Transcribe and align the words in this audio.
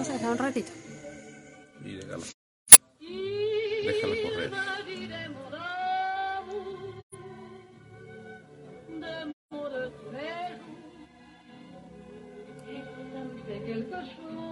Vamos 0.00 0.14
a 0.14 0.14
dejar 0.14 0.32
un 0.32 0.38
ratito. 0.38 0.72
Y 1.84 1.96
déjala. 1.96 2.24
Déjala 3.84 4.14
correr. 4.22 4.50
quelque 13.66 13.92
chose. 13.92 14.49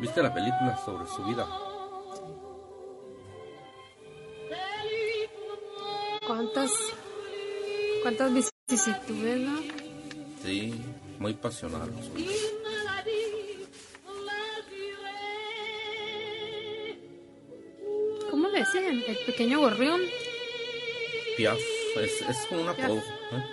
¿Viste 0.00 0.22
la 0.22 0.32
película 0.32 0.78
sobre 0.82 1.06
su 1.06 1.22
vida? 1.24 1.46
¿Cuántas, 6.26 6.70
cuántas 8.02 8.32
vicisitudes, 8.32 9.40
no? 9.40 9.60
Sí, 10.42 10.72
muy 11.18 11.34
pasional. 11.34 11.90
¿Cómo 18.30 18.48
le 18.48 18.58
decían? 18.60 19.02
El 19.06 19.18
pequeño 19.26 19.60
gorrión. 19.60 20.00
Piaf, 21.36 21.58
es, 21.96 22.22
es 22.22 22.46
como 22.48 22.62
un 22.62 22.68
apodo, 22.68 22.96
¿eh? 22.96 23.44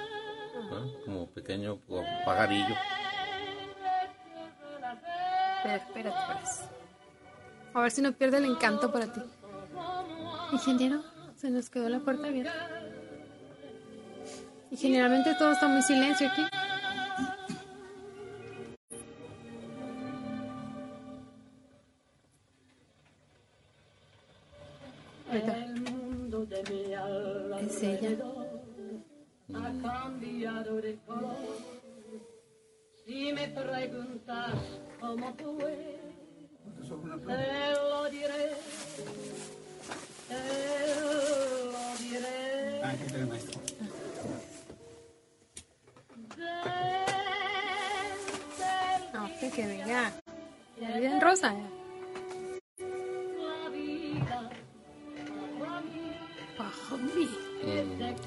¿Ah? 0.72 0.86
Como 1.04 1.30
pequeño 1.32 1.82
pajarillo. 2.26 2.76
Espérate, 5.66 6.18
pues. 6.42 6.62
A 7.74 7.82
ver 7.82 7.92
si 7.92 8.02
no 8.02 8.12
pierde 8.12 8.38
el 8.38 8.46
encanto 8.46 8.92
para 8.92 9.12
ti. 9.12 9.22
Ingeniero, 10.52 11.04
se 11.36 11.50
nos 11.50 11.70
quedó 11.70 11.90
la 11.90 12.00
puerta 12.00 12.28
abierta. 12.28 12.54
Y 14.72 14.78
generalmente 14.78 15.36
todo 15.36 15.52
está 15.52 15.68
muy 15.68 15.82
silencio 15.82 16.28
aquí. 16.30 16.44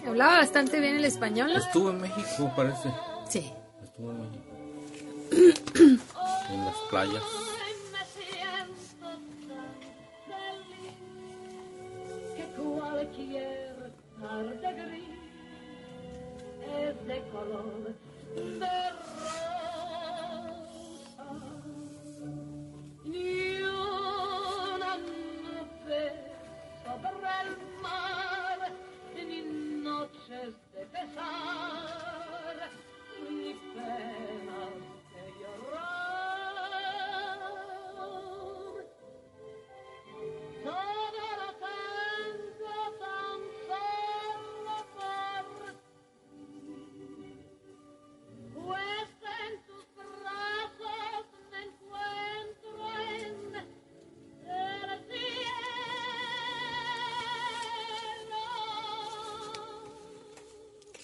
Hablaba 0.06 0.38
bastante 0.38 0.80
bien 0.80 0.96
el 0.96 1.04
español. 1.04 1.50
Estuvo 1.52 1.90
en 1.90 2.00
México, 2.00 2.52
parece. 2.56 2.90
Sí. 3.28 3.52
Estuvo 3.82 4.10
en 4.12 4.20
México. 4.20 4.44
en 6.50 6.64
las 6.64 6.76
playas. 6.90 7.22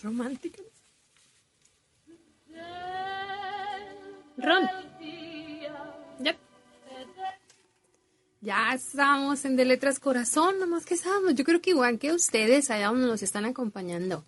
Qué 0.06 0.11
romántico. 0.12 0.62
Ron. 4.37 4.69
Ya. 6.21 6.37
Ya 8.41 8.72
estamos 8.72 9.45
en 9.45 9.56
De 9.56 9.65
Letras 9.65 9.99
Corazón, 9.99 10.61
nomás 10.61 10.84
que 10.84 10.95
estamos. 10.95 11.34
Yo 11.34 11.45
creo 11.45 11.61
que 11.61 11.71
igual 11.71 11.99
que 11.99 12.12
ustedes, 12.12 12.71
allá 12.71 12.89
donde 12.89 13.09
nos 13.09 13.22
están 13.22 13.47
acompañando. 13.47 14.25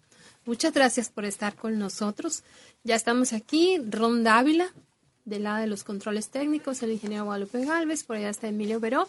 Muchas 0.47 0.73
gracias 0.73 1.11
por 1.11 1.25
estar 1.25 1.55
con 1.55 1.79
nosotros. 1.79 2.43
Ya 2.83 2.97
estamos 2.97 3.33
aquí, 3.33 3.79
Ron 3.89 4.25
Dávila, 4.25 4.73
del 5.27 5.45
lado 5.45 5.61
de 5.61 5.69
los 5.69 5.85
controles 5.85 6.31
técnicos, 6.31 6.83
el 6.83 6.91
ingeniero 6.91 7.27
Guadalupe 7.27 7.65
Galvez, 7.65 8.03
por 8.03 8.17
allá 8.17 8.31
está 8.31 8.49
Emilio 8.49 8.81
Veró. 8.81 9.09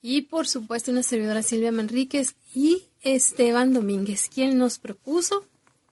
Y 0.00 0.22
por 0.22 0.48
supuesto 0.48 0.90
una 0.90 1.02
servidora 1.02 1.42
Silvia 1.42 1.72
Manríquez 1.72 2.36
y 2.54 2.84
Esteban 3.02 3.74
Domínguez, 3.74 4.30
quien 4.32 4.56
nos 4.56 4.78
propuso 4.78 5.44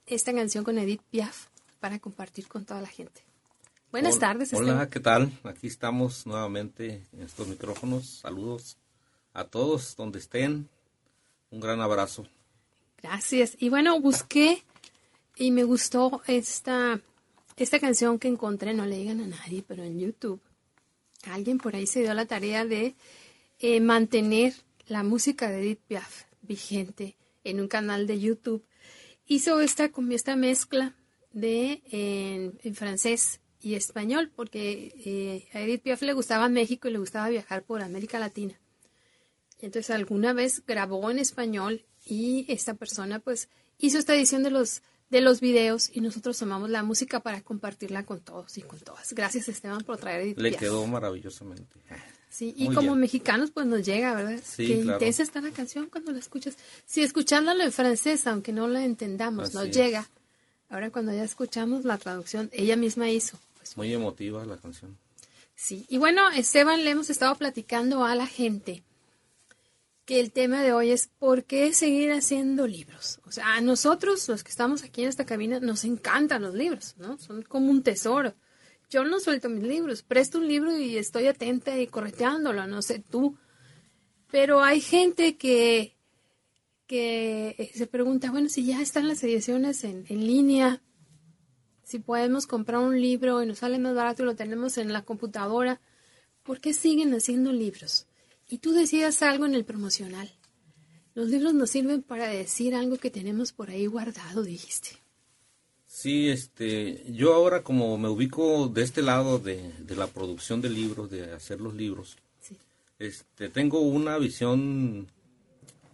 esta 0.05 0.33
canción 0.33 0.63
con 0.63 0.77
Edith 0.77 1.01
Piaf 1.11 1.47
para 1.81 1.99
compartir 1.99 2.47
con 2.47 2.63
toda 2.63 2.79
la 2.79 2.87
gente. 2.87 3.21
Buenas 3.91 4.17
tardes, 4.17 4.53
Hola, 4.53 4.67
Esteban. 4.67 4.89
¿qué 4.89 4.99
tal? 5.01 5.39
Aquí 5.43 5.67
estamos 5.67 6.25
nuevamente 6.25 7.05
en 7.11 7.23
estos 7.23 7.49
micrófonos. 7.49 8.19
Saludos 8.21 8.77
a 9.33 9.43
todos 9.43 9.97
donde 9.97 10.19
estén. 10.19 10.69
Un 11.49 11.59
gran 11.59 11.81
abrazo. 11.81 12.25
Gracias. 13.03 13.57
Y 13.59 13.67
bueno, 13.67 13.99
busqué 13.99 14.63
y 15.35 15.51
me 15.51 15.65
gustó 15.65 16.21
esta, 16.27 17.01
esta 17.57 17.79
canción 17.81 18.19
que 18.19 18.29
encontré, 18.29 18.73
no 18.73 18.85
le 18.85 18.97
digan 18.97 19.19
a 19.19 19.27
nadie, 19.27 19.65
pero 19.67 19.83
en 19.83 19.99
YouTube. 19.99 20.39
Alguien 21.25 21.57
por 21.57 21.75
ahí 21.75 21.87
se 21.87 21.99
dio 22.03 22.13
la 22.13 22.25
tarea 22.25 22.63
de 22.63 22.95
eh, 23.59 23.81
mantener 23.81 24.53
la 24.87 25.03
música 25.03 25.49
de 25.49 25.59
Edith 25.59 25.81
Piaf 25.89 26.30
vigente 26.51 27.15
en 27.43 27.59
un 27.61 27.67
canal 27.67 28.07
de 28.07 28.19
YouTube. 28.19 28.63
Hizo 29.25 29.61
esta, 29.61 29.89
esta 30.11 30.35
mezcla 30.35 30.95
de 31.31 31.81
en, 31.91 32.59
en 32.63 32.75
francés 32.75 33.39
y 33.61 33.75
español, 33.75 34.31
porque 34.35 34.93
eh, 35.05 35.47
a 35.53 35.61
Edith 35.61 35.83
Piaf 35.83 36.01
le 36.01 36.13
gustaba 36.13 36.49
México 36.49 36.87
y 36.87 36.91
le 36.91 36.97
gustaba 36.99 37.29
viajar 37.29 37.63
por 37.63 37.81
América 37.81 38.19
Latina. 38.19 38.59
Entonces 39.59 39.91
alguna 39.91 40.33
vez 40.33 40.63
grabó 40.65 41.09
en 41.11 41.19
español 41.19 41.85
y 42.03 42.45
esta 42.49 42.73
persona 42.73 43.19
pues 43.19 43.47
hizo 43.77 43.97
esta 43.97 44.15
edición 44.15 44.43
de 44.43 44.51
los 44.51 44.81
de 45.11 45.21
los 45.21 45.41
videos 45.41 45.89
y 45.93 45.99
nosotros 45.99 46.37
tomamos 46.37 46.69
la 46.69 46.83
música 46.83 47.19
para 47.19 47.41
compartirla 47.41 48.05
con 48.05 48.21
todos 48.21 48.57
y 48.57 48.61
con 48.61 48.79
todas. 48.79 49.13
Gracias 49.13 49.49
Esteban 49.49 49.83
por 49.83 49.97
traer 49.97 50.21
Edith 50.21 50.37
Le 50.39 50.49
Piaf. 50.49 50.61
quedó 50.61 50.87
maravillosamente. 50.87 51.75
Sí, 52.33 52.53
y 52.57 52.65
Muy 52.67 52.75
como 52.75 52.87
bien. 52.91 53.01
mexicanos 53.01 53.51
pues 53.51 53.65
nos 53.65 53.85
llega, 53.85 54.13
¿verdad? 54.15 54.39
Sí, 54.41 54.65
Qué 54.65 54.81
claro. 54.81 54.93
intensa 54.97 55.21
está 55.21 55.41
la 55.41 55.51
canción 55.51 55.87
cuando 55.91 56.13
la 56.13 56.19
escuchas. 56.19 56.55
Si 56.85 57.01
escuchándolo 57.03 57.61
en 57.61 57.73
francés, 57.73 58.25
aunque 58.25 58.53
no 58.53 58.69
la 58.69 58.85
entendamos, 58.85 59.49
Así 59.49 59.57
nos 59.57 59.65
es. 59.67 59.75
llega. 59.75 60.09
Ahora 60.69 60.89
cuando 60.91 61.11
ya 61.13 61.25
escuchamos 61.25 61.83
la 61.83 61.97
traducción, 61.97 62.49
ella 62.53 62.77
misma 62.77 63.09
hizo. 63.09 63.37
Pues, 63.57 63.75
Muy 63.75 63.93
emotiva 63.93 64.45
la 64.45 64.55
canción. 64.55 64.97
Sí, 65.55 65.85
y 65.89 65.97
bueno, 65.97 66.29
Esteban, 66.31 66.85
le 66.85 66.91
hemos 66.91 67.09
estado 67.09 67.35
platicando 67.35 68.05
a 68.05 68.15
la 68.15 68.25
gente 68.27 68.81
que 70.05 70.19
el 70.21 70.31
tema 70.31 70.63
de 70.63 70.71
hoy 70.73 70.91
es 70.91 71.09
por 71.19 71.43
qué 71.43 71.73
seguir 71.73 72.11
haciendo 72.13 72.65
libros. 72.65 73.19
O 73.25 73.31
sea, 73.33 73.55
a 73.55 73.61
nosotros, 73.61 74.27
los 74.29 74.43
que 74.43 74.49
estamos 74.51 74.83
aquí 74.83 75.03
en 75.03 75.09
esta 75.09 75.25
cabina, 75.25 75.59
nos 75.59 75.83
encantan 75.83 76.41
los 76.41 76.55
libros, 76.55 76.95
¿no? 76.97 77.17
Son 77.19 77.43
como 77.43 77.69
un 77.69 77.83
tesoro. 77.83 78.33
Yo 78.91 79.05
no 79.05 79.21
suelto 79.21 79.47
mis 79.47 79.63
libros, 79.63 80.03
presto 80.03 80.37
un 80.37 80.49
libro 80.49 80.77
y 80.77 80.97
estoy 80.97 81.27
atenta 81.27 81.79
y 81.79 81.87
correteándolo, 81.87 82.67
no 82.67 82.81
sé 82.81 82.99
tú. 82.99 83.37
Pero 84.29 84.61
hay 84.61 84.81
gente 84.81 85.37
que, 85.37 85.95
que 86.87 87.55
eh, 87.57 87.71
se 87.73 87.87
pregunta, 87.87 88.31
bueno, 88.31 88.49
si 88.49 88.65
ya 88.65 88.81
están 88.81 89.07
las 89.07 89.23
ediciones 89.23 89.85
en, 89.85 90.05
en 90.09 90.27
línea, 90.27 90.81
si 91.83 91.99
podemos 91.99 92.47
comprar 92.47 92.81
un 92.81 93.01
libro 93.01 93.41
y 93.41 93.45
nos 93.45 93.59
sale 93.59 93.79
más 93.79 93.95
barato 93.95 94.23
y 94.23 94.25
lo 94.25 94.35
tenemos 94.35 94.77
en 94.77 94.91
la 94.91 95.03
computadora, 95.03 95.79
¿por 96.43 96.59
qué 96.59 96.73
siguen 96.73 97.13
haciendo 97.13 97.53
libros? 97.53 98.07
Y 98.49 98.57
tú 98.57 98.73
decías 98.73 99.21
algo 99.23 99.45
en 99.45 99.55
el 99.55 99.63
promocional. 99.63 100.29
Los 101.13 101.29
libros 101.29 101.53
nos 101.53 101.69
sirven 101.69 102.03
para 102.03 102.27
decir 102.27 102.75
algo 102.75 102.97
que 102.97 103.09
tenemos 103.09 103.53
por 103.53 103.69
ahí 103.69 103.85
guardado, 103.85 104.43
dijiste. 104.43 105.00
Sí, 105.93 106.29
este, 106.29 107.03
yo 107.11 107.33
ahora 107.33 107.63
como 107.63 107.97
me 107.97 108.07
ubico 108.07 108.69
de 108.69 108.81
este 108.81 109.01
lado 109.01 109.39
de, 109.39 109.73
de 109.79 109.95
la 109.97 110.07
producción 110.07 110.61
de 110.61 110.69
libros, 110.69 111.11
de 111.11 111.33
hacer 111.33 111.59
los 111.59 111.73
libros, 111.73 112.15
Sí. 112.39 112.55
este, 112.97 113.49
tengo 113.49 113.81
una 113.81 114.17
visión 114.17 115.05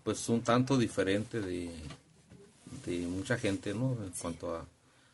pues 0.04 0.30
un 0.30 0.42
tanto 0.42 0.78
diferente 0.78 1.42
de, 1.42 1.72
de 2.86 3.00
mucha 3.08 3.40
gente, 3.40 3.74
¿no? 3.74 3.98
En 4.04 4.12
cuanto 4.22 4.56
a, 4.56 4.66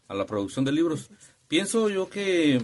a 0.09 0.13
la 0.13 0.25
producción 0.25 0.65
de 0.65 0.74
libros. 0.74 1.09
Pienso 1.47 1.88
yo 1.89 2.09
que, 2.09 2.62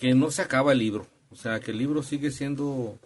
que 0.00 0.14
no 0.14 0.32
se 0.32 0.42
acaba 0.42 0.72
el 0.72 0.78
libro, 0.80 1.06
o 1.30 1.36
sea, 1.36 1.60
que 1.60 1.70
el 1.70 1.78
libro 1.78 2.02
sigue 2.02 2.32
siendo 2.32 2.98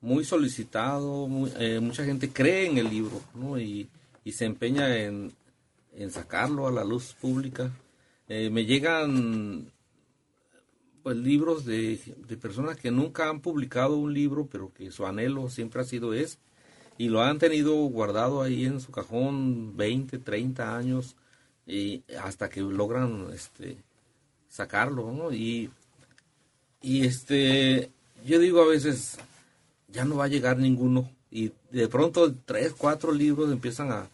muy 0.00 0.24
solicitado, 0.24 1.26
muy- 1.26 1.52
eh, 1.58 1.80
mucha 1.80 2.04
gente 2.04 2.30
cree 2.30 2.66
en 2.70 2.78
el 2.78 2.88
libro, 2.88 3.20
¿no? 3.34 3.58
Y, 3.58 3.88
y 4.24 4.32
se 4.32 4.44
empeña 4.44 4.96
en, 4.96 5.32
en 5.94 6.10
sacarlo 6.10 6.66
a 6.66 6.72
la 6.72 6.84
luz 6.84 7.14
pública. 7.14 7.70
Eh, 8.28 8.50
me 8.50 8.64
llegan 8.64 9.70
pues 11.02 11.16
libros 11.16 11.64
de, 11.64 12.00
de 12.28 12.36
personas 12.36 12.76
que 12.76 12.90
nunca 12.90 13.28
han 13.28 13.40
publicado 13.40 13.96
un 13.96 14.14
libro, 14.14 14.46
pero 14.50 14.72
que 14.72 14.90
su 14.90 15.04
anhelo 15.06 15.50
siempre 15.50 15.80
ha 15.80 15.84
sido 15.84 16.14
ese, 16.14 16.38
y 16.96 17.08
lo 17.08 17.22
han 17.22 17.38
tenido 17.38 17.74
guardado 17.74 18.42
ahí 18.42 18.64
en 18.64 18.80
su 18.80 18.92
cajón 18.92 19.76
20, 19.76 20.18
30 20.18 20.76
años, 20.76 21.16
y 21.66 22.02
hasta 22.22 22.48
que 22.48 22.60
logran 22.60 23.28
este 23.34 23.76
sacarlo, 24.48 25.12
¿no? 25.12 25.32
Y, 25.32 25.70
y 26.80 27.06
este, 27.06 27.90
yo 28.24 28.38
digo 28.38 28.62
a 28.62 28.66
veces, 28.66 29.18
ya 29.88 30.04
no 30.04 30.16
va 30.16 30.24
a 30.24 30.28
llegar 30.28 30.58
ninguno, 30.58 31.10
y 31.30 31.52
de 31.70 31.88
pronto 31.88 32.34
tres, 32.44 32.74
cuatro 32.76 33.12
libros 33.12 33.50
empiezan 33.50 33.90
a, 33.90 34.08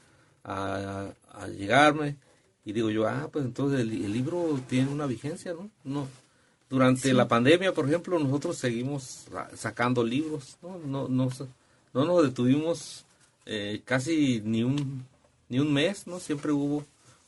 a 1.42 1.48
llegarme, 1.48 2.16
y 2.64 2.72
digo 2.72 2.90
yo, 2.90 3.08
ah, 3.08 3.28
pues 3.32 3.44
entonces 3.44 3.80
el, 3.80 3.92
el 4.04 4.12
libro 4.12 4.60
tiene 4.68 4.90
una 4.90 5.06
vigencia, 5.06 5.54
¿no? 5.54 5.70
No, 5.84 6.06
durante 6.68 7.12
la 7.14 7.26
pandemia, 7.28 7.72
por 7.72 7.86
ejemplo, 7.86 8.18
nosotros 8.18 8.58
seguimos 8.58 9.26
sa- 9.30 9.50
sacando 9.56 10.04
libros, 10.04 10.58
¿no? 10.62 10.78
No, 10.78 11.08
no, 11.08 11.30
no 11.94 12.04
nos 12.04 12.22
detuvimos 12.22 13.04
eh, 13.46 13.80
casi 13.84 14.42
ni 14.44 14.62
un, 14.62 15.04
ni 15.48 15.58
un 15.60 15.72
mes, 15.72 16.06
¿no? 16.06 16.20
Siempre 16.20 16.52
hubo, 16.52 16.84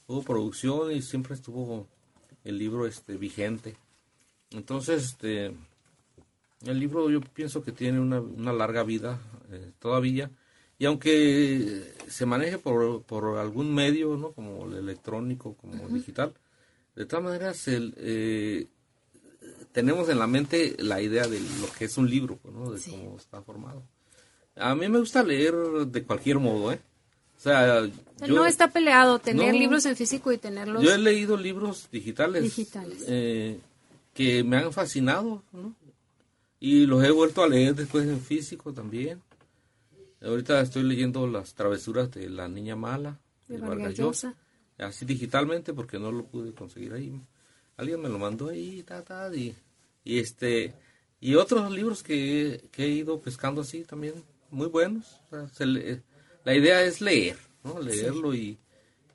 hubo 0.06 0.22
producción 0.22 0.92
y 0.92 1.00
siempre 1.00 1.34
estuvo 1.34 1.86
el 2.44 2.58
libro 2.58 2.86
este, 2.86 3.16
vigente. 3.16 3.76
Entonces, 4.50 5.04
este, 5.04 5.54
el 6.66 6.78
libro 6.78 7.08
yo 7.10 7.20
pienso 7.22 7.62
que 7.62 7.72
tiene 7.72 7.98
una, 8.00 8.20
una 8.20 8.52
larga 8.52 8.82
vida 8.82 9.18
eh, 9.50 9.70
todavía. 9.78 10.30
Y 10.80 10.86
aunque 10.86 11.92
se 12.08 12.24
maneje 12.24 12.56
por, 12.58 13.02
por 13.02 13.36
algún 13.38 13.72
medio, 13.74 14.16
¿no? 14.16 14.32
Como 14.32 14.64
el 14.66 14.74
electrónico, 14.78 15.54
como 15.54 15.86
el 15.86 15.92
digital, 15.92 16.32
de 16.96 17.04
todas 17.04 17.22
maneras, 17.24 17.68
el, 17.68 17.92
eh, 17.98 18.66
tenemos 19.72 20.08
en 20.08 20.18
la 20.18 20.26
mente 20.26 20.76
la 20.78 21.02
idea 21.02 21.28
de 21.28 21.38
lo 21.38 21.70
que 21.78 21.84
es 21.84 21.98
un 21.98 22.08
libro, 22.08 22.38
¿no? 22.50 22.72
De 22.72 22.78
Sí. 22.78 22.92
cómo 22.92 23.18
está 23.18 23.42
formado. 23.42 23.82
A 24.56 24.74
mí 24.74 24.88
me 24.88 24.98
gusta 24.98 25.22
leer 25.22 25.54
de 25.86 26.02
cualquier 26.02 26.38
modo, 26.38 26.72
¿eh? 26.72 26.80
O 27.36 27.40
sea, 27.42 27.84
yo, 27.86 27.92
no 28.34 28.46
está 28.46 28.70
peleado 28.70 29.18
tener 29.18 29.52
No. 29.52 29.60
libros 29.60 29.84
en 29.84 29.96
físico 29.96 30.32
y 30.32 30.38
tenerlos. 30.38 30.82
yo 30.82 30.94
he 30.94 30.98
leído 30.98 31.36
libros 31.36 31.88
digitales, 31.92 32.42
Digitales. 32.42 33.04
eh, 33.06 33.58
que 34.14 34.42
me 34.44 34.56
han 34.56 34.72
fascinado, 34.72 35.42
¿no? 35.52 35.74
Y 36.58 36.86
los 36.86 37.04
he 37.04 37.10
vuelto 37.10 37.42
a 37.42 37.48
leer 37.48 37.74
después 37.74 38.06
en 38.08 38.20
físico 38.20 38.72
también. 38.72 39.20
Ahorita 40.22 40.60
estoy 40.60 40.82
leyendo 40.82 41.26
Las 41.26 41.54
travesuras 41.54 42.10
de 42.10 42.28
la 42.28 42.48
niña 42.48 42.76
mala 42.76 43.18
De 43.48 43.56
de 43.56 43.60
Vargas 43.62 43.94
Llosa. 43.94 44.34
Así 44.78 45.04
digitalmente 45.04 45.74
porque 45.74 45.98
no 45.98 46.10
lo 46.10 46.24
pude 46.26 46.54
conseguir 46.54 46.92
ahí. 46.94 47.20
Alguien 47.76 48.00
me 48.00 48.08
lo 48.08 48.18
mandó 48.18 48.48
ahí, 48.48 48.82
ta, 48.82 49.02
ta, 49.04 49.34
y, 49.34 49.54
y 50.04 50.18
este 50.18 50.74
y 51.20 51.34
otros 51.34 51.70
libros 51.70 52.02
que, 52.02 52.68
que 52.72 52.84
he 52.84 52.88
ido 52.88 53.20
pescando 53.20 53.60
así 53.60 53.84
también 53.84 54.24
muy 54.50 54.68
buenos. 54.68 55.20
O 55.26 55.28
sea, 55.30 55.48
se 55.48 55.66
le- 55.66 56.02
la 56.44 56.54
idea 56.54 56.82
es 56.82 57.00
leer, 57.02 57.36
¿no? 57.62 57.78
Leerlo 57.80 58.34
y, 58.34 58.58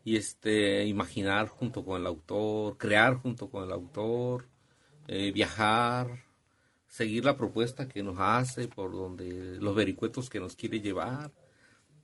y 0.03 0.15
este 0.17 0.85
imaginar 0.85 1.47
junto 1.47 1.83
con 1.83 1.99
el 1.99 2.05
autor, 2.07 2.77
crear 2.77 3.15
junto 3.15 3.49
con 3.49 3.63
el 3.63 3.71
autor, 3.71 4.45
eh, 5.07 5.31
viajar, 5.31 6.24
seguir 6.95 7.25
la 7.25 7.35
propuesta 7.35 7.89
que 7.89 8.01
nos 8.01 8.15
hace, 8.19 8.69
por 8.69 8.93
donde 8.93 9.57
los 9.59 9.75
vericuetos 9.75 10.29
que 10.29 10.39
nos 10.39 10.55
quiere 10.55 10.79
llevar. 10.79 11.29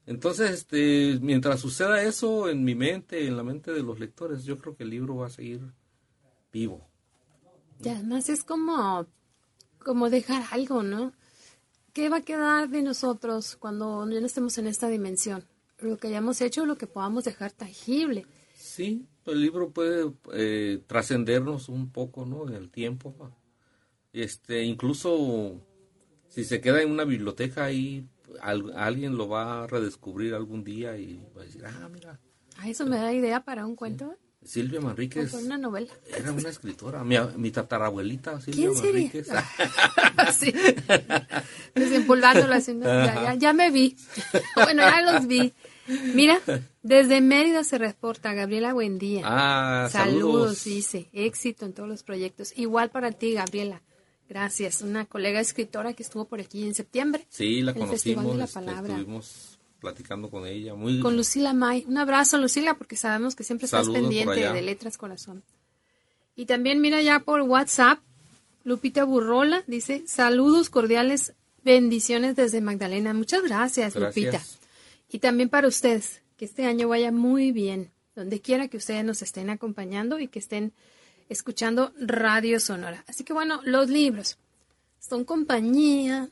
Entonces, 0.06 0.52
este, 0.52 1.18
mientras 1.22 1.62
suceda 1.62 2.04
eso 2.04 2.50
en 2.50 2.66
mi 2.66 2.76
mente, 2.76 3.26
en 3.26 3.38
la 3.38 3.44
mente 3.44 3.72
de 3.72 3.84
los 3.84 4.02
lectores, 4.02 4.44
yo 4.44 4.58
creo 4.58 4.76
que 4.76 4.84
el 4.84 4.90
libro 4.90 5.16
va 5.16 5.28
a 5.28 5.30
seguir 5.30 5.62
vivo. 6.52 6.86
Y 7.82 7.88
además 7.88 8.28
es 8.28 8.44
como, 8.44 9.08
como 9.80 10.10
dejar 10.10 10.44
algo, 10.52 10.84
¿no? 10.84 11.14
¿Qué 11.94 12.10
va 12.10 12.18
a 12.18 12.22
quedar 12.22 12.68
de 12.68 12.82
nosotros 12.82 13.56
cuando 13.56 14.06
ya 14.10 14.20
no 14.20 14.26
estemos 14.26 14.58
en 14.58 14.68
esta 14.68 14.90
dimensión? 14.90 15.46
Lo 15.80 15.98
que 16.00 16.10
hayamos 16.10 16.42
hecho, 16.42 16.66
lo 16.66 16.78
que 16.78 16.88
podamos 16.88 17.24
dejar 17.24 17.54
tangible. 17.54 18.26
Sí, 18.56 19.06
el 19.26 19.42
libro 19.42 19.70
puede 19.70 20.12
eh, 20.34 20.84
trascendernos 20.86 21.70
un 21.70 21.90
poco, 21.92 22.26
¿no? 22.26 22.46
En 22.50 22.56
el 22.56 22.70
tiempo. 22.70 23.16
Este, 24.14 24.64
incluso 24.64 25.62
si 26.30 26.44
se 26.44 26.60
queda 26.62 26.82
en 26.82 26.92
una 26.92 27.04
biblioteca 27.06 27.66
ahí, 27.66 28.06
al- 28.42 28.74
alguien 28.76 29.16
lo 29.18 29.28
va 29.30 29.64
a 29.64 29.68
redescubrir 29.68 30.34
algún 30.34 30.64
día 30.64 30.98
y 30.98 31.22
va 31.36 31.42
a 31.42 31.46
decir, 31.46 31.64
ah, 31.66 31.90
mira, 31.92 32.20
Ah, 32.58 32.70
eso 32.70 32.86
me 32.86 32.98
da 32.98 33.12
idea 33.14 33.44
para 33.44 33.66
un 33.66 33.76
cuento 33.76 34.16
Silvia 34.44 34.82
Manríquez 34.82 35.34
una 35.34 35.58
novela. 35.58 35.92
era 36.18 36.32
una 36.32 36.50
escritora, 36.50 37.04
mi, 37.04 37.16
mi 37.38 37.50
tatarabuelita 37.52 38.40
Silvia 38.42 38.70
¿Quién 38.70 38.76
sería? 38.76 38.92
Manríquez. 38.94 39.28
sí. 40.38 40.54
Desempolvándola 41.76 42.56
haciendo. 42.58 42.86
Ya, 42.88 43.14
ya, 43.24 43.34
ya 43.36 43.54
me 43.54 43.72
vi. 43.72 43.96
bueno, 44.56 44.82
ya 44.84 45.02
los 45.02 45.28
vi. 45.28 45.54
Mira, 46.14 46.40
desde 46.84 47.22
Mérida 47.22 47.64
se 47.64 47.78
reporta 47.78 48.34
Gabriela 48.34 48.74
Buendía. 48.74 49.22
Ah, 49.26 49.90
saludos, 49.92 50.22
saludos. 50.22 50.64
dice. 50.64 51.10
Éxito 51.14 51.66
en 51.66 51.74
todos 51.74 51.90
los 51.90 52.04
proyectos. 52.04 52.54
Igual 52.58 52.90
para 52.92 53.12
ti, 53.12 53.34
Gabriela. 53.34 53.82
Gracias. 54.32 54.82
Una 54.82 55.04
colega 55.04 55.42
escritora 55.42 55.92
que 55.92 56.04
estuvo 56.04 56.24
por 56.24 56.40
aquí 56.40 56.64
en 56.64 56.74
septiembre. 56.74 57.28
Sí, 57.28 57.62
la 57.62 57.74
El 57.74 57.80
conocimos, 57.80 58.38
la 58.38 58.46
este, 58.46 58.54
Palabra. 58.54 58.94
estuvimos 58.94 59.60
platicando 59.82 60.30
con 60.30 60.48
ella, 60.48 60.74
muy 60.74 61.02
Con 61.02 61.18
Lucila 61.18 61.52
May. 61.52 61.84
Un 61.86 61.98
abrazo, 61.98 62.38
Lucila, 62.38 62.76
porque 62.76 62.96
sabemos 62.96 63.36
que 63.36 63.44
siempre 63.44 63.66
estás 63.66 63.88
Saludos 63.88 64.02
pendiente 64.02 64.54
de 64.54 64.62
Letras 64.62 64.98
Corazón. 64.98 65.44
Y 66.34 66.46
también 66.46 66.80
mira 66.80 67.02
ya 67.02 67.20
por 67.20 67.42
WhatsApp, 67.42 68.00
Lupita 68.64 69.04
Burrola 69.04 69.66
dice, 69.68 70.04
saludos 70.08 70.70
cordiales, 70.70 71.34
bendiciones 71.66 72.38
desde 72.38 72.62
Magdalena. 72.62 73.14
Muchas 73.14 73.44
gracias, 73.44 73.96
Gracias. 73.96 74.16
Lupita. 74.16 74.42
Y 75.10 75.20
también 75.20 75.50
para 75.50 75.68
ustedes, 75.68 76.22
que 76.38 76.46
este 76.46 76.66
año 76.66 76.88
vaya 76.88 77.12
muy 77.12 77.52
bien, 77.52 77.92
donde 78.16 78.40
quiera 78.40 78.70
que 78.70 78.78
ustedes 78.78 79.04
nos 79.04 79.24
estén 79.24 79.50
acompañando 79.50 80.22
y 80.22 80.30
que 80.30 80.40
estén 80.40 80.72
escuchando 81.32 81.94
Radio 82.00 82.60
Sonora. 82.60 83.04
Así 83.08 83.24
que 83.24 83.34
bueno, 83.34 83.62
los 83.64 83.90
libros 83.90 84.38
son 85.00 85.24
compañía, 85.26 86.30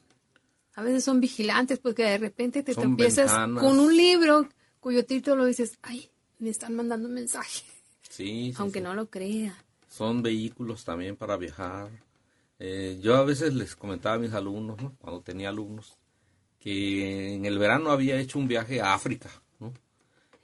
a 0.76 0.82
veces 0.84 1.04
son 1.04 1.20
vigilantes 1.20 1.80
porque 1.80 2.04
de 2.04 2.18
repente 2.18 2.64
te 2.64 2.74
ventanas. 2.76 3.64
con 3.64 3.80
un 3.80 3.96
libro 3.96 4.48
cuyo 4.80 5.06
título 5.06 5.46
dices, 5.46 5.78
ay, 5.82 6.10
me 6.40 6.50
están 6.50 6.76
mandando 6.76 7.08
un 7.08 7.14
mensaje, 7.16 7.64
Sí, 8.10 8.52
sí, 8.52 8.54
aunque 8.58 8.80
sí. 8.80 8.84
no 8.84 8.94
lo 8.94 9.10
crea. 9.10 9.56
Son 9.88 10.22
vehículos 10.22 10.86
también 10.86 11.16
para 11.16 11.36
viajar. 11.38 11.90
Eh, 12.60 13.00
yo 13.02 13.16
a 13.16 13.24
veces 13.24 13.54
les 13.54 13.76
comentaba 13.76 14.16
a 14.16 14.20
mis 14.20 14.34
alumnos, 14.34 14.82
¿no? 14.82 14.96
cuando 15.00 15.22
tenía 15.22 15.50
alumnos, 15.50 15.98
que 16.60 17.34
en 17.36 17.46
el 17.46 17.58
verano 17.58 17.90
había 17.92 18.20
hecho 18.20 18.38
un 18.38 18.48
viaje 18.50 18.82
a 18.82 18.94
África, 18.94 19.30
¿no? 19.60 19.74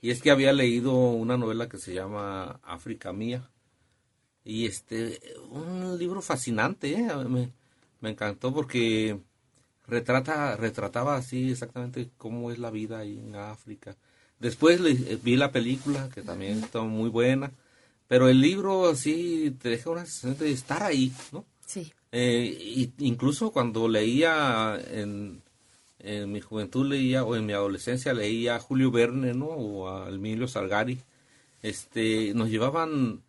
Y 0.02 0.12
es 0.12 0.22
que 0.22 0.32
había 0.32 0.54
leído 0.54 0.94
una 0.94 1.36
novela 1.38 1.68
que 1.68 1.78
se 1.78 1.94
llama 1.94 2.60
África 2.64 3.12
Mía. 3.12 3.50
Y 4.46 4.66
este, 4.68 5.20
un 5.50 5.98
libro 5.98 6.22
fascinante, 6.22 6.94
¿eh? 6.94 7.08
me, 7.28 7.50
me 8.00 8.10
encantó 8.12 8.54
porque 8.54 9.20
retrata, 9.88 10.56
retrataba 10.56 11.16
así 11.18 11.52
exactamente 11.52 12.10
cómo 12.18 12.52
es 12.52 12.60
la 12.60 12.72
vida 12.72 13.00
ahí 13.00 13.18
en 13.18 13.36
África. 13.36 13.96
Después 14.40 14.80
le- 14.80 14.92
eh, 15.14 15.20
vi 15.22 15.36
la 15.36 15.52
película, 15.52 16.10
que 16.14 16.22
también 16.22 16.60
está 16.64 16.82
muy 16.82 17.10
buena, 17.10 17.52
pero 18.08 18.30
el 18.30 18.40
libro 18.40 18.88
así 18.88 19.56
te 19.62 19.70
deja 19.70 19.90
una 19.90 20.06
sensación 20.06 20.38
de 20.38 20.52
estar 20.52 20.84
ahí, 20.84 21.12
¿no? 21.32 21.46
Sí, 21.66 21.92
Eh, 22.12 22.92
incluso 23.00 23.52
cuando 23.52 23.88
leía 23.88 24.80
en, 24.92 25.42
en 26.00 26.32
mi 26.32 26.40
juventud 26.40 26.88
leía 26.88 27.24
o 27.24 27.36
en 27.36 27.46
mi 27.46 27.54
adolescencia 27.54 28.14
leía 28.14 28.56
a 28.56 28.60
Julio 28.60 28.92
Verne, 28.92 29.34
¿no? 29.34 29.48
O 29.48 29.90
a 29.90 30.08
Emilio 30.10 30.48
Salgari, 30.48 31.00
este, 31.64 32.34
nos 32.36 32.50
llevaban 32.50 33.22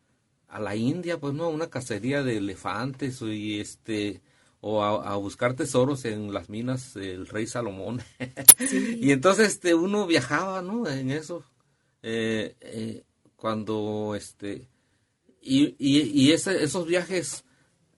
a 0.48 0.60
la 0.60 0.76
India, 0.76 1.18
pues 1.18 1.34
no, 1.34 1.44
a 1.44 1.48
una 1.48 1.68
cacería 1.70 2.22
de 2.22 2.38
elefantes 2.38 3.20
y 3.22 3.60
este 3.60 4.20
o 4.60 4.82
a, 4.82 5.12
a 5.12 5.16
buscar 5.16 5.54
tesoros 5.54 6.04
en 6.06 6.32
las 6.32 6.48
minas 6.48 6.94
del 6.94 7.26
rey 7.26 7.46
Salomón. 7.46 8.02
y 9.00 9.10
entonces 9.12 9.48
este, 9.48 9.74
uno 9.74 10.06
viajaba, 10.06 10.62
¿no? 10.62 10.88
En 10.88 11.10
eso. 11.10 11.44
Eh, 12.02 12.56
eh, 12.60 13.04
cuando 13.36 14.14
este 14.16 14.68
y, 15.40 15.74
y, 15.78 16.00
y 16.02 16.32
ese- 16.32 16.62
esos 16.62 16.86
viajes 16.86 17.44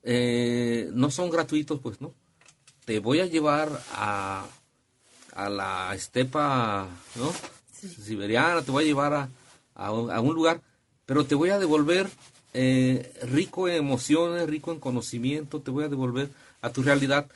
eh, 0.03 0.89
no 0.93 1.11
son 1.11 1.29
gratuitos 1.29 1.79
pues 1.79 2.01
no 2.01 2.13
te 2.85 2.99
voy 2.99 3.19
a 3.19 3.25
llevar 3.25 3.69
a, 3.91 4.45
a 5.33 5.49
la 5.49 5.93
estepa 5.95 6.87
no 7.15 7.31
siberiana 7.73 8.61
te 8.63 8.71
voy 8.71 8.83
a 8.83 8.87
llevar 8.87 9.13
a, 9.13 9.29
a 9.75 9.91
un 9.91 10.33
lugar 10.33 10.61
pero 11.05 11.25
te 11.25 11.35
voy 11.35 11.49
a 11.49 11.59
devolver 11.59 12.09
eh, 12.53 13.11
rico 13.31 13.67
en 13.67 13.75
emociones 13.75 14.47
rico 14.49 14.71
en 14.71 14.79
conocimiento 14.79 15.61
te 15.61 15.71
voy 15.71 15.83
a 15.85 15.89
devolver 15.89 16.29
a 16.61 16.71
tu 16.71 16.81
realidad 16.83 17.27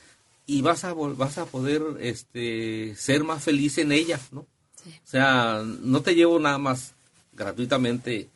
y 0.46 0.60
vas 0.62 0.84
a 0.84 0.92
vas 0.92 1.38
a 1.38 1.46
poder 1.46 1.82
este 2.00 2.94
ser 2.96 3.24
más 3.24 3.42
feliz 3.42 3.78
en 3.78 3.92
ella 3.92 4.20
no 4.32 4.46
Sí. 4.84 4.90
o 4.90 5.08
sea, 5.08 5.62
no 5.64 6.02
te 6.02 6.14
llevo 6.14 6.38
nada 6.38 6.58
más 6.58 6.92
gratuitamente 7.32 8.28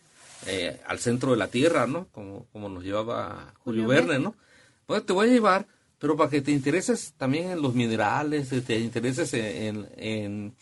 eh, 0.47 0.80
al 0.87 0.99
centro 0.99 1.32
de 1.32 1.37
la 1.37 1.49
tierra, 1.49 1.87
¿no? 1.87 2.06
Como, 2.12 2.47
como 2.52 2.68
nos 2.70 2.85
llevaba 2.85 3.52
Julio, 3.64 3.82
Julio 3.85 3.88
Verne. 3.88 4.18
¿no? 4.18 4.35
Pues 4.87 5.04
te 5.04 5.12
voy 5.12 5.28
a 5.28 5.32
llevar, 5.32 5.66
pero 5.99 6.16
para 6.16 6.30
que 6.30 6.40
te 6.40 6.52
intereses 6.52 7.12
también 7.18 7.50
en 7.50 7.61
los 7.61 7.75
minerales, 7.75 8.50
eh, 8.52 8.61
te 8.62 8.78
intereses 8.78 9.35
en, 9.35 9.44
en, 9.47 9.88
en- 9.99 10.52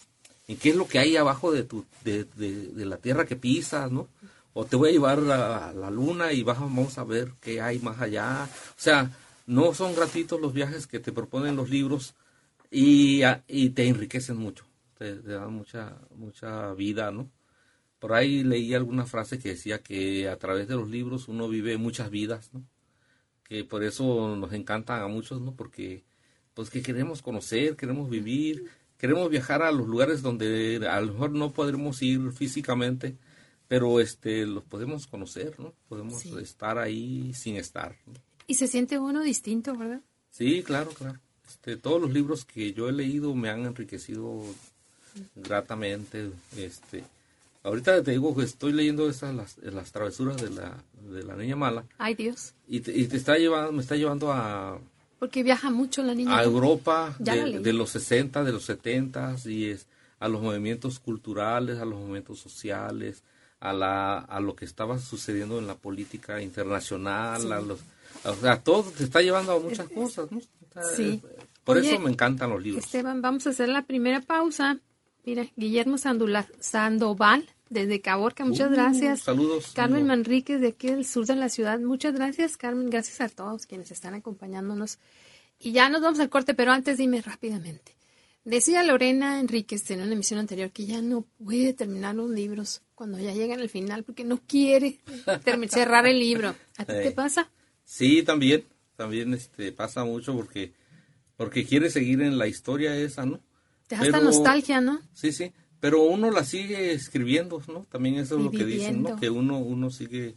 en 0.49 0.57
qué 0.57 0.71
es 0.71 0.77
lo 0.77 0.89
que 0.89 0.99
hay 0.99 1.17
abajo 1.17 1.53
de, 1.53 1.63
tu, 1.65 1.85
de, 2.05 2.25
de- 2.37 2.67
de 2.69 2.85
la 2.87 2.97
tierra 2.97 3.27
que 3.27 3.37
pisas, 3.37 3.91
¿no? 3.93 4.09
O 4.59 4.65
te 4.65 4.75
voy 4.75 4.89
a 4.89 4.93
llevar 4.93 5.19
a 5.19 5.75
la 5.75 5.91
luna 5.91 6.33
y 6.33 6.43
vamos 6.43 6.97
a 6.97 7.05
ver 7.05 7.35
qué 7.43 7.61
hay 7.61 7.79
más 7.79 8.01
allá. 8.01 8.49
O 8.71 8.81
sea, 8.81 9.11
no 9.45 9.75
son 9.75 9.95
gratuitos 9.95 10.41
los 10.41 10.55
viajes 10.55 10.87
que 10.87 10.99
te 10.99 11.13
proponen 11.13 11.57
los 11.57 11.69
libros 11.69 12.15
y, 12.71 13.21
te 13.75 13.87
enriquecen 13.87 14.39
mucho, 14.39 14.65
te, 14.97 15.17
te 15.17 15.33
dan 15.33 15.53
mucha, 15.53 15.99
mucha 16.15 16.73
vida, 16.73 17.11
¿no? 17.11 17.31
Por 17.99 18.15
ahí 18.15 18.45
leí 18.45 18.73
alguna 18.73 19.05
frase 19.05 19.39
que 19.39 19.51
decía 19.51 19.83
que 19.83 20.27
a 20.27 20.39
través 20.39 20.69
de 20.69 20.77
los 20.77 20.89
libros 20.89 21.29
uno 21.29 21.51
vive 21.51 21.77
muchas 21.77 22.09
vidas, 22.09 22.49
¿no? 22.55 22.65
Que 23.45 23.63
por 23.63 23.85
eso 23.85 24.37
nos 24.37 24.55
encantan 24.55 25.03
a 25.03 25.07
muchos, 25.07 25.39
¿no? 25.39 25.55
Porque 25.55 26.03
pues 26.55 26.71
que 26.71 26.81
queremos 26.81 27.21
conocer, 27.21 27.77
queremos 27.77 28.09
vivir, 28.09 28.71
queremos 28.97 29.29
viajar 29.29 29.63
a 29.63 29.71
los 29.71 29.87
lugares 29.87 30.23
donde 30.23 30.81
a 30.89 30.99
lo 31.03 31.13
mejor 31.13 31.33
no 31.33 31.53
podremos 31.53 32.01
ir 32.01 32.33
físicamente, 32.33 33.19
pero 33.69 34.01
este 34.01 34.47
los 34.47 34.65
podemos 34.65 35.07
conocer, 35.07 35.59
¿no? 35.59 35.73
Podemos 35.89 36.21
Sí. 36.23 36.35
estar 36.41 36.79
ahí 36.79 37.33
sin 37.35 37.57
estar. 37.57 37.97
¿no? 38.07 38.15
Y 38.47 38.55
se 38.55 38.67
siente 38.69 38.99
uno 38.99 39.23
distinto, 39.23 39.77
¿verdad? 39.77 40.01
Sí, 40.31 40.63
claro, 40.63 40.91
claro. 40.91 41.19
Este, 41.49 41.77
todos 41.77 42.01
los 42.01 42.11
libros 42.13 42.45
que 42.45 42.73
yo 42.73 42.89
he 42.89 42.93
leído 42.93 43.35
me 43.35 43.49
han 43.51 43.65
enriquecido 43.67 44.43
gratamente. 45.35 46.31
Este, 46.57 47.05
ahorita 47.63 48.03
te 48.03 48.13
digo 48.13 48.35
que 48.37 48.45
estoy 48.45 48.73
leyendo 48.73 49.09
esas 49.09 49.35
las, 49.35 49.59
las 49.59 49.93
travesuras 49.93 50.37
de 50.41 50.51
la, 50.51 50.77
de 51.11 51.23
la 51.23 51.37
niña 51.37 51.57
mala 51.57 51.85
Ay, 51.99 52.15
Dios. 52.15 52.55
y 52.69 52.81
te, 52.81 52.97
y 52.97 53.07
te 53.07 53.17
está 53.17 53.37
llevando, 53.39 53.73
me 53.73 53.83
está 53.83 53.97
llevando 53.97 54.33
a, 54.33 54.79
Porque 55.19 55.43
viaja 55.43 55.71
mucho 55.71 56.03
la 56.03 56.15
niña. 56.15 56.37
a 56.39 56.45
Europa 56.45 57.15
de, 57.19 57.61
de 57.61 57.73
los 57.73 57.91
60, 57.91 58.45
de 58.45 58.53
los 58.53 58.65
70 58.65 59.37
y 59.47 59.67
es 59.67 59.87
a 60.19 60.29
los 60.29 60.41
movimientos 60.43 60.99
culturales, 60.99 61.79
a 61.79 61.85
los 61.85 61.99
movimientos 62.01 62.39
sociales, 62.39 63.23
a 63.61 63.73
la 63.73 64.19
a 64.19 64.41
lo 64.41 64.55
que 64.55 64.65
estaba 64.65 64.99
sucediendo 64.99 65.59
en 65.59 65.67
la 65.67 65.75
política 65.77 66.41
internacional, 66.43 67.53
a 67.53 67.61
los 67.61 67.81
o 68.25 68.35
sea, 68.35 68.61
todo 68.63 68.83
te 68.91 69.05
está 69.05 69.21
llevando 69.23 69.53
a 69.53 69.61
muchas 69.61 69.89
cosas, 69.89 70.29
Por 71.65 71.79
Oye, 71.79 71.91
eso 71.93 72.01
me 72.01 72.11
encantan 72.11 72.51
los 72.51 72.63
libros. 72.63 72.85
Esteban, 72.85 73.21
vamos 73.23 73.47
a 73.47 73.51
hacer 73.51 73.69
la 73.69 73.83
primera 73.87 74.21
pausa. 74.21 74.79
Mira, 75.25 75.47
Guillermo 75.57 75.97
Sandula- 75.99 76.47
Sandoval, 76.61 77.49
desde 77.69 78.01
Caborca, 78.01 78.45
muchas 78.45 78.71
Uh, 78.71 78.75
gracias. 78.75 79.21
saludos. 79.23 79.73
Carmen 79.75 79.99
Digo. 80.05 80.09
Manríquez, 80.09 80.61
de 80.61 80.69
aquí 80.69 80.87
del 80.89 81.05
sur 81.05 81.27
de 81.27 81.35
la 81.35 81.49
ciudad, 81.49 81.81
muchas 81.81 82.15
gracias, 82.15 82.57
Carmen. 82.57 82.89
Gracias 82.91 83.21
a 83.21 83.29
todos 83.29 83.67
quienes 83.67 83.91
están 83.91 84.15
acompañándonos. 84.15 84.99
Y 85.59 85.73
ya 85.73 85.89
nos 85.89 86.03
vamos 86.03 86.21
al 86.21 86.29
corte, 86.31 86.55
pero 86.55 86.71
antes 86.71 86.99
dime 86.99 87.21
rápidamente. 87.23 87.96
Decía 88.47 88.85
Lorena 88.85 89.41
Enríquez 89.41 89.91
en 89.91 90.03
una 90.03 90.13
emisión 90.13 90.39
anterior 90.39 90.71
que 90.71 90.87
ya 90.87 91.03
no 91.03 91.23
puede 91.23 91.73
terminar 91.73 92.15
los 92.15 92.31
libros 92.31 92.81
cuando 92.95 93.19
ya 93.19 93.33
llegan 93.33 93.59
al 93.59 93.69
final 93.69 94.05
porque 94.05 94.23
no 94.23 94.41
quiere 94.47 95.01
cerrar 95.69 96.07
el 96.07 96.21
libro. 96.21 96.55
¿A 96.79 96.85
ti 96.85 96.93
te 96.93 97.11
pasa? 97.11 97.51
Sí, 97.85 98.23
también, 98.23 98.63
también 98.95 99.35
este 99.35 99.73
pasa 99.73 100.05
mucho 100.05 100.33
porque 100.33 100.73
porque 101.37 101.65
quiere 101.65 101.91
seguir 101.91 102.23
en 102.23 102.39
la 102.39 102.47
historia 102.47 102.97
esa, 102.97 103.27
¿no? 103.27 103.41
Te 103.89 103.97
da 103.97 104.03
hasta 104.03 104.21
nostalgia, 104.21 104.81
¿no? 104.81 105.01
Sí, 105.13 105.33
sí, 105.33 105.53
pero 105.81 106.05
uno 106.05 106.31
la 106.31 106.45
sigue 106.45 106.93
escribiendo, 106.93 107.61
¿no? 107.67 107.85
También 107.91 108.15
eso 108.15 108.39
es 108.39 108.45
lo 108.45 108.53
que 108.53 108.65
dicen, 108.65 109.03
¿no? 109.03 109.17
Que 109.17 109.29
uno 109.29 109.59
uno 109.59 109.91
sigue 109.91 110.37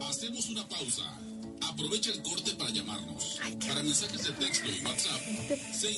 Hacemos 0.06 0.50
una 0.50 0.68
pausa. 0.68 1.18
Aprovecha 1.62 2.12
el 2.12 2.22
corte 2.22 2.54
para 2.56 2.68
llamarnos. 2.70 3.40
Para 3.66 3.82
mensajes 3.82 4.22
de 4.22 4.32
texto 4.32 4.68
y 4.68 4.84
WhatsApp. 4.84 5.18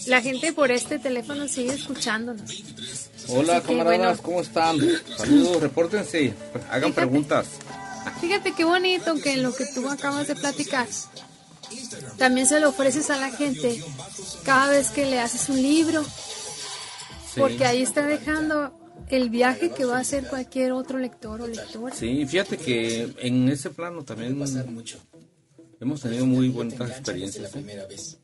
La 0.06 0.22
gente 0.22 0.52
por 0.52 0.70
este 0.70 1.00
teléfono 1.00 1.48
sigue 1.48 1.74
escuchándonos. 1.74 2.48
Hola, 3.28 3.58
Así 3.58 3.66
que, 3.66 3.78
camaradas, 3.78 3.98
bueno. 3.98 4.22
¿cómo 4.22 4.40
están? 4.40 4.78
Saludos, 5.16 5.62
repórtense, 5.62 6.34
hagan 6.68 6.92
Fíjate. 6.92 6.92
preguntas. 6.92 7.46
Fíjate 8.20 8.52
qué 8.54 8.64
bonito 8.64 9.14
que 9.16 9.32
en 9.32 9.42
lo 9.42 9.54
que 9.54 9.66
tú 9.66 9.88
acabas 9.88 10.26
de 10.28 10.34
platicar, 10.34 10.88
también 12.18 12.46
se 12.46 12.60
lo 12.60 12.70
ofreces 12.70 13.10
a 13.10 13.18
la 13.18 13.30
gente 13.30 13.82
cada 14.44 14.70
vez 14.70 14.90
que 14.90 15.06
le 15.06 15.20
haces 15.20 15.48
un 15.48 15.60
libro. 15.60 16.02
Sí. 16.02 17.40
Porque 17.40 17.64
ahí 17.64 17.82
está 17.82 18.06
dejando 18.06 18.78
el 19.08 19.30
viaje 19.30 19.70
que 19.70 19.84
va 19.84 19.98
a 19.98 20.00
hacer 20.00 20.26
cualquier 20.28 20.72
otro 20.72 20.98
lector 20.98 21.40
o 21.40 21.46
lectora. 21.46 21.94
Sí, 21.94 22.24
fíjate 22.26 22.56
que 22.58 23.14
en 23.18 23.48
ese 23.48 23.70
plano 23.70 24.04
también 24.04 24.38
pasar 24.38 24.66
mucho. 24.66 24.98
hemos 25.80 26.00
tenido 26.00 26.26
muy 26.26 26.48
buenas 26.48 26.80
experiencias. 26.80 27.42
la 27.42 27.48
¿eh? 27.48 27.52
primera 27.52 27.86
vez. 27.86 28.18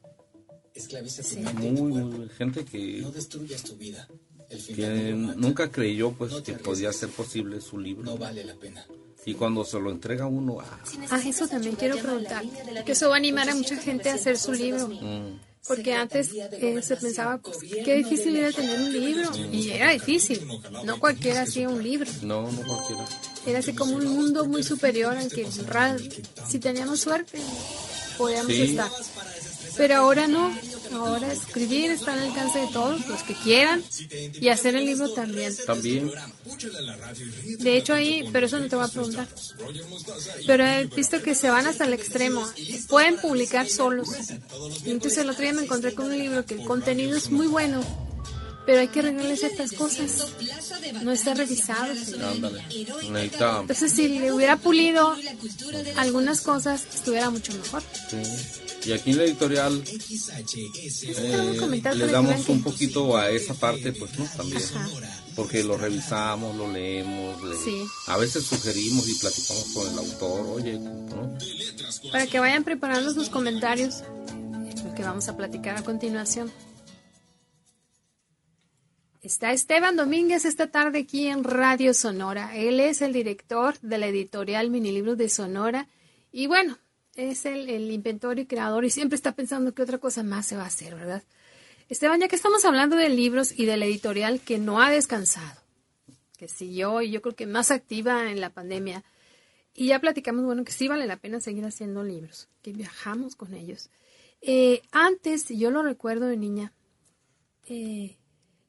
Muy, 1.54 1.72
muy, 1.72 2.28
gente 2.30 2.64
que, 2.64 3.00
No 3.00 3.10
destruyas 3.10 3.62
tu 3.64 3.76
vida. 3.76 4.06
El 4.50 4.60
final 4.60 4.96
que 4.96 5.12
nunca 5.36 5.70
creyó 5.70 6.12
pues 6.12 6.32
No 6.32 6.42
que 6.42 6.52
podía 6.54 6.92
ser 6.92 7.10
posible 7.10 7.60
su 7.60 7.78
libro. 7.78 8.04
No 8.04 8.16
vale 8.16 8.44
la 8.44 8.54
pena. 8.54 8.84
Y 9.26 9.34
cuando 9.34 9.62
se 9.64 9.78
lo 9.78 9.90
entrega 9.90 10.26
uno, 10.26 10.58
ah, 10.60 10.78
Ah, 11.10 11.20
eso 11.26 11.46
también 11.46 11.76
quiero 11.76 11.96
preguntar. 11.98 12.42
Que 12.86 12.92
eso 12.92 13.08
va 13.10 13.16
a 13.16 13.18
animar 13.18 13.48
a 13.50 13.54
mucha 13.54 13.76
gente 13.76 14.08
a 14.08 14.14
hacer 14.14 14.38
su 14.38 14.52
libro. 14.52 14.88
mm, 14.88 15.38
Porque 15.66 15.92
antes 15.92 16.30
eh, 16.34 16.80
se 16.80 16.96
pensaba, 16.96 17.36
pues, 17.36 17.58
qué 17.84 17.96
difícil 17.96 18.36
era 18.36 18.50
tener 18.52 18.80
un 18.80 18.90
libro. 18.92 19.30
Y 19.52 19.68
era 19.70 19.90
difícil. 19.90 20.40
No 20.84 20.98
cualquiera 20.98 21.42
hacía 21.42 21.68
un 21.68 21.82
libro. 21.82 22.10
no, 22.22 22.50
no 22.50 22.62
cualquiera. 22.62 23.04
Era 23.46 23.58
así 23.58 23.74
como 23.74 23.96
un 23.96 24.06
mundo 24.06 24.46
muy 24.46 24.62
superior 24.62 25.14
al 25.14 25.28
que 25.30 25.46
si 26.48 26.58
teníamos 26.58 27.00
suerte 27.00 27.38
podíamos 28.16 28.52
Sí. 28.52 28.62
estar. 28.62 28.90
Pero 29.76 29.96
ahora 29.96 30.26
no. 30.26 30.50
Ahora 30.92 31.32
escribir 31.32 31.90
está 31.90 32.12
al 32.14 32.20
alcance 32.20 32.58
de 32.58 32.66
todos, 32.68 33.06
los 33.06 33.22
que 33.22 33.34
quieran, 33.34 33.82
y 34.40 34.48
hacer 34.48 34.74
el 34.74 34.86
libro 34.86 35.12
también. 35.12 35.54
También, 35.66 36.10
De 37.58 37.76
hecho 37.76 37.94
ahí, 37.94 38.28
pero 38.32 38.46
eso 38.46 38.58
no 38.58 38.68
te 38.68 38.76
voy 38.76 38.84
a 38.84 38.88
preguntar. 38.88 39.28
Pero 40.46 40.66
he 40.66 40.86
visto 40.86 41.22
que 41.22 41.34
se 41.34 41.50
van 41.50 41.66
hasta 41.66 41.84
el 41.84 41.92
extremo. 41.92 42.46
Pueden 42.88 43.16
publicar 43.18 43.68
solos. 43.68 44.08
Y 44.84 44.90
entonces 44.90 45.18
el 45.18 45.30
otro 45.30 45.42
día 45.42 45.52
me 45.52 45.62
encontré 45.62 45.94
con 45.94 46.06
un 46.06 46.18
libro 46.18 46.44
que 46.44 46.54
el 46.54 46.64
contenido 46.64 47.16
es 47.16 47.30
muy 47.30 47.46
bueno, 47.46 47.82
pero 48.66 48.80
hay 48.80 48.88
que 48.88 49.00
arreglarle 49.00 49.36
ciertas 49.36 49.72
cosas. 49.72 50.26
No 51.02 51.12
está 51.12 51.34
revisado. 51.34 51.92
Entonces 53.60 53.92
si 53.92 54.08
le 54.08 54.32
hubiera 54.32 54.56
pulido 54.56 55.16
algunas 55.96 56.40
cosas, 56.40 56.86
estuviera 56.94 57.30
mucho 57.30 57.52
mejor. 57.52 57.82
sí. 58.10 58.67
Y 58.84 58.92
aquí 58.92 59.10
en 59.10 59.18
la 59.18 59.24
editorial 59.24 59.82
eh, 59.86 61.94
le 61.94 62.06
damos 62.06 62.48
un 62.48 62.62
poquito 62.62 63.16
a 63.16 63.30
esa 63.30 63.54
parte, 63.54 63.92
pues, 63.92 64.18
¿no? 64.18 64.26
También. 64.36 64.62
Ajá. 64.62 64.88
Porque 65.36 65.62
lo 65.62 65.76
revisamos, 65.76 66.56
lo 66.56 66.72
leemos, 66.72 67.42
le- 67.44 67.56
Sí. 67.56 67.84
a 68.06 68.16
veces 68.16 68.44
sugerimos 68.44 69.08
y 69.08 69.14
platicamos 69.14 69.64
con 69.74 69.92
el 69.92 69.98
autor, 69.98 70.46
oye, 70.48 70.78
¿no? 70.78 71.36
Para 72.10 72.26
que 72.26 72.40
vayan 72.40 72.64
preparando 72.64 73.12
sus 73.14 73.28
comentarios, 73.28 74.02
lo 74.84 74.94
que 74.94 75.02
vamos 75.02 75.28
a 75.28 75.36
platicar 75.36 75.76
a 75.76 75.82
continuación. 75.84 76.50
Está 79.22 79.52
Esteban 79.52 79.96
Domínguez 79.96 80.44
esta 80.44 80.68
tarde 80.68 81.00
aquí 81.00 81.26
en 81.26 81.44
Radio 81.44 81.92
Sonora. 81.92 82.56
Él 82.56 82.80
es 82.80 83.02
el 83.02 83.12
director 83.12 83.78
de 83.80 83.98
la 83.98 84.06
editorial 84.06 84.70
Minilibros 84.70 85.18
de 85.18 85.28
Sonora 85.28 85.88
y 86.32 86.46
bueno, 86.46 86.78
es 87.18 87.46
el, 87.46 87.68
el 87.68 87.90
inventor 87.90 88.38
y 88.38 88.46
creador 88.46 88.84
y 88.84 88.90
siempre 88.90 89.16
está 89.16 89.32
pensando 89.32 89.74
qué 89.74 89.82
otra 89.82 89.98
cosa 89.98 90.22
más 90.22 90.46
se 90.46 90.56
va 90.56 90.62
a 90.62 90.68
hacer, 90.68 90.94
¿verdad? 90.94 91.24
Esteban, 91.88 92.20
ya 92.20 92.28
que 92.28 92.36
estamos 92.36 92.64
hablando 92.64 92.96
de 92.96 93.08
libros 93.08 93.58
y 93.58 93.66
de 93.66 93.76
la 93.76 93.86
editorial 93.86 94.40
que 94.40 94.58
no 94.58 94.80
ha 94.80 94.88
descansado, 94.88 95.60
que 96.36 96.46
siguió 96.46 97.02
y 97.02 97.10
yo 97.10 97.20
creo 97.20 97.34
que 97.34 97.46
más 97.46 97.72
activa 97.72 98.30
en 98.30 98.40
la 98.40 98.50
pandemia, 98.50 99.04
y 99.74 99.88
ya 99.88 100.00
platicamos, 100.00 100.44
bueno, 100.44 100.64
que 100.64 100.72
sí 100.72 100.86
vale 100.86 101.06
la 101.06 101.16
pena 101.16 101.40
seguir 101.40 101.64
haciendo 101.64 102.04
libros, 102.04 102.48
que 102.62 102.72
viajamos 102.72 103.34
con 103.34 103.52
ellos. 103.54 103.90
Eh, 104.40 104.82
antes, 104.92 105.48
yo 105.48 105.70
lo 105.70 105.82
recuerdo 105.82 106.26
de 106.26 106.36
niña, 106.36 106.72
eh, 107.68 108.16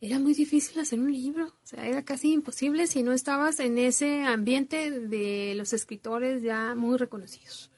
era 0.01 0.17
muy 0.17 0.33
difícil 0.33 0.79
hacer 0.79 0.99
un 0.99 1.11
libro, 1.11 1.45
o 1.45 1.67
sea, 1.67 1.87
era 1.87 2.03
casi 2.03 2.31
imposible 2.31 2.87
si 2.87 3.03
no 3.03 3.11
estabas 3.11 3.59
en 3.59 3.77
ese 3.77 4.23
ambiente 4.23 4.89
de 4.91 5.53
los 5.55 5.73
escritores 5.73 6.41
ya 6.41 6.73
muy 6.73 6.97
reconocidos. 6.97 7.68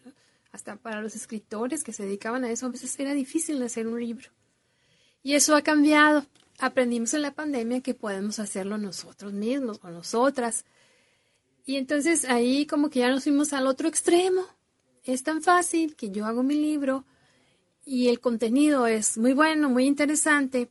Hasta 0.52 0.76
para 0.76 1.02
los 1.02 1.16
escritores 1.16 1.84
que 1.84 1.94
se 1.94 2.04
dedicaban 2.04 2.44
a 2.44 2.52
eso, 2.52 2.66
a 2.66 2.70
veces 2.70 3.00
era 3.00 3.14
difícil 3.14 3.62
hacer 3.64 3.88
un 3.88 4.00
libro. 4.00 4.30
Y 5.24 5.34
eso 5.34 5.56
ha 5.56 5.62
cambiado. 5.62 6.26
Aprendimos 6.60 7.14
en 7.14 7.22
la 7.22 7.34
pandemia 7.34 7.82
que 7.82 7.94
podemos 7.94 8.40
hacerlo 8.40 8.78
nosotros 8.78 9.34
mismos 9.34 9.80
o 9.84 9.90
nosotras. 9.90 10.66
Y 11.66 11.78
entonces 11.78 12.26
ahí 12.26 12.66
como 12.66 12.90
que 12.90 13.00
ya 13.00 13.10
nos 13.10 13.24
fuimos 13.24 13.54
al 13.54 13.68
otro 13.68 13.88
extremo. 13.88 14.44
Es 15.04 15.24
tan 15.24 15.42
fácil 15.42 15.96
que 15.96 16.12
yo 16.12 16.26
hago 16.26 16.44
mi 16.44 16.56
libro 16.56 17.06
y 17.86 18.10
el 18.10 18.20
contenido 18.20 18.88
es 18.88 19.18
muy 19.18 19.34
bueno, 19.34 19.70
muy 19.70 19.86
interesante, 19.86 20.70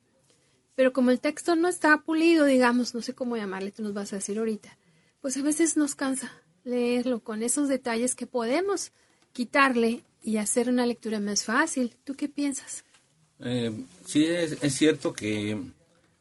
pero 0.75 0.93
como 0.93 1.11
el 1.11 1.21
texto 1.21 1.57
no 1.57 1.69
está 1.69 1.99
pulido, 1.99 2.45
digamos, 2.45 2.95
no 2.95 3.03
sé 3.03 3.15
cómo 3.15 3.37
llamarle, 3.37 3.73
tú 3.73 3.83
nos 3.83 3.93
vas 3.93 4.13
a 4.13 4.17
decir 4.17 4.39
ahorita, 4.39 4.79
pues 5.21 5.37
a 5.37 5.43
veces 5.43 5.77
nos 5.77 5.95
cansa 5.95 6.33
leerlo 6.65 7.21
con 7.21 7.43
esos 7.43 7.69
detalles 7.69 8.15
que 8.15 8.27
podemos 8.27 8.93
quitarle 9.33 10.03
y 10.23 10.37
hacer 10.37 10.69
una 10.69 10.87
lectura 10.87 11.21
más 11.21 11.45
fácil. 11.45 11.97
¿Tú 12.05 12.15
qué 12.15 12.29
piensas? 12.29 12.85
Eh, 13.41 13.73
sí, 14.05 14.25
es, 14.27 14.63
es 14.63 14.75
cierto 14.75 15.13
que 15.13 15.59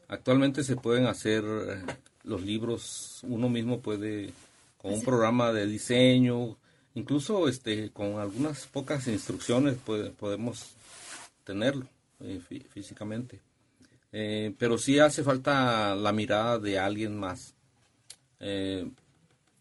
actualmente 0.08 0.64
se 0.64 0.76
pueden 0.78 1.06
hacer 1.06 1.44
eh, 1.46 1.82
los 2.24 2.42
libros, 2.44 3.20
uno 3.24 3.50
mismo 3.50 3.82
puede, 3.82 4.32
con 4.78 4.94
un 4.94 5.04
programa 5.04 5.52
de 5.52 5.66
diseño, 5.68 6.58
incluso 6.96 7.48
este, 7.50 7.90
con 7.92 8.20
algunas 8.20 8.68
pocas 8.68 9.08
instrucciones 9.08 9.76
puede- 9.86 10.12
podemos 10.12 10.72
tenerlo 11.44 11.88
eh, 12.22 12.40
fí- 12.50 12.64
físicamente. 12.68 13.40
Eh, 14.12 14.56
pero 14.58 14.78
sí 14.78 14.98
hace 15.00 15.24
falta 15.24 15.94
la 15.96 16.12
mirada 16.14 16.58
de 16.58 16.80
alguien 16.80 17.18
más. 17.18 17.54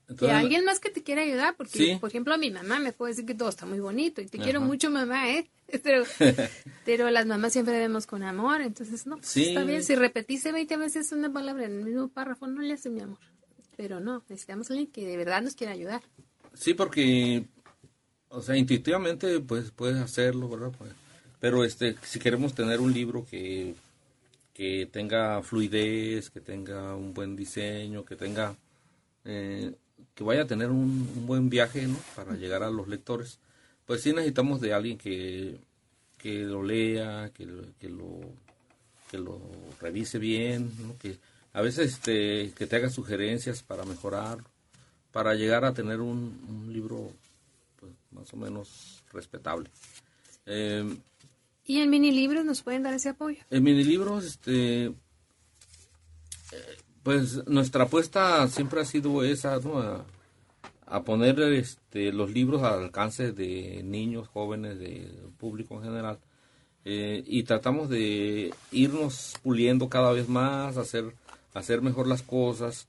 Eh, 0.09 0.11
Y 0.11 0.12
entonces- 0.15 0.37
alguien 0.38 0.65
más 0.65 0.81
que 0.81 0.91
te 0.91 1.03
quiera 1.03 1.21
ayudar, 1.23 1.55
porque, 1.57 1.79
Sí. 1.79 1.97
por 2.00 2.09
ejemplo, 2.09 2.37
mi 2.38 2.50
mamá 2.50 2.79
me 2.79 2.93
puede 2.93 3.12
decir 3.12 3.27
que 3.27 3.35
todo 3.35 3.50
está 3.50 3.67
muy 3.67 3.79
bonito 3.79 4.23
y 4.23 4.27
te 4.27 4.38
quiero 4.38 4.61
mucho, 4.62 4.91
mamá, 4.91 5.31
¿eh? 5.31 5.47
Pero, 5.85 6.05
pero 6.87 7.11
las 7.11 7.27
mamás 7.27 7.53
siempre 7.53 7.79
vemos 7.79 8.07
con 8.07 8.23
amor, 8.23 8.62
entonces, 8.62 9.07
no, 9.07 9.17
pues, 9.17 9.29
Sí. 9.29 9.49
está 9.49 9.65
bien. 9.65 9.85
Si 9.85 9.95
repetiste 9.95 10.50
20 10.50 10.79
veces 10.79 11.12
una 11.12 11.31
palabra 11.31 11.67
en 11.67 11.79
el 11.81 11.85
mismo 11.85 12.09
párrafo, 12.09 12.47
no 12.47 12.62
le 12.62 12.73
hace 12.73 12.88
mi 12.88 13.00
amor. 13.03 13.19
Pero 13.77 14.00
no, 14.00 14.25
necesitamos 14.31 14.71
a 14.71 14.73
alguien 14.73 14.91
que 14.91 15.07
de 15.07 15.17
verdad 15.19 15.43
nos 15.43 15.55
quiera 15.55 15.75
ayudar. 15.75 16.00
Sí, 16.55 16.73
porque, 16.73 17.45
o 18.31 18.41
sea, 18.41 18.57
intuitivamente, 18.57 19.41
pues, 19.41 19.71
puedes 19.71 19.99
hacerlo, 19.99 20.49
¿verdad? 20.49 20.73
Pues, 20.79 20.91
pero, 21.38 21.62
este, 21.65 21.97
si 22.03 22.19
queremos 22.19 22.55
tener 22.55 22.81
un 22.81 22.95
libro 22.95 23.27
que, 23.31 23.75
que 24.55 24.88
tenga 24.91 25.43
fluidez, 25.43 26.31
que 26.31 26.41
tenga 26.41 26.97
un 26.97 27.12
buen 27.12 27.37
diseño, 27.37 28.07
que 28.07 28.17
tenga, 28.17 28.57
eh, 29.27 29.75
que 30.18 30.25
vaya 30.25 30.42
a 30.42 30.46
tener 30.48 30.68
un, 30.70 31.08
un 31.16 31.26
buen 31.28 31.48
viaje, 31.48 31.87
¿no? 31.87 31.96
Para 32.16 32.34
llegar 32.34 32.64
a 32.64 32.70
los 32.70 32.88
lectores, 32.88 33.38
pues 33.87 34.02
sí 34.02 34.12
necesitamos 34.12 34.61
de 34.61 34.74
alguien 34.74 34.98
que, 34.98 35.61
que 36.18 36.40
lo 36.40 36.64
lea, 36.64 37.31
que, 37.33 37.46
lo- 37.46 37.62
que 37.78 37.88
lo 37.88 38.18
que 39.09 39.16
lo 39.16 39.40
revise 39.81 40.18
bien, 40.18 40.70
¿no? 40.81 40.98
que 40.98 41.16
a 41.54 41.62
veces 41.62 41.92
este, 41.92 42.52
que 42.57 42.66
te 42.66 42.76
haga 42.76 42.90
sugerencias 42.90 43.62
para 43.62 43.85
mejorar, 43.85 44.38
para 45.12 45.35
llegar 45.35 45.64
a 45.64 45.72
tener 45.72 46.00
un, 46.00 46.38
un 46.48 46.72
libro 46.72 47.12
pues, 47.81 47.92
más 48.11 48.35
o 48.35 48.37
menos 48.37 49.02
respetable. 49.12 49.70
Eh, 50.46 50.85
Y 51.64 51.78
en 51.78 51.88
mini 51.90 52.11
libros 52.11 52.44
nos 52.44 52.61
pueden 52.62 52.83
dar 52.83 52.92
ese 52.92 53.11
apoyo. 53.11 53.38
en 53.50 53.62
minilibros, 53.62 54.24
este, 54.26 54.87
eh, 54.87 54.92
pues 57.09 57.47
nuestra 57.49 57.85
apuesta 57.85 58.47
siempre 58.49 58.83
ha 58.83 58.85
sido 58.85 59.25
esa, 59.25 59.59
¿no? 59.61 60.05
A, 60.85 61.03
poner 61.05 61.40
este, 61.40 62.12
los 62.12 62.31
libros 62.31 62.62
al 62.62 62.83
alcance 62.83 63.33
de 63.33 63.83
niños, 63.83 64.29
jóvenes, 64.29 64.79
de 64.79 65.11
público 65.38 65.77
en 65.77 65.85
general. 65.85 66.18
Eh, 66.85 67.25
y 67.27 67.44
tratamos 67.44 67.88
de 67.88 68.53
irnos 68.73 69.37
puliendo 69.42 69.88
cada 69.88 70.12
vez 70.12 70.29
más, 70.29 70.77
hacer, 70.77 71.14
hacer 71.55 71.81
mejor 71.81 72.07
las 72.09 72.21
cosas. 72.23 72.88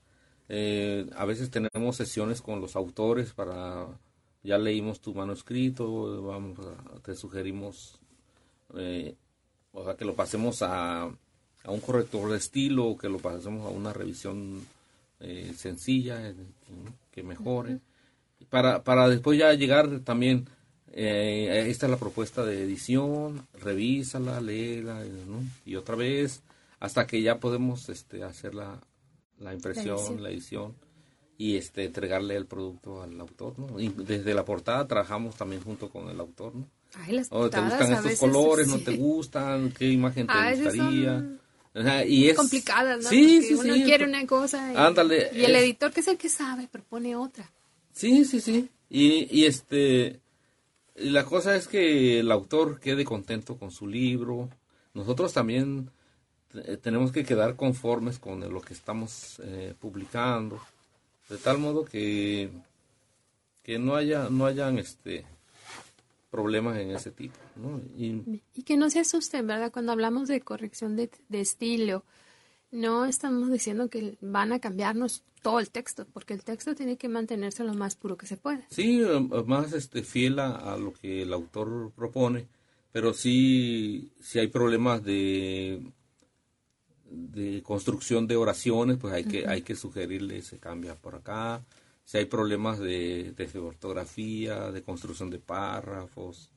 Eh, 0.50 1.08
a 1.16 1.24
veces 1.24 1.50
tenemos 1.50 1.96
sesiones 1.96 2.42
con 2.42 2.60
los 2.60 2.76
autores 2.76 3.32
para, 3.32 3.86
ya 4.42 4.58
leímos 4.58 5.00
tu 5.00 5.14
manuscrito, 5.14 6.22
vamos 6.22 6.58
a- 6.58 7.00
te 7.00 7.14
sugerimos 7.14 7.98
eh, 8.76 9.16
o 9.72 9.82
sea, 9.82 9.96
que 9.96 10.04
lo 10.04 10.14
pasemos 10.14 10.60
a, 10.60 11.10
a 11.64 11.70
un 11.70 11.80
corrector 11.80 12.30
de 12.30 12.38
estilo, 12.38 12.96
que 12.96 13.08
lo 13.08 13.18
pasemos 13.18 13.66
a 13.66 13.70
una 13.70 13.92
revisión 13.92 14.66
eh, 15.20 15.52
sencilla, 15.56 16.28
eh, 16.28 16.34
que 17.10 17.22
mejore. 17.22 17.80
Para, 18.48 18.82
para 18.82 19.08
después 19.08 19.38
ya 19.38 19.52
llegar 19.52 20.00
también, 20.00 20.48
eh, 20.92 21.66
esta 21.68 21.86
es 21.86 21.90
la 21.90 21.98
propuesta 21.98 22.44
de 22.44 22.62
edición, 22.64 23.46
revísala, 23.60 24.40
léela, 24.40 25.04
eh, 25.04 25.24
¿no? 25.26 25.42
y 25.64 25.76
otra 25.76 25.94
vez, 25.94 26.42
hasta 26.80 27.06
que 27.06 27.22
ya 27.22 27.38
podemos 27.38 27.88
este, 27.90 28.24
hacer 28.24 28.54
la, 28.54 28.80
la 29.38 29.52
impresión, 29.52 29.98
edición. 29.98 30.22
la 30.22 30.30
edición, 30.30 30.74
y 31.36 31.56
este, 31.56 31.84
entregarle 31.84 32.36
el 32.36 32.46
producto 32.46 33.02
al 33.02 33.18
autor. 33.20 33.58
¿no? 33.58 33.78
Y 33.78 33.88
desde 33.88 34.34
la 34.34 34.44
portada 34.44 34.86
trabajamos 34.86 35.36
también 35.36 35.62
junto 35.62 35.88
con 35.88 36.08
el 36.08 36.18
autor. 36.20 36.54
¿no? 36.54 36.66
Ay, 36.94 37.14
las 37.14 37.28
Oh, 37.30 37.48
¿Te 37.48 37.60
gustan 37.60 37.92
estos 37.92 38.04
veces, 38.04 38.20
colores? 38.20 38.68
¿No 38.68 38.78
te 38.80 38.96
gustan? 38.96 39.72
¿Qué 39.72 39.88
imagen 39.88 40.26
te 40.26 40.32
A 40.32 40.54
gustaría? 40.54 41.18
son 41.18 41.40
Ajá, 41.74 42.04
y 42.04 42.28
es 42.28 42.36
complicadas, 42.36 43.02
¿no? 43.04 43.08
Sí, 43.08 43.38
Porque 43.40 43.46
sí, 43.48 43.54
uno 43.54 43.74
sí. 43.74 43.84
quiere 43.84 44.04
una 44.04 44.26
cosa 44.26 44.72
y, 44.72 44.76
Ándale, 44.76 45.30
y 45.32 45.44
el 45.44 45.54
es- 45.54 45.62
editor 45.62 45.92
que 45.92 46.00
es 46.00 46.08
el 46.08 46.18
que 46.18 46.28
sabe 46.28 46.66
propone 46.66 47.14
otra. 47.16 47.50
Sí, 47.92 48.24
sí, 48.24 48.40
sí. 48.40 48.68
Y, 48.88 49.28
y 49.30 49.46
este, 49.46 50.20
la 50.96 51.24
cosa 51.24 51.54
es 51.54 51.68
que 51.68 52.18
el 52.20 52.30
autor 52.32 52.80
quede 52.80 53.04
contento 53.04 53.56
con 53.56 53.70
su 53.70 53.86
libro. 53.86 54.48
Nosotros 54.94 55.32
también 55.32 55.90
eh, 56.54 56.76
tenemos 56.76 57.12
que 57.12 57.24
quedar 57.24 57.54
conformes 57.54 58.18
con 58.18 58.40
lo 58.52 58.60
que 58.60 58.74
estamos 58.74 59.40
eh, 59.44 59.74
publicando, 59.78 60.60
de 61.28 61.36
tal 61.36 61.58
modo 61.58 61.84
que 61.84 62.50
que 63.62 63.78
no 63.78 63.94
haya 63.94 64.28
no 64.30 64.46
hayan 64.46 64.78
este 64.78 65.24
problemas 66.30 66.78
en 66.78 66.90
ese 66.90 67.10
tipo, 67.10 67.38
¿no? 67.56 67.80
Y, 67.96 68.42
Y 68.54 68.62
que 68.62 68.76
no 68.76 68.88
se 68.90 69.00
asusten, 69.00 69.46
¿verdad? 69.46 69.72
Cuando 69.72 69.92
hablamos 69.92 70.28
de 70.28 70.40
corrección 70.40 70.96
de, 70.96 71.10
de 71.28 71.40
estilo, 71.40 72.04
no 72.70 73.04
estamos 73.04 73.50
diciendo 73.50 73.88
que 73.88 74.16
van 74.20 74.52
a 74.52 74.60
cambiarnos 74.60 75.24
todo 75.42 75.58
el 75.58 75.70
texto, 75.70 76.06
porque 76.12 76.34
el 76.34 76.44
texto 76.44 76.74
tiene 76.74 76.96
que 76.96 77.08
mantenerse 77.08 77.64
lo 77.64 77.74
más 77.74 77.96
puro 77.96 78.16
que 78.16 78.26
se 78.26 78.36
pueda. 78.36 78.64
Sí, 78.70 79.02
eh, 79.02 79.20
más 79.46 79.72
este 79.72 80.02
fiel 80.02 80.38
a, 80.38 80.54
a 80.54 80.76
lo 80.76 80.92
que 80.92 81.22
el 81.22 81.32
autor 81.32 81.90
propone, 81.96 82.46
pero 82.92 83.12
sí, 83.14 84.12
si 84.20 84.38
hay 84.38 84.48
problemas 84.48 85.02
de 85.02 85.82
de 87.10 87.62
construcción 87.62 88.26
de 88.26 88.36
oraciones, 88.36 88.96
pues 88.98 89.12
hay 89.12 89.24
que 89.24 89.46
hay 89.46 89.62
que 89.62 89.74
sugerirle 89.74 90.42
se 90.42 90.58
cambia 90.58 90.94
por 90.94 91.16
acá. 91.16 91.62
Si 92.10 92.18
hay 92.18 92.24
problemas 92.24 92.80
de, 92.80 93.34
de 93.36 93.58
ortografía, 93.60 94.72
de 94.72 94.82
construcción 94.82 95.30
de 95.30 95.38
párrafos, 95.38 96.50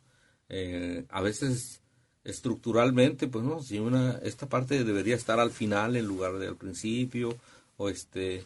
eh, 0.50 1.06
a 1.10 1.22
veces 1.22 1.80
estructuralmente, 2.24 3.28
pues 3.28 3.46
no, 3.46 3.62
si 3.62 3.78
una 3.78 4.14
esta 4.24 4.50
parte 4.50 4.84
debería 4.84 5.16
estar 5.16 5.40
al 5.40 5.52
final 5.52 5.96
en 5.96 6.08
lugar 6.08 6.40
de 6.40 6.48
al 6.48 6.56
principio, 6.56 7.38
o 7.78 7.88
este 7.88 8.44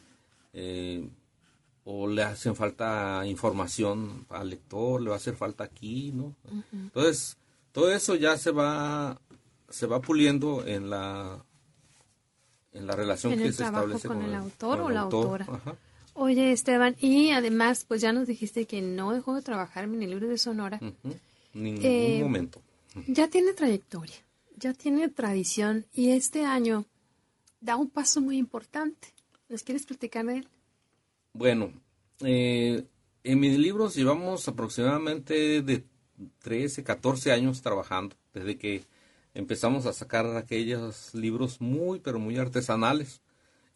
eh, 0.51 1.07
o 1.85 2.09
le 2.09 2.23
hacen 2.23 2.57
falta 2.57 3.25
información 3.25 4.25
al 4.27 4.49
lector, 4.49 5.01
le 5.01 5.07
va 5.07 5.15
a 5.15 5.19
hacer 5.19 5.37
falta 5.37 5.63
aquí, 5.63 6.11
¿no? 6.13 6.35
Entonces, 6.73 7.37
todo 7.71 7.89
eso 7.89 8.15
ya 8.15 8.35
se 8.35 8.51
va 8.51 9.17
se 9.69 9.87
va 9.87 10.01
puliendo 10.01 10.67
en 10.67 10.89
la 10.89 11.41
en 12.73 12.85
la 12.85 12.97
relación 12.97 13.31
En 13.31 13.43
que 13.43 13.53
se 13.53 13.63
establece 13.63 14.09
con 14.09 14.21
el 14.21 14.35
autor 14.35 14.79
con 14.79 14.87
o 14.87 14.89
la 14.89 14.99
autor. 14.99 15.41
autora. 15.43 15.55
Ajá. 15.55 15.75
Oye, 16.19 16.51
Esteban, 16.51 16.95
y 16.99 17.29
además, 17.29 17.85
pues 17.87 18.01
ya 18.01 18.11
nos 18.11 18.25
dijiste 18.27 18.65
que 18.65 18.81
no 18.81 19.13
dejó 19.13 19.35
de 19.35 19.43
trabajar 19.43 19.83
en 19.83 20.01
el 20.01 20.09
libro 20.09 20.27
de 20.27 20.39
Sonora. 20.39 20.79
Ujú. 20.81 21.15
Ningún 21.53 21.85
Eh, 21.85 22.19
momento. 22.19 22.59
Ya 23.05 23.27
tiene 23.27 23.53
trayectoria, 23.53 24.15
ya 24.55 24.73
tiene 24.73 25.09
tradición 25.09 25.85
y 25.93 26.09
este 26.09 26.43
año 26.43 26.85
da 27.61 27.75
un 27.75 27.91
paso 27.91 28.19
muy 28.19 28.37
importante. 28.37 29.09
¿Nos 29.47 29.61
quieres 29.61 29.85
platicar 29.85 30.25
de 30.25 30.37
él? 30.37 30.47
Bueno, 31.33 31.71
eh, 32.21 32.83
en 33.23 33.39
mis 33.39 33.59
libros 33.59 33.95
llevamos 33.95 34.47
aproximadamente 34.47 35.61
de 35.61 35.83
13, 36.39 36.83
14 36.83 37.31
años 37.31 37.61
trabajando, 37.61 38.15
desde 38.33 38.57
que 38.57 38.85
empezamos 39.35 39.85
a 39.85 39.93
sacar 39.93 40.25
aquellos 40.35 41.13
libros 41.13 41.61
muy, 41.61 41.99
pero 41.99 42.17
muy 42.17 42.37
artesanales. 42.37 43.21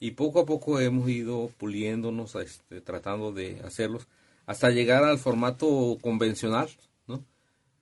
Y 0.02 0.12
poco 0.12 0.42
a 0.42 0.46
poco 0.46 0.80
hemos 0.80 1.08
ido 1.10 1.52
puliéndonos, 1.60 2.34
este, 2.36 2.82
tratando 2.82 3.32
de 3.32 3.62
hacerlos, 3.64 4.08
hasta 4.48 4.72
llegar 4.72 5.04
al 5.04 5.20
formato 5.20 5.98
convencional, 6.02 6.70
¿no? 7.08 7.24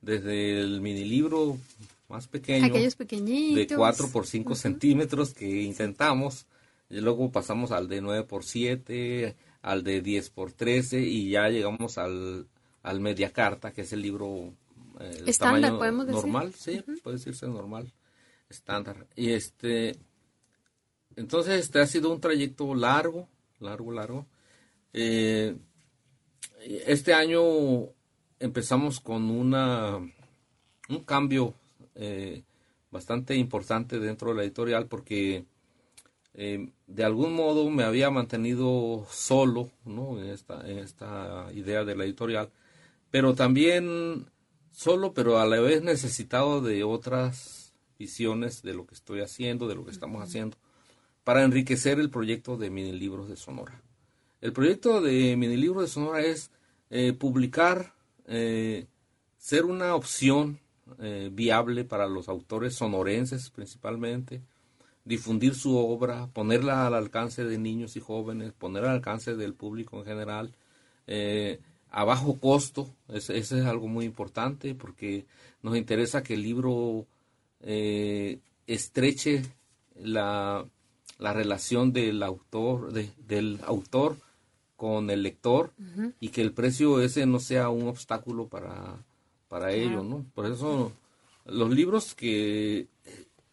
Desde 0.02 0.60
el 0.60 0.82
mini 0.82 1.06
libro 1.06 1.58
más 2.10 2.28
pequeño, 2.28 2.66
Aquellos 2.66 2.98
de 2.98 3.06
pequeñitos. 3.06 3.78
4 3.78 4.10
por 4.12 4.28
5 4.28 4.54
centímetros 4.56 5.34
que 5.34 5.62
intentamos, 5.64 6.46
y 6.90 7.00
luego 7.00 7.32
pasamos 7.32 7.72
al 7.72 7.88
de 7.88 8.02
9 8.02 8.26
por 8.26 8.44
7, 8.44 9.34
al 9.62 9.84
de 9.84 10.02
10 10.02 10.30
por 10.32 10.52
13 10.52 11.00
y 11.00 11.30
ya 11.30 11.48
llegamos 11.48 11.98
al, 11.98 12.48
al 12.84 13.00
media 13.00 13.32
carta, 13.32 13.72
que 13.72 13.84
es 13.84 13.94
el 13.94 14.02
libro 14.02 14.54
eh, 15.00 15.16
el 15.20 15.30
Estándar, 15.30 15.62
tamaño 15.62 15.80
podemos 15.80 16.08
decir. 16.08 16.22
normal, 16.22 16.54
sí, 16.54 16.84
puede 17.02 17.18
decirse 17.18 17.48
normal, 17.48 17.92
estándar. 18.50 19.08
Y 19.16 19.32
este, 19.32 19.96
entonces 21.16 21.60
este 21.60 21.80
ha 21.80 21.88
sido 21.88 22.12
un 22.12 22.22
trayecto 22.22 22.74
largo, 22.76 23.28
largo, 23.60 23.92
largo. 23.92 24.26
Eh, 24.94 25.56
este 26.86 27.14
año 27.14 27.42
empezamos 28.40 29.00
con 29.00 29.30
una 29.30 30.00
un 30.90 31.04
cambio 31.04 31.54
eh, 31.96 32.44
bastante 32.92 33.36
importante 33.36 34.00
dentro 34.00 34.30
de 34.30 34.36
la 34.36 34.44
editorial 34.44 34.88
porque 34.88 35.46
eh, 36.34 36.72
de 36.88 37.04
algún 37.04 37.34
modo 37.34 37.70
me 37.70 37.84
había 37.84 38.10
mantenido 38.10 39.06
solo 39.10 39.72
¿no? 39.86 40.20
en, 40.20 40.30
esta, 40.30 40.68
en 40.68 40.80
esta 40.80 41.48
idea 41.54 41.84
de 41.84 41.96
la 41.96 42.06
editorial, 42.06 42.50
pero 43.12 43.36
también 43.36 44.28
solo, 44.72 45.14
pero 45.14 45.40
a 45.40 45.46
la 45.46 45.60
vez 45.60 45.84
necesitado 45.84 46.62
de 46.62 46.84
otras 46.84 47.74
visiones 47.98 48.62
de 48.62 48.74
lo 48.74 48.86
que 48.86 48.96
estoy 48.96 49.22
haciendo, 49.22 49.68
de 49.68 49.76
lo 49.76 49.86
que 49.86 49.92
estamos 49.92 50.24
haciendo, 50.24 50.58
para 51.30 51.44
enriquecer 51.44 52.00
el 52.00 52.10
proyecto 52.10 52.58
de 52.58 52.72
mini 52.72 52.92
libros 52.92 53.30
de 53.30 53.36
Sonora. 53.36 53.80
El 54.42 54.52
proyecto 54.52 55.00
de 55.00 55.38
mini 55.38 55.58
libros 55.58 55.84
de 55.84 55.88
Sonora 55.88 56.22
es 56.22 56.50
eh, 56.90 57.14
publicar, 57.14 57.94
eh, 58.26 58.88
ser 59.38 59.66
una 59.66 59.94
opción 59.94 60.60
eh, 60.98 61.30
viable 61.32 61.84
para 61.84 62.08
los 62.08 62.30
autores 62.30 62.74
sonorenses 62.74 63.52
principalmente, 63.52 64.42
difundir 65.06 65.54
su 65.54 65.78
obra, 65.78 66.26
ponerla 66.34 66.88
al 66.88 66.96
alcance 66.96 67.44
de 67.44 67.60
niños 67.60 67.96
y 67.96 68.00
jóvenes, 68.00 68.52
ponerla 68.54 68.90
al 68.90 68.96
alcance 68.96 69.36
del 69.36 69.54
público 69.54 70.00
en 70.00 70.06
general, 70.06 70.56
a 71.92 72.04
bajo 72.06 72.40
costo, 72.40 72.90
ese 73.08 73.38
es 73.38 73.52
algo 73.52 73.88
muy 73.88 74.06
importante 74.06 74.74
porque 74.74 75.28
nos 75.62 75.78
interesa 75.78 76.24
que 76.24 76.34
el 76.34 76.42
libro 76.42 77.06
estreche 78.66 79.44
la, 79.96 80.66
la 81.20 81.34
relación 81.34 81.94
del 81.94 82.24
autor, 82.24 82.92
de- 82.94 83.12
del 83.28 83.60
autor 83.66 84.18
con 84.76 85.10
el 85.12 85.22
lector 85.24 85.72
y 86.20 86.30
que 86.30 86.42
el 86.42 86.54
precio 86.54 87.02
ese 87.02 87.26
no 87.28 87.40
sea 87.40 87.70
un 87.70 87.88
obstáculo 87.88 88.48
para, 88.48 89.04
para 89.50 89.74
ello, 89.74 90.02
¿no? 90.04 90.26
Por 90.34 90.46
eso 90.46 90.92
los 91.46 91.70
libros 91.70 92.16
que, 92.16 92.88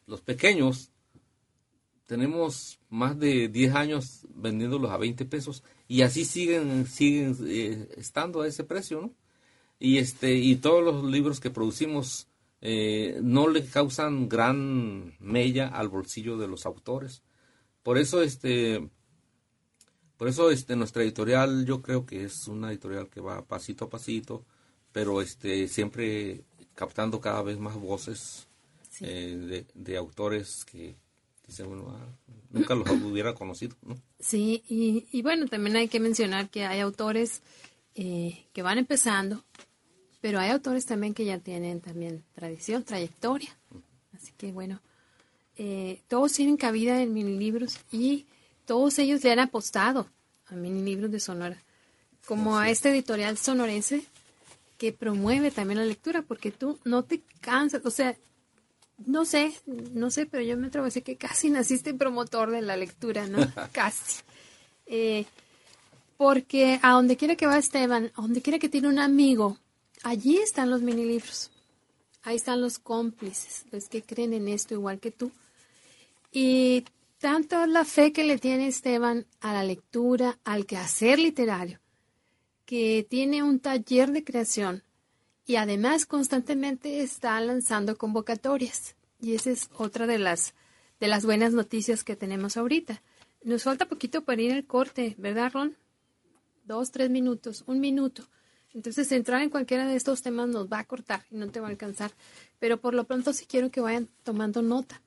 los 0.06 0.20
pequeños, 0.22 0.90
tenemos 2.06 2.78
más 2.88 3.18
de 3.18 3.48
10 3.48 3.74
años 3.74 4.26
vendiéndolos 4.34 4.90
a 4.92 4.96
20 4.96 5.24
pesos 5.24 5.64
y 5.88 6.02
así 6.02 6.24
siguen 6.24 6.86
siguen 6.86 7.36
eh, 7.46 7.88
estando 7.96 8.42
a 8.42 8.46
ese 8.46 8.62
precio, 8.64 9.00
¿no? 9.02 9.10
Y 9.78 9.98
este 9.98 10.34
y 10.36 10.56
todos 10.56 10.82
los 10.84 11.04
libros 11.04 11.40
que 11.40 11.50
producimos 11.50 12.28
eh, 12.60 13.18
no 13.22 13.48
le 13.48 13.64
causan 13.66 14.28
gran 14.28 15.14
mella 15.18 15.68
al 15.68 15.88
bolsillo 15.88 16.38
de 16.38 16.48
los 16.48 16.64
autores. 16.64 17.22
Por 17.86 17.98
eso 17.98 18.20
este 18.20 18.90
por 20.16 20.26
eso 20.26 20.50
este 20.50 20.74
nuestra 20.74 21.04
editorial 21.04 21.64
yo 21.66 21.82
creo 21.82 22.04
que 22.04 22.24
es 22.24 22.48
una 22.48 22.72
editorial 22.72 23.08
que 23.08 23.20
va 23.20 23.46
pasito 23.46 23.84
a 23.84 23.88
pasito, 23.88 24.44
pero 24.90 25.22
este 25.22 25.68
siempre 25.68 26.42
captando 26.74 27.20
cada 27.20 27.42
vez 27.42 27.60
más 27.60 27.76
voces 27.76 28.48
eh, 29.02 29.36
de, 29.38 29.66
de 29.72 29.96
autores 29.96 30.64
que 30.64 30.96
dicen, 31.46 31.68
bueno, 31.68 31.96
ah, 31.96 32.08
nunca 32.50 32.74
los 32.74 32.90
hubiera 33.04 33.36
conocido, 33.36 33.76
¿no? 33.82 33.94
Sí, 34.18 34.64
y, 34.68 35.06
y 35.12 35.22
bueno, 35.22 35.46
también 35.46 35.76
hay 35.76 35.86
que 35.86 36.00
mencionar 36.00 36.50
que 36.50 36.64
hay 36.64 36.80
autores 36.80 37.40
eh, 37.94 38.46
que 38.52 38.62
van 38.62 38.78
empezando, 38.78 39.44
pero 40.20 40.40
hay 40.40 40.50
autores 40.50 40.86
también 40.86 41.14
que 41.14 41.24
ya 41.24 41.38
tienen 41.38 41.80
también 41.80 42.24
tradición, 42.34 42.82
trayectoria. 42.82 43.56
Así 44.12 44.32
que 44.36 44.50
bueno, 44.50 44.80
eh, 45.56 46.00
todos 46.08 46.32
tienen 46.32 46.56
cabida 46.56 47.00
en 47.00 47.12
mini 47.12 47.38
libros 47.38 47.78
y 47.90 48.26
todos 48.66 48.98
ellos 48.98 49.22
le 49.24 49.32
han 49.32 49.38
apostado 49.38 50.08
a 50.46 50.54
mini 50.54 50.82
libros 50.82 51.10
de 51.10 51.20
Sonora, 51.20 51.62
como 52.26 52.58
a 52.58 52.70
este 52.70 52.90
editorial 52.90 53.38
sonorense 53.38 54.04
que 54.78 54.92
promueve 54.92 55.50
también 55.50 55.78
la 55.78 55.86
lectura, 55.86 56.22
porque 56.22 56.50
tú 56.50 56.78
no 56.84 57.04
te 57.04 57.22
cansas, 57.40 57.84
o 57.84 57.90
sea, 57.90 58.16
no 59.04 59.24
sé, 59.24 59.52
no 59.66 60.10
sé, 60.10 60.26
pero 60.26 60.42
yo 60.42 60.56
me 60.56 60.68
atrevo 60.68 60.84
a 60.84 60.88
decir 60.88 61.02
que 61.02 61.16
casi 61.16 61.50
naciste 61.50 61.94
promotor 61.94 62.50
de 62.50 62.62
la 62.62 62.76
lectura, 62.76 63.26
¿no? 63.26 63.38
casi. 63.72 64.22
Eh, 64.86 65.24
porque 66.16 66.78
a 66.82 66.92
donde 66.92 67.16
quiera 67.16 67.36
que 67.36 67.46
va 67.46 67.58
Esteban, 67.58 68.12
a 68.14 68.22
donde 68.22 68.42
quiera 68.42 68.58
que 68.58 68.68
tiene 68.68 68.88
un 68.88 68.98
amigo, 68.98 69.58
allí 70.02 70.36
están 70.36 70.70
los 70.70 70.82
mini 70.82 71.04
libros. 71.04 71.50
Ahí 72.22 72.36
están 72.36 72.60
los 72.60 72.78
cómplices, 72.78 73.64
los 73.70 73.88
que 73.88 74.02
creen 74.02 74.32
en 74.32 74.48
esto 74.48 74.74
igual 74.74 74.98
que 74.98 75.12
tú. 75.12 75.30
Y 76.30 76.84
tanto 77.18 77.66
la 77.66 77.84
fe 77.84 78.12
que 78.12 78.24
le 78.24 78.38
tiene 78.38 78.68
Esteban 78.68 79.26
a 79.40 79.52
la 79.52 79.64
lectura, 79.64 80.38
al 80.44 80.66
quehacer 80.66 81.18
literario, 81.18 81.80
que 82.64 83.06
tiene 83.08 83.42
un 83.42 83.60
taller 83.60 84.10
de 84.12 84.24
creación 84.24 84.82
y 85.46 85.56
además 85.56 86.06
constantemente 86.06 87.00
está 87.00 87.40
lanzando 87.40 87.96
convocatorias. 87.96 88.96
Y 89.20 89.34
esa 89.34 89.50
es 89.50 89.70
otra 89.76 90.06
de 90.06 90.18
las, 90.18 90.54
de 91.00 91.08
las 91.08 91.24
buenas 91.24 91.52
noticias 91.52 92.04
que 92.04 92.16
tenemos 92.16 92.56
ahorita. 92.56 93.02
Nos 93.44 93.62
falta 93.62 93.86
poquito 93.86 94.24
para 94.24 94.42
ir 94.42 94.52
al 94.52 94.66
corte, 94.66 95.14
¿verdad, 95.18 95.52
Ron? 95.52 95.76
Dos, 96.64 96.90
tres 96.90 97.10
minutos, 97.10 97.62
un 97.66 97.78
minuto. 97.78 98.24
Entonces, 98.74 99.10
entrar 99.12 99.40
en 99.40 99.48
cualquiera 99.48 99.86
de 99.86 99.96
estos 99.96 100.20
temas 100.20 100.48
nos 100.48 100.66
va 100.66 100.80
a 100.80 100.84
cortar 100.84 101.24
y 101.30 101.36
no 101.36 101.48
te 101.48 101.60
va 101.60 101.68
a 101.68 101.70
alcanzar. 101.70 102.10
Pero 102.58 102.78
por 102.78 102.92
lo 102.92 103.04
pronto 103.04 103.32
sí 103.32 103.46
quiero 103.46 103.70
que 103.70 103.80
vayan 103.80 104.08
tomando 104.24 104.62
nota. 104.62 105.00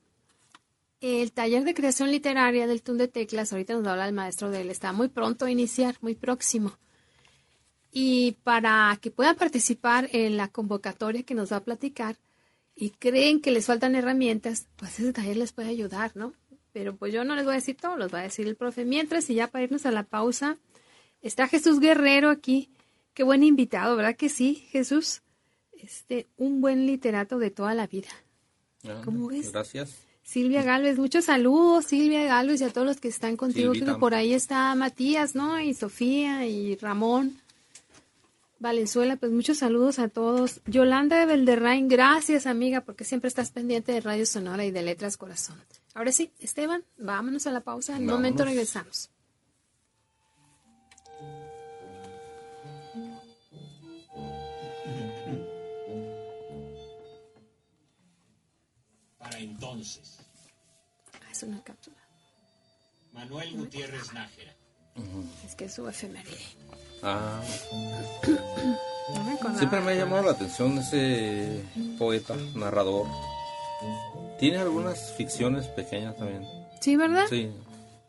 El 1.02 1.32
taller 1.32 1.64
de 1.64 1.74
creación 1.74 2.12
literaria 2.12 2.68
del 2.68 2.82
Tun 2.82 2.98
de 2.98 3.08
Teclas, 3.08 3.54
ahorita 3.54 3.74
nos 3.74 3.88
habla 3.88 4.08
el 4.08 4.14
maestro 4.14 4.50
de 4.50 4.62
él, 4.62 4.70
está 4.70 4.92
muy 4.92 5.08
pronto 5.08 5.46
a 5.46 5.52
iniciar, 5.52 5.96
muy 6.02 6.14
próximo. 6.14 6.78
Y 7.92 8.34
para 8.44 8.98
que 9.02 9.10
puedan 9.10 9.36
participar 9.36 10.10
en 10.12 10.36
la 10.36 10.50
convocatoria 10.50 11.24
que 11.24 11.36
nos 11.36 11.52
va 11.52 11.58
a 11.58 11.64
platicar 11.64 12.18
y 12.76 12.92
creen 12.92 13.42
que 13.42 13.52
les 13.52 13.66
faltan 13.66 13.96
herramientas, 13.96 14.68
pues 14.76 15.00
ese 15.00 15.14
taller 15.14 15.38
les 15.38 15.54
puede 15.54 15.70
ayudar, 15.70 16.16
¿no? 16.16 16.34
Pero 16.74 16.96
pues 16.96 17.14
yo 17.14 17.24
no 17.24 17.36
les 17.36 17.46
voy 17.46 17.54
a 17.54 17.56
decir 17.56 17.78
todo, 17.78 17.98
los 17.98 18.14
va 18.14 18.20
a 18.20 18.24
decir 18.24 18.48
el 18.48 18.56
profe. 18.56 18.86
Mientras, 18.86 19.30
y 19.30 19.36
ya 19.36 19.48
para 19.48 19.64
irnos 19.64 19.86
a 19.86 19.92
la 19.92 20.04
pausa, 20.04 20.58
está 21.22 21.48
Jesús 21.48 21.80
Guerrero 21.80 22.30
aquí. 22.30 22.70
Qué 23.14 23.24
buen 23.24 23.44
invitado, 23.44 23.96
¿verdad 23.96 24.16
que 24.16 24.30
sí, 24.30 24.68
Jesús? 24.70 25.22
Este, 25.72 26.28
un 26.38 26.62
buen 26.62 26.86
literato 26.86 27.40
de 27.40 27.52
toda 27.52 27.74
la 27.74 27.88
vida. 27.88 28.10
Ah, 28.84 29.02
¿Cómo 29.04 29.28
ves? 29.28 29.52
Gracias. 29.52 30.09
Silvia 30.30 30.62
Galvez, 30.62 31.00
muchos 31.00 31.26
saludos, 31.26 31.86
Silvia 31.86 32.24
Galvez 32.26 32.62
y 32.62 32.64
a 32.64 32.70
todos 32.70 32.86
los 32.86 33.00
que 33.00 33.08
están 33.08 33.36
contigo. 33.36 33.74
Silvita. 33.74 33.86
Creo 33.86 33.96
que 33.96 34.00
por 34.00 34.14
ahí 34.14 34.34
está 34.34 34.76
Matías, 34.76 35.34
¿no? 35.34 35.60
Y 35.60 35.74
Sofía 35.74 36.46
y 36.46 36.76
Ramón. 36.76 37.42
Valenzuela, 38.60 39.16
pues 39.16 39.32
muchos 39.32 39.58
saludos 39.58 39.98
a 39.98 40.08
todos. 40.08 40.62
Yolanda 40.68 41.18
de 41.18 41.26
Belderrain, 41.26 41.88
gracias 41.88 42.46
amiga, 42.46 42.82
porque 42.82 43.06
siempre 43.06 43.28
estás 43.28 43.50
pendiente 43.50 43.92
de 43.92 44.02
Radio 44.02 44.28
Sonora 44.28 44.64
y 44.66 44.70
de 44.70 44.84
Letras 44.84 45.18
Corazón. 45.18 45.56
Ahora 45.96 46.12
sí, 46.12 46.32
Esteban, 46.40 46.84
vámonos 47.00 47.48
a 47.48 47.52
la 47.52 47.62
pausa. 47.62 47.98
En 47.98 48.04
un 48.04 48.10
momento 48.10 48.46
regresamos. 48.46 49.10
Para 59.18 59.40
entonces, 59.40 60.19
Es 61.40 61.44
una 61.44 61.64
cápsula. 61.64 61.96
Manuel 63.14 63.54
Gutiérrez 63.56 64.12
Nájera. 64.14 64.54
Es 65.46 65.56
que 65.56 65.66
es 65.66 65.74
su 65.74 65.88
efeméride. 65.88 66.36
Ah, 67.02 67.42
No 69.14 69.24
me 69.24 69.32
acordaba. 69.32 69.58
siempre 69.58 69.80
me 69.80 69.92
ha 69.94 69.96
llamado 69.96 70.24
la 70.24 70.32
atención 70.32 70.78
ese 70.80 71.64
poeta, 71.98 72.36
narrador. 72.56 73.08
Tiene 74.38 74.58
algunas 74.58 75.14
ficciones 75.14 75.68
pequeñas 75.68 76.18
también. 76.18 76.46
Sí, 76.82 76.98
¿verdad? 76.98 77.26
Sí, 77.30 77.50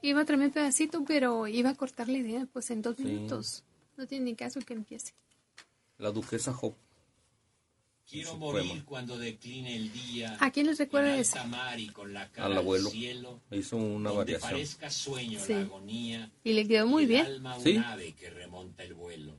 Iba 0.02 0.22
a 0.22 0.24
traerme 0.24 0.46
un 0.46 0.52
pedacito, 0.52 1.04
pero 1.06 1.46
iba 1.46 1.70
a 1.70 1.74
cortar 1.76 2.08
la 2.08 2.18
idea, 2.18 2.48
pues 2.52 2.70
en 2.72 2.82
dos 2.82 2.98
minutos. 2.98 3.62
No 3.96 4.06
tiene 4.08 4.24
ni 4.24 4.34
caso 4.34 4.58
que 4.60 4.72
empiece. 4.74 5.12
la 5.98 6.10
duquesa 6.10 6.52
Hop. 6.60 6.74
Quiero 8.10 8.36
morir 8.36 8.66
poema. 8.68 8.84
cuando 8.86 9.16
decline 9.18 9.76
el 9.76 9.92
día. 9.92 10.36
¿A 10.40 10.50
quién 10.50 10.66
les 10.66 10.78
recuerda 10.78 11.14
en 11.14 11.20
ese? 11.20 11.38
alta 11.38 11.48
mar 11.48 11.78
y 11.78 11.88
con 11.88 12.12
la 12.12 12.28
cara 12.30 12.46
Al 12.46 12.56
abuelo. 12.58 12.86
al 12.88 12.92
cielo, 12.92 13.40
Hizo 13.52 13.76
una 13.76 14.10
donde 14.10 14.32
variación. 14.32 14.50
parezca 14.50 14.90
sueño 14.90 15.38
Sí. 15.44 15.52
la 15.54 15.60
agonía. 15.60 16.30
Y 16.42 16.52
le 16.54 16.66
quedó 16.66 16.86
muy 16.88 17.04
el 17.04 17.08
bien. 17.08 17.26
alma 17.26 17.56
un 17.56 17.62
Sí. 17.62 17.76
ave 17.76 18.12
que 18.14 18.30
remonta 18.30 18.82
el 18.82 18.94
vuelo. 18.94 19.38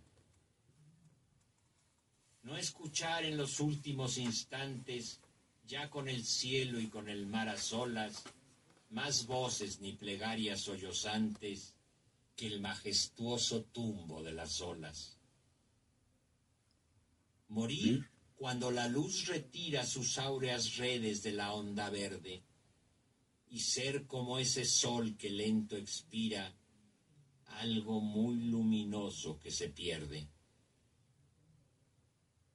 No 2.44 2.56
escuchar 2.58 3.26
en 3.26 3.38
los 3.38 3.60
últimos 3.60 4.18
instantes, 4.18 5.20
ya 5.68 5.90
con 5.90 6.08
el 6.10 6.24
cielo 6.26 6.80
y 6.80 6.88
con 6.88 7.10
el 7.10 7.28
mar 7.28 7.50
a 7.50 7.58
solas, 7.58 8.24
más 8.90 9.26
voces 9.28 9.80
ni 9.82 9.94
plegarias 9.94 10.62
sollozantes 10.62 11.76
que 12.36 12.48
el 12.48 12.62
majestuoso 12.62 13.64
tumbo 13.66 14.24
de 14.24 14.32
las 14.34 14.60
olas. 14.62 15.18
Morir 17.50 18.10
cuando 18.42 18.72
la 18.72 18.88
luz 18.88 19.28
retira 19.28 19.86
sus 19.86 20.18
áureas 20.18 20.78
redes 20.78 21.22
de 21.22 21.32
la 21.32 21.54
onda 21.54 21.92
verde 21.92 22.42
y 23.52 23.60
ser 23.60 24.08
como 24.08 24.40
ese 24.40 24.66
sol 24.66 25.16
que 25.16 25.30
lento 25.30 25.78
expira 25.78 26.52
algo 27.60 28.02
muy 28.02 28.46
luminoso 28.46 29.38
que 29.38 29.52
se 29.52 29.70
pierde. 29.70 30.28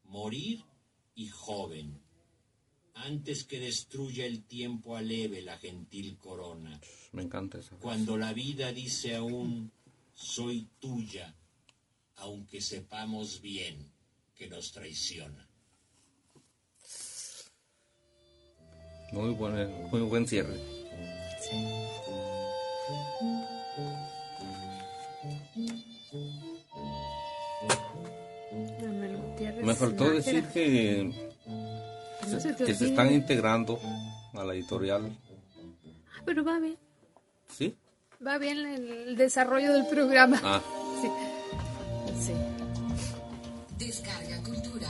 Morir 0.07 0.65
y 1.15 1.29
joven, 1.29 2.03
antes 2.95 3.45
que 3.45 3.61
destruya 3.61 4.27
el 4.27 4.43
tiempo 4.43 4.97
aleve 4.97 5.41
la 5.41 5.57
gentil 5.57 6.19
corona, 6.19 6.81
Me 7.13 7.23
encanta 7.23 7.59
esa. 7.59 7.77
cuando 7.77 8.17
la 8.17 8.33
vida 8.33 8.73
dice 8.73 9.15
aún, 9.15 9.71
soy 10.15 10.69
tuya, 10.81 11.33
aunque 12.17 12.61
sepamos 12.61 13.41
bien 13.41 13.93
que 14.35 14.49
nos 14.49 14.73
traiciona. 14.73 15.46
Muy 19.13 19.35
buen, 19.35 19.89
muy 19.91 20.01
buen 20.03 20.27
cierre. 20.27 20.57
Gutiérrez 29.17 29.65
Me 29.65 29.75
faltó 29.75 30.11
decir 30.11 30.45
que, 30.53 31.13
No 32.31 32.41
se 32.41 32.53
te 32.55 32.65
que 32.65 32.75
se 32.75 32.87
están 32.89 33.13
integrando 33.13 33.79
a 34.35 34.45
la 34.45 34.55
editorial. 34.55 35.17
Ah, 36.15 36.23
Pero 36.25 36.45
va 36.45 36.59
bien. 36.59 36.77
¿Sí? 37.49 37.77
Va 38.27 38.39
bien 38.39 38.59
el 38.59 39.17
desarrollo 39.17 39.73
del 39.73 39.87
programa. 39.87 40.41
Ah, 40.43 40.61
Sí. 41.03 41.09
Sí. 42.19 42.33
Descarga 43.79 44.43
Cultura. 44.43 44.89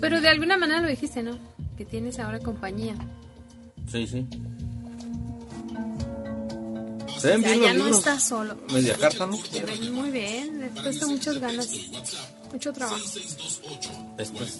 Pero 0.00 0.20
de 0.20 0.28
alguna 0.28 0.56
manera 0.56 0.80
lo 0.80 0.88
dijiste, 0.88 1.22
¿no? 1.22 1.38
Que 1.78 1.84
tienes 1.84 2.18
ahora 2.18 2.38
compañía. 2.40 2.94
sí, 3.90 4.06
sí. 4.06 4.26
Se 7.18 7.28
ven 7.28 7.42
Ya, 7.42 7.48
bien 7.48 7.62
ya 7.62 7.68
los 7.68 7.78
no 7.78 7.84
libros. 7.84 7.98
estás 7.98 8.22
solo. 8.28 8.56
Media 8.72 8.94
carta, 8.96 9.26
¿no? 9.26 9.36
Te 9.50 9.60
ven 9.64 9.92
muy 9.92 10.10
bien. 10.10 10.60
Le 10.60 10.66
has 10.66 10.72
puesto 10.82 11.08
muchas 11.08 11.38
ganas. 11.38 11.68
Mucho 12.52 12.72
trabajo. 12.72 12.98
Después. 14.16 14.58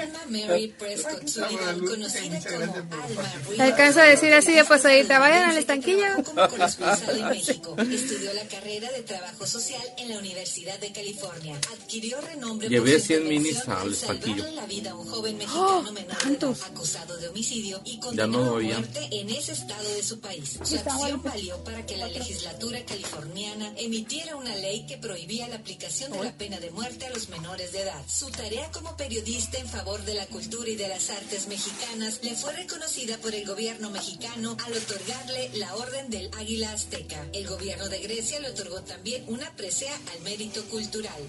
Te 3.55 3.61
alcanza 3.61 4.01
a 4.03 4.05
decir 4.05 4.33
así 4.33 4.53
de 4.53 4.63
pasadita, 4.65 5.19
vayan 5.19 5.49
al 5.49 5.57
estanquillo. 5.57 6.05
como 6.23 6.47
corresponsal 6.47 7.17
en 7.19 7.29
México. 7.29 7.75
Estudió 7.79 8.33
la 8.33 8.43
carrera 8.47 8.91
de 8.91 9.03
trabajo 9.03 9.45
social 9.45 9.81
en 9.97 10.09
la 10.09 10.19
Universidad 10.19 10.77
de 10.79 10.91
California. 10.91 11.57
Adquirió 11.81 12.19
renombre 12.21 12.69
Llevé 12.69 12.91
por 12.93 12.99
su 13.01 13.07
100 13.07 13.27
minis 13.27 13.67
al 13.67 13.91
estanquillo. 13.93 14.45
la 14.51 14.65
vida 14.65 14.91
a 14.91 14.95
un 14.95 15.07
joven 15.07 15.37
mexicano 15.37 15.65
¡Oh, 15.67 15.81
menor 15.83 15.93
de 15.95 16.01
edad 16.01 16.17
tantos! 16.19 16.63
acusado 16.63 17.17
de 17.17 17.27
homicidio 17.29 17.81
y 17.85 17.95
Ya 17.95 17.99
condenado 18.01 18.43
no 18.45 18.49
a 18.49 18.53
oía. 18.53 18.79
muerte 18.79 19.07
en 19.11 19.29
ese 19.29 19.53
estado 19.53 19.89
de 19.89 20.03
su 20.03 20.19
país. 20.19 20.59
Su 20.63 20.75
acción 20.75 21.21
valió 21.23 21.63
para 21.63 21.85
que 21.85 21.97
la 21.97 22.07
legislatura 22.07 22.79
californiana 22.85 23.73
emitiera 23.77 24.34
una 24.35 24.55
ley 24.55 24.85
que 24.85 24.97
prohibía 24.97 25.47
la 25.47 25.55
aplicación 25.55 26.11
de 26.11 26.23
la 26.23 26.31
pena 26.37 26.59
de 26.59 26.71
muerte 26.71 27.05
a 27.05 27.09
los 27.09 27.29
menores 27.29 27.71
de 27.71 27.81
edad. 27.81 28.01
Su 28.07 28.29
tarea 28.29 28.69
como 28.71 28.95
periodista 28.97 29.57
en 29.57 29.67
favor 29.67 30.03
de 30.03 30.13
la 30.13 30.25
cultura 30.27 30.69
y 30.69 30.75
de 30.75 30.87
las 30.87 31.09
artes 31.09 31.47
mexicanas 31.47 32.19
le 32.23 32.35
fue 32.35 32.53
reconocida 32.53 33.17
por 33.17 33.33
el 33.33 33.45
gobierno 33.45 33.89
mexicano 33.89 34.57
al 34.65 34.73
otorgarle 34.73 35.49
la 35.55 35.75
Orden 35.75 36.09
del 36.09 36.29
Águila 36.37 36.71
Azteca. 36.71 37.25
El 37.33 37.47
gobierno 37.47 37.89
de 37.89 37.99
Grecia 37.99 38.39
le 38.39 38.49
otorgó 38.49 38.81
también 38.81 39.23
una 39.27 39.55
presea 39.55 39.95
al 40.13 40.21
mérito 40.21 40.63
cultural. 40.65 41.21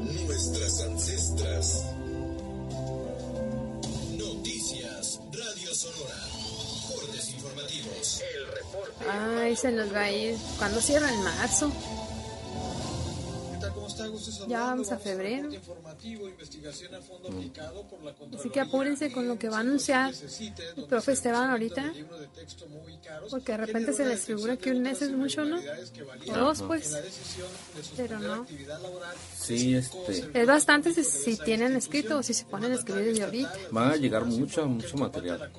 Nuestras 0.00 0.80
ancestras. 0.80 1.82
Noticias. 4.16 5.20
Radio 5.32 5.74
Sonora. 5.74 6.35
Informativos. 8.06 8.20
El 8.20 8.46
reporte. 8.46 9.04
Ay, 9.10 9.56
se 9.56 9.72
nos 9.72 9.94
va 9.94 10.00
a 10.00 10.10
ir. 10.10 10.36
¿Cuándo 10.58 10.80
cierra? 10.80 11.12
En 11.12 11.22
marzo. 11.22 11.72
¿Cómo 13.76 13.88
está? 13.88 14.06
Ya 14.48 14.60
vamos 14.60 14.90
a 14.90 14.96
febrero. 14.96 15.50
reporte 15.50 15.56
informativo, 15.56 16.28
investigación 16.28 16.94
a 16.94 17.02
fondo 17.02 17.28
aplicado 17.28 17.86
por 17.86 18.02
la 18.02 18.14
Así 18.38 18.48
que 18.48 18.60
apúrense 18.60 19.12
con 19.12 19.28
lo 19.28 19.38
que 19.38 19.50
va 19.50 19.58
a 19.58 19.60
anunciar 19.60 20.14
el 20.76 20.84
profe 20.86 21.12
Esteban 21.12 21.50
ahorita. 21.50 21.92
Porque 23.30 23.52
de 23.52 23.58
repente 23.58 23.92
se 23.92 24.06
les 24.06 24.24
figura 24.24 24.56
que 24.56 24.70
un 24.70 24.80
mes 24.80 25.02
es 25.02 25.10
mucho, 25.12 25.44
¿no? 25.44 25.58
O 25.58 26.34
dos, 26.34 26.62
pues. 26.62 26.96
Pero 27.98 28.18
no. 28.18 28.46
Sí, 29.38 29.74
este. 29.74 30.30
Es 30.32 30.46
bastante 30.46 30.94
si, 30.94 31.04
si 31.04 31.36
tienen 31.36 31.76
escrito 31.76 32.16
o 32.16 32.22
si 32.22 32.32
se 32.32 32.46
ponen 32.46 32.72
a 32.72 32.76
escribir 32.76 33.04
desde 33.04 33.24
ahorita. 33.24 33.52
Van 33.72 33.92
a 33.92 33.96
llegar 33.96 34.24
mucho, 34.24 34.66
mucho 34.66 34.96
material. 34.96 35.52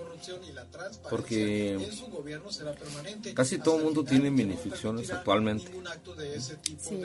Porque 1.07 1.77
casi 3.35 3.59
todo 3.59 3.77
el 3.77 3.83
mundo 3.83 4.03
tiene 4.03 4.31
permitirá 4.31 5.11
actualmente. 5.11 5.71
Sí. 6.79 6.99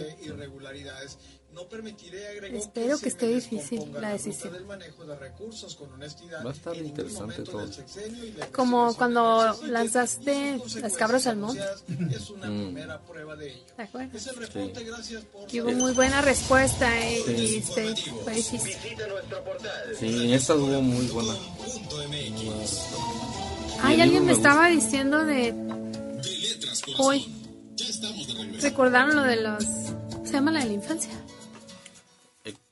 De 1.03 1.11
irregularidades. 1.11 1.19
No 1.53 1.69
permitiré, 1.69 2.29
agregó, 2.29 2.57
Espero 2.57 2.97
se 2.97 3.03
que 3.03 3.09
esté 3.11 3.27
difícil 3.29 3.93
la 4.01 4.09
decisión. 4.13 4.55
del 4.55 4.65
manejo 4.65 5.05
de 5.05 5.15
recursos 5.17 5.75
con 5.77 5.93
honestidad 5.93 6.43
Va 6.43 6.49
a 6.49 6.55
estar 6.55 6.75
interesante 6.75 7.43
todo. 7.43 7.59
del 7.59 7.75
sexenio 7.75 8.25
y 8.25 8.33
la 8.33 8.47
Como 8.47 8.95
cuando 8.97 9.59
que 9.61 9.67
lanzaste 9.69 10.59
las 10.81 10.95
cabras 10.95 11.27
al 11.27 11.37
monte. 11.37 11.63
Es 12.11 12.31
una 12.31 12.49
Mm. 12.49 12.65
primera 12.73 13.03
prueba 13.03 13.37
de 13.37 13.53
ello. 13.53 13.65
¿Te 13.77 13.83
acuerdas? 13.83 14.15
Es 14.15 14.27
el 14.29 14.37
reporte, 14.37 14.83
gracias 14.83 15.25
por 15.27 15.55
Y 15.55 15.61
hubo 15.61 15.73
muy 15.73 15.93
buena 15.93 16.23
respuesta 16.23 16.89
eh, 17.07 17.23
y 17.37 17.57
este, 17.59 17.95
fue 18.25 18.33
difícil. 18.33 18.75
Nuestro 19.11 19.45
portal. 19.45 19.97
Sí, 20.01 20.07
en 20.25 20.31
esta 20.33 20.55
hubo 20.55 20.81
muy 20.81 21.05
buena. 21.09 21.35
Ay, 23.83 24.01
alguien 24.01 24.25
me 24.25 24.33
estaba 24.33 24.69
diciendo 24.69 25.23
de 25.25 25.53
De 25.53 26.95
hoy. 26.99 27.27
De. 27.77 28.59
Recordaron 28.61 29.17
lo 29.17 29.23
de 29.23 29.37
los. 29.37 29.65
Se 30.33 30.39
llama 30.39 30.51
la 30.51 30.61
de 30.61 30.67
la 30.69 30.73
infancia. 30.73 31.13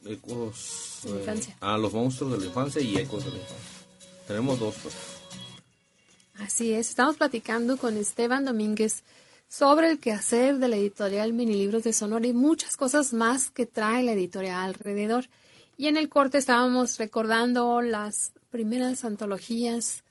Ecos. 0.06 1.00
De 1.04 1.10
la 1.10 1.18
infancia. 1.18 1.56
ah, 1.60 1.76
los 1.76 1.92
monstruos 1.92 2.32
de 2.32 2.38
la 2.38 2.46
infancia 2.46 2.80
y 2.80 2.96
ecos 2.96 3.22
de 3.22 3.32
la 3.32 3.36
infancia. 3.36 3.86
Tenemos 4.26 4.58
dos, 4.58 4.76
pues. 4.82 4.94
Así 6.36 6.72
es, 6.72 6.88
estamos 6.88 7.18
platicando 7.18 7.76
con 7.76 7.98
Esteban 7.98 8.46
Domínguez 8.46 9.02
sobre 9.46 9.90
el 9.90 9.98
quehacer 9.98 10.56
de 10.56 10.68
la 10.68 10.76
editorial 10.76 11.34
Minilibros 11.34 11.82
de 11.82 11.92
Sonora 11.92 12.26
y 12.26 12.32
muchas 12.32 12.78
cosas 12.78 13.12
más 13.12 13.50
que 13.50 13.66
trae 13.66 14.04
la 14.04 14.12
editorial 14.12 14.56
alrededor. 14.56 15.26
Y 15.76 15.88
en 15.88 15.98
el 15.98 16.08
corte 16.08 16.38
estábamos 16.38 16.96
recordando 16.96 17.82
las 17.82 18.32
primeras 18.48 19.04
antologías, 19.04 20.02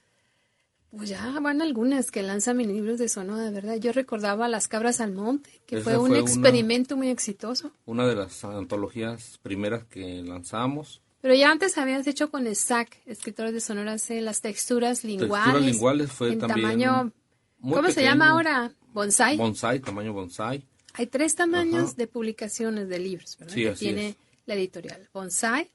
pues 0.96 1.10
ya 1.10 1.40
van 1.40 1.62
algunas 1.62 2.12
que 2.12 2.24
lanzan 2.24 2.58
Minilibros 2.58 2.98
de 3.00 3.10
Sonora, 3.10 3.50
verdad. 3.52 3.76
Yo 3.78 3.92
recordaba 3.92 4.48
Las 4.48 4.68
Cabras 4.68 5.00
al 5.02 5.14
Monte, 5.14 5.62
que 5.66 5.78
Esa 5.78 5.84
fue 5.84 5.98
un 5.98 6.08
fue 6.10 6.20
una- 6.22 6.30
experimento 6.30 6.98
muy 6.98 7.10
exitoso. 7.10 7.72
Una 7.86 8.08
de 8.08 8.16
las 8.16 8.44
antologías 8.44 9.38
primeras 9.44 9.84
que 9.86 10.22
lanzamos. 10.24 11.02
Pero 11.22 11.36
ya 11.36 11.52
antes 11.52 11.78
habías 11.78 12.08
hecho 12.08 12.32
con 12.32 12.48
SAC, 12.56 12.98
escritores 13.06 13.54
de 13.54 13.60
Sonora, 13.60 13.94
hace 13.94 14.22
las 14.22 14.42
texturas 14.42 15.04
linguales. 15.04 15.44
Texturas 15.46 15.72
linguales 15.74 16.12
fue 16.12 16.32
en 16.34 16.40
también 16.40 16.62
tamaño, 16.80 17.12
muy 17.60 17.76
¿cómo 17.76 17.88
se 17.90 17.96
pequeño. 17.96 18.10
llama 18.12 18.30
ahora? 18.30 18.72
Bonsai. 18.94 19.38
Bonsai, 19.38 19.80
tamaño 19.82 20.14
bonsai. 20.14 20.64
Hay 20.94 21.06
tres 21.08 21.36
tamaños 21.36 21.84
Ajá. 21.90 21.94
de 21.98 22.08
publicaciones 22.08 22.90
de 22.90 23.00
libros, 23.00 23.38
¿verdad? 23.38 23.54
Sí, 23.54 23.62
que 23.64 23.70
así 23.70 23.86
tiene 23.86 24.08
es. 24.10 24.16
la 24.48 24.56
editorial. 24.56 25.08
Bonsai, 25.14 25.70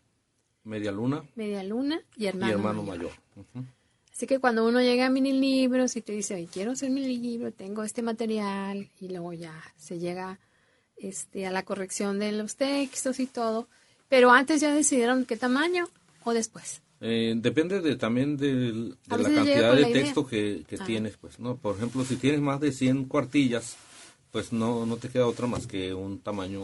Media 0.65 0.91
luna 0.91 1.23
Media 1.37 1.63
Luna 1.63 2.01
y 2.17 2.27
Hermano, 2.27 2.49
y 2.51 2.53
hermano 2.55 2.83
Mayor. 2.83 2.97
mayor. 2.97 3.13
Ujú. 3.37 3.65
Así 4.15 4.27
que 4.27 4.39
cuando 4.39 4.65
uno 4.67 4.81
llega 4.81 5.07
a 5.07 5.11
mini 5.11 5.33
libros 5.33 5.97
y 5.97 6.01
te 6.03 6.13
dice, 6.13 6.35
"Oye, 6.35 6.49
quiero 6.53 6.73
hacer 6.73 6.91
mi 6.91 7.05
libro, 7.19 7.51
tengo 7.53 7.83
este 7.83 8.01
material, 8.03 8.89
y 9.01 9.09
luego 9.09 9.33
ya 9.33 9.53
se 9.77 9.99
llega 9.99 10.39
este, 10.97 11.47
a 11.47 11.51
la 11.51 11.65
corrección 11.65 12.21
de 12.21 12.31
los 12.31 12.55
textos 12.55 13.19
y 13.19 13.27
todo. 13.27 13.67
Pero 14.09 14.31
antes 14.31 14.61
ya 14.61 14.73
decidieron 14.73 15.25
qué 15.25 15.37
tamaño 15.37 15.89
o 16.23 16.33
después. 16.33 16.81
Eh, 17.01 17.35
depende 17.37 17.81
de, 17.81 17.97
también 17.97 18.37
del- 18.37 18.91
de 19.07 19.19
la 19.19 19.29
cantidad 19.35 19.75
de 19.75 19.81
la 19.81 19.89
texto 19.93 20.25
que, 20.25 20.65
que 20.69 20.79
tienes, 20.79 21.17
pues, 21.17 21.41
¿no? 21.41 21.57
Por 21.57 21.77
ejemplo, 21.77 22.05
si 22.05 22.15
tienes 22.17 22.41
más 22.41 22.61
de 22.61 22.71
100 22.71 23.07
cuartillas, 23.07 23.77
pues 24.31 24.53
no, 24.53 24.87
no 24.87 24.97
te 24.97 25.09
queda 25.09 25.27
otra 25.27 25.49
más 25.49 25.67
que 25.67 25.93
un 25.93 26.21
tamaño... 26.21 26.63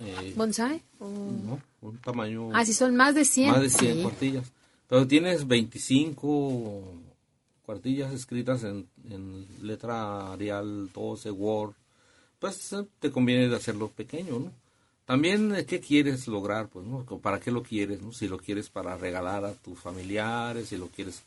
eh, 0.00 0.32
¿Bonsai? 0.36 0.82
o- 1.00 1.08
no, 1.08 1.60
un 1.82 1.98
tamaño... 1.98 2.50
Ah, 2.54 2.64
si 2.64 2.72
son 2.72 2.94
más 2.94 3.14
de 3.16 3.24
100. 3.24 3.50
Más 3.50 3.60
de 3.62 3.70
100 3.70 3.96
sí. 3.96 4.02
cuartillas. 4.02 4.52
Pero 4.88 5.06
tienes 5.06 5.46
25 5.46 6.82
cuartillas 7.64 8.12
escritas 8.12 8.64
en, 8.64 8.88
en 9.08 9.46
letra 9.62 10.32
Arial 10.32 10.90
12, 10.92 11.30
Word. 11.30 11.74
Pues 12.38 12.72
eh, 12.72 12.84
te 12.98 13.10
conviene 13.10 13.48
de 13.48 13.56
hacerlo 13.56 13.88
pequeño, 13.88 14.38
¿no? 14.38 14.52
También, 15.06 15.54
eh, 15.54 15.66
¿qué 15.66 15.80
quieres 15.80 16.28
lograr? 16.28 16.68
Pues, 16.68 16.86
¿no? 16.86 17.04
¿Para 17.04 17.40
qué 17.40 17.50
lo 17.50 17.62
quieres? 17.62 18.02
¿no? 18.02 18.12
Si 18.12 18.26
lo 18.26 18.38
quieres 18.38 18.70
para 18.70 18.96
regalar 18.96 19.44
a 19.44 19.52
tus 19.52 19.78
familiares, 19.78 20.68
si 20.68 20.76
lo 20.76 20.88
quieres 20.88 21.22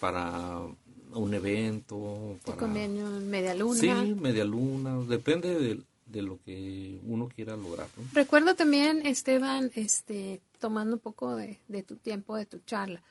para 0.00 0.60
un 1.12 1.34
evento, 1.34 2.36
Te 2.44 2.52
para... 2.52 2.58
conviene 2.58 3.02
media 3.20 3.54
luna. 3.54 3.78
Sí, 3.78 3.90
media 4.14 4.44
luna, 4.44 4.98
depende 5.00 5.58
de, 5.58 5.80
de 6.10 6.22
lo 6.22 6.40
que 6.42 7.00
uno 7.04 7.28
quiera 7.28 7.56
lograr, 7.56 7.88
¿no? 7.96 8.04
Recuerdo 8.12 8.54
también, 8.54 9.06
Esteban, 9.06 9.70
este, 9.74 10.40
tomando 10.58 10.96
un 10.96 11.00
poco 11.00 11.36
de, 11.36 11.58
de 11.68 11.82
tu 11.82 11.96
tiempo, 11.96 12.36
de 12.36 12.46
tu 12.46 12.58
charla, 12.60 13.02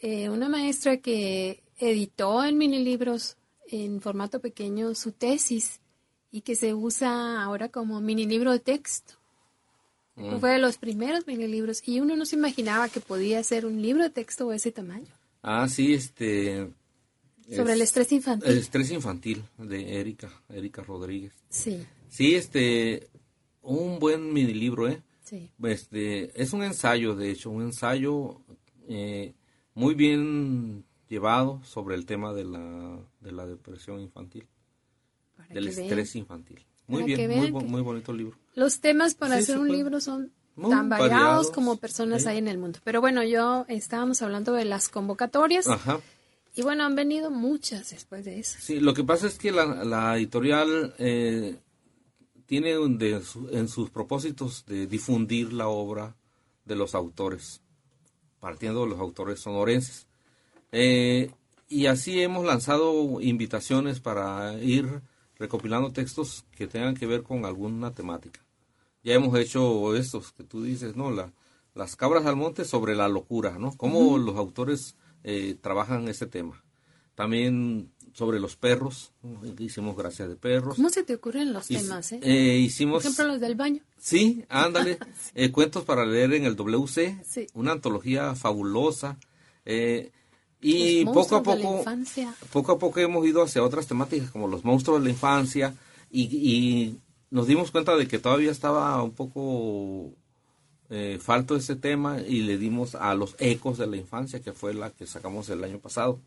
eh, 0.00 0.28
una 0.28 0.48
maestra 0.48 0.98
que 0.98 1.62
editó 1.78 2.44
en 2.44 2.56
mini 2.58 2.82
libros 2.84 3.36
en 3.70 4.00
formato 4.00 4.40
pequeño 4.40 4.94
su 4.94 5.12
tesis 5.12 5.80
y 6.30 6.42
que 6.42 6.54
se 6.54 6.74
usa 6.74 7.42
ahora 7.42 7.68
como 7.68 8.00
mini 8.00 8.26
libro 8.26 8.52
de 8.52 8.60
texto. 8.60 9.14
Mm. 10.14 10.38
Fue 10.38 10.50
de 10.50 10.58
los 10.58 10.78
primeros 10.78 11.26
mini 11.26 11.46
libros 11.46 11.82
y 11.86 12.00
uno 12.00 12.16
no 12.16 12.26
se 12.26 12.36
imaginaba 12.36 12.88
que 12.88 13.00
podía 13.00 13.42
ser 13.42 13.66
un 13.66 13.80
libro 13.82 14.02
de 14.02 14.10
texto 14.10 14.48
de 14.48 14.56
ese 14.56 14.72
tamaño. 14.72 15.12
Ah, 15.42 15.68
sí, 15.68 15.94
este... 15.94 16.70
Sobre 17.54 17.72
el 17.72 17.80
estrés 17.80 18.12
infantil. 18.12 18.50
El 18.50 18.58
estrés 18.58 18.90
infantil 18.90 19.42
de 19.56 20.00
Erika, 20.00 20.30
Erika 20.50 20.82
Rodríguez. 20.82 21.32
Sí, 21.48 21.82
Sí, 22.08 22.34
este, 22.34 23.08
un 23.62 23.98
buen 23.98 24.32
mini 24.32 24.54
libro, 24.54 24.88
¿eh? 24.88 25.02
sí. 25.22 25.50
Este, 25.62 26.40
es 26.40 26.52
un 26.52 26.62
ensayo, 26.62 27.14
de 27.14 27.30
hecho, 27.30 27.50
un 27.50 27.62
ensayo 27.62 28.40
eh, 28.88 29.34
muy 29.74 29.94
bien 29.94 30.84
llevado 31.08 31.60
sobre 31.64 31.94
el 31.96 32.06
tema 32.06 32.32
de 32.34 32.44
la, 32.44 32.98
de 33.20 33.32
la 33.32 33.46
depresión 33.46 34.00
infantil, 34.00 34.46
Para 35.36 35.48
del 35.54 35.66
vean. 35.68 35.78
estrés 35.80 36.16
infantil. 36.16 36.64
Muy 36.86 37.02
Para 37.02 37.16
bien, 37.16 37.30
muy, 37.40 37.50
bo- 37.50 37.82
bonito 37.84 38.12
libro. 38.12 38.36
Los 38.54 38.80
temas 38.80 39.14
para 39.14 39.36
Sí, 39.36 39.42
hacer 39.42 39.58
un 39.58 39.66
puede. 39.66 39.78
libro 39.78 40.00
son 40.00 40.32
Muy 40.56 40.70
tan 40.70 40.88
variados, 40.88 41.18
variados, 41.20 41.50
como 41.50 41.76
personas 41.76 42.22
sí. 42.22 42.28
hay 42.30 42.38
en 42.38 42.48
el 42.48 42.56
mundo. 42.58 42.78
Pero 42.84 43.00
bueno, 43.02 43.22
yo 43.22 43.66
estábamos 43.68 44.22
hablando 44.22 44.52
de 44.54 44.64
las 44.64 44.88
convocatorias 44.88 45.66
Ajá. 45.68 46.00
y 46.54 46.62
bueno, 46.62 46.84
han 46.84 46.94
venido 46.94 47.30
muchas 47.30 47.90
después 47.90 48.24
de 48.24 48.38
eso. 48.38 48.58
Sí, 48.60 48.80
lo 48.80 48.94
que 48.94 49.04
pasa 49.04 49.26
es 49.26 49.38
que 49.38 49.52
la, 49.52 49.84
la 49.84 50.16
editorial 50.16 50.94
eh, 50.98 51.58
tiene 52.48 52.70
de 52.70 53.22
en 53.52 53.68
sus 53.68 53.90
propósitos 53.90 54.64
de 54.64 54.86
difundir 54.86 55.52
la 55.52 55.68
obra 55.68 56.16
de 56.64 56.76
los 56.76 56.94
autores, 56.94 57.60
partiendo 58.40 58.84
de 58.84 58.88
los 58.88 59.00
autores 59.00 59.38
sonorenses. 59.38 60.06
Eh, 60.72 61.30
y 61.68 61.86
así 61.86 62.22
hemos 62.22 62.46
lanzado 62.46 63.20
invitaciones 63.20 64.00
para 64.00 64.54
ir 64.62 65.02
recopilando 65.38 65.92
textos 65.92 66.46
que 66.56 66.66
tengan 66.66 66.94
que 66.94 67.06
ver 67.06 67.22
con 67.22 67.44
alguna 67.44 67.94
temática. 67.94 68.40
Ya 69.04 69.12
hemos 69.12 69.38
hecho 69.38 69.94
estos 69.94 70.32
que 70.32 70.42
tú 70.42 70.62
dices, 70.62 70.96
¿no? 70.96 71.10
La, 71.10 71.30
las 71.74 71.96
cabras 71.96 72.24
al 72.24 72.36
monte 72.36 72.64
sobre 72.64 72.96
la 72.96 73.08
locura, 73.08 73.58
¿no? 73.58 73.76
Cómo 73.76 74.16
los 74.16 74.36
autores 74.36 74.96
eh, 75.22 75.54
trabajan 75.60 76.08
ese 76.08 76.26
tema. 76.26 76.64
También 77.14 77.92
sobre 78.18 78.40
los 78.40 78.56
perros, 78.56 79.12
hicimos 79.60 79.96
gracias 79.96 80.28
de 80.28 80.34
perros. 80.34 80.74
¿Cómo 80.74 80.90
se 80.90 81.04
te 81.04 81.14
ocurren 81.14 81.52
los 81.52 81.70
Hic- 81.70 81.82
temas, 81.82 82.10
eh? 82.10 82.16
eh, 82.16 82.56
Por 82.56 82.58
hicimos, 82.66 83.04
ejemplo, 83.04 83.26
los 83.28 83.40
del 83.40 83.54
baño. 83.54 83.80
sí, 83.96 84.44
ándale, 84.48 84.98
eh, 85.36 85.52
cuentos 85.52 85.84
para 85.84 86.04
leer 86.04 86.34
en 86.34 86.44
el 86.44 86.56
WC, 86.56 87.16
Sí. 87.24 87.46
una 87.54 87.70
antología 87.72 88.34
fabulosa. 88.34 89.16
eh, 89.64 90.10
y 90.60 91.04
Los 91.04 91.14
poco 91.14 91.36
a 91.36 91.42
poco, 91.44 91.84
poco 92.50 92.72
a 92.72 92.78
poco 92.80 92.98
hemos 92.98 93.24
ido 93.24 93.42
hacia 93.42 93.62
otras 93.62 93.86
temáticas 93.86 94.32
como 94.32 94.48
los 94.48 94.64
monstruos 94.64 94.98
de 94.98 95.04
la 95.04 95.10
infancia 95.12 95.72
y, 96.10 96.22
y 96.24 96.98
nos 97.30 97.46
dimos 97.46 97.70
cuenta 97.70 97.94
de 97.96 98.08
que 98.08 98.18
todavía 98.18 98.50
estaba 98.50 99.00
un 99.04 99.12
poco 99.12 100.10
eh, 100.90 101.18
falto 101.22 101.54
ese 101.54 101.76
tema 101.76 102.20
y 102.20 102.40
le 102.42 102.58
dimos 102.58 102.96
a 102.96 103.14
los 103.14 103.36
ecos 103.38 103.78
de 103.78 103.86
la 103.86 103.96
infancia 103.98 104.40
que 104.40 104.52
fue 104.52 104.74
la 104.74 104.90
que 104.90 105.06
sacamos 105.06 105.48
el 105.50 105.62
año 105.62 105.78
pasado. 105.78 106.18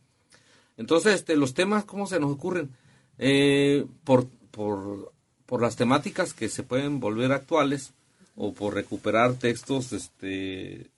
Entonces, 0.82 1.14
este, 1.14 1.36
los 1.36 1.54
temas, 1.54 1.86
¿cómo 1.86 2.08
se 2.08 2.20
nos 2.20 2.32
ocurren? 2.32 2.72
Eh, 3.20 3.86
por, 4.04 4.28
por, 4.50 5.14
por 5.46 5.62
las 5.62 5.76
temáticas 5.76 6.34
que 6.34 6.50
se 6.50 6.64
pueden 6.64 7.00
volver 7.00 7.32
actuales 7.32 7.94
o 8.36 8.52
por 8.52 8.74
recuperar 8.74 9.36
textos 9.36 9.94
este, 9.94 10.90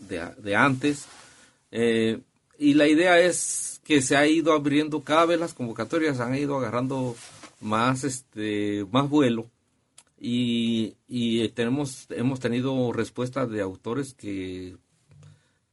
de, 0.00 0.30
de 0.38 0.56
antes. 0.56 1.04
Eh, 1.70 2.20
y 2.58 2.72
la 2.72 2.88
idea 2.88 3.20
es 3.20 3.82
que 3.84 4.00
se 4.00 4.16
ha 4.16 4.26
ido 4.26 4.54
abriendo 4.54 5.02
cada 5.02 5.26
vez 5.26 5.38
las 5.38 5.52
convocatorias, 5.52 6.20
han 6.20 6.34
ido 6.34 6.56
agarrando 6.56 7.14
más, 7.60 8.02
este, 8.02 8.86
más 8.90 9.10
vuelo. 9.10 9.44
Y, 10.18 10.94
y 11.06 11.46
tenemos, 11.50 12.06
hemos 12.08 12.40
tenido 12.40 12.94
respuestas 12.94 13.50
de 13.50 13.60
autores 13.60 14.14
que, 14.14 14.74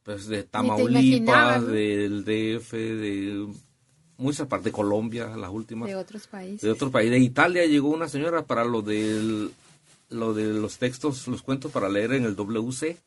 pues, 0.04 0.26
de 0.28 0.44
Tamaulipas, 0.44 1.66
del 1.66 2.24
DF, 2.24 2.72
de 2.72 3.48
muchas 4.18 4.46
partes, 4.46 4.66
de 4.66 4.72
Colombia, 4.72 5.36
las 5.36 5.50
últimas 5.50 5.88
De 5.88 5.96
otros 5.96 6.26
países. 6.28 6.60
de 6.60 6.70
otro 6.70 6.90
país. 6.90 7.10
De 7.10 7.18
Italia 7.18 7.66
llegó 7.66 7.88
una 7.88 8.08
señora 8.08 8.44
para 8.46 8.64
lo 8.64 8.82
del 8.82 9.50
lo 10.10 10.32
de 10.34 10.52
los 10.52 10.78
textos, 10.78 11.26
los 11.26 11.42
cuentos 11.42 11.72
para 11.72 11.88
leer 11.88 12.12
en 12.12 12.24
el 12.24 12.36
WC. 12.36 12.98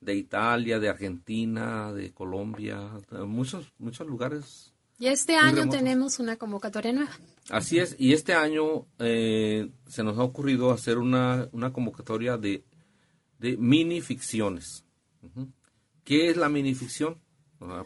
De 0.00 0.14
Italia, 0.14 0.78
de 0.78 0.88
Argentina, 0.88 1.92
de 1.92 2.12
Colombia, 2.12 2.90
de 3.10 3.24
muchos 3.24 3.72
muchos 3.78 4.06
lugares. 4.06 4.72
Y 4.98 5.08
este 5.08 5.36
año 5.36 5.56
remotos. 5.56 5.78
tenemos 5.78 6.18
una 6.18 6.36
convocatoria 6.36 6.92
nueva. 6.92 7.10
Así 7.50 7.78
es. 7.78 7.96
Y 7.98 8.12
este 8.14 8.34
año 8.34 8.86
eh, 8.98 9.70
se 9.86 10.02
nos 10.02 10.18
ha 10.18 10.22
ocurrido 10.22 10.70
hacer 10.70 10.98
una, 10.98 11.48
una 11.52 11.72
convocatoria 11.72 12.36
de, 12.38 12.64
de 13.38 13.56
mini 13.58 14.00
ficciones. 14.00 14.84
Ujú. 15.22 15.48
¿Qué 16.06 16.30
es 16.30 16.36
la 16.38 16.48
minificción? 16.48 17.18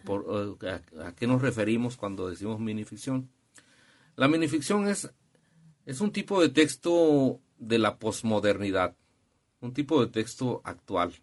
Por- 0.04 0.59
a, 0.68 1.06
a 1.09 1.14
qué 1.16 1.26
nos 1.26 1.40
referimos 1.42 1.96
cuando 1.96 2.28
decimos 2.28 2.61
minificción? 2.61 3.30
La 4.14 4.28
minificción 4.28 4.87
es, 4.87 5.11
es 5.87 6.00
un 6.00 6.12
tipo 6.12 6.40
de 6.42 6.50
texto 6.50 7.40
de 7.59 7.78
la 7.78 7.98
posmodernidad, 7.98 8.95
un 9.61 9.72
tipo 9.72 10.05
de 10.05 10.12
texto 10.12 10.61
actual. 10.64 11.14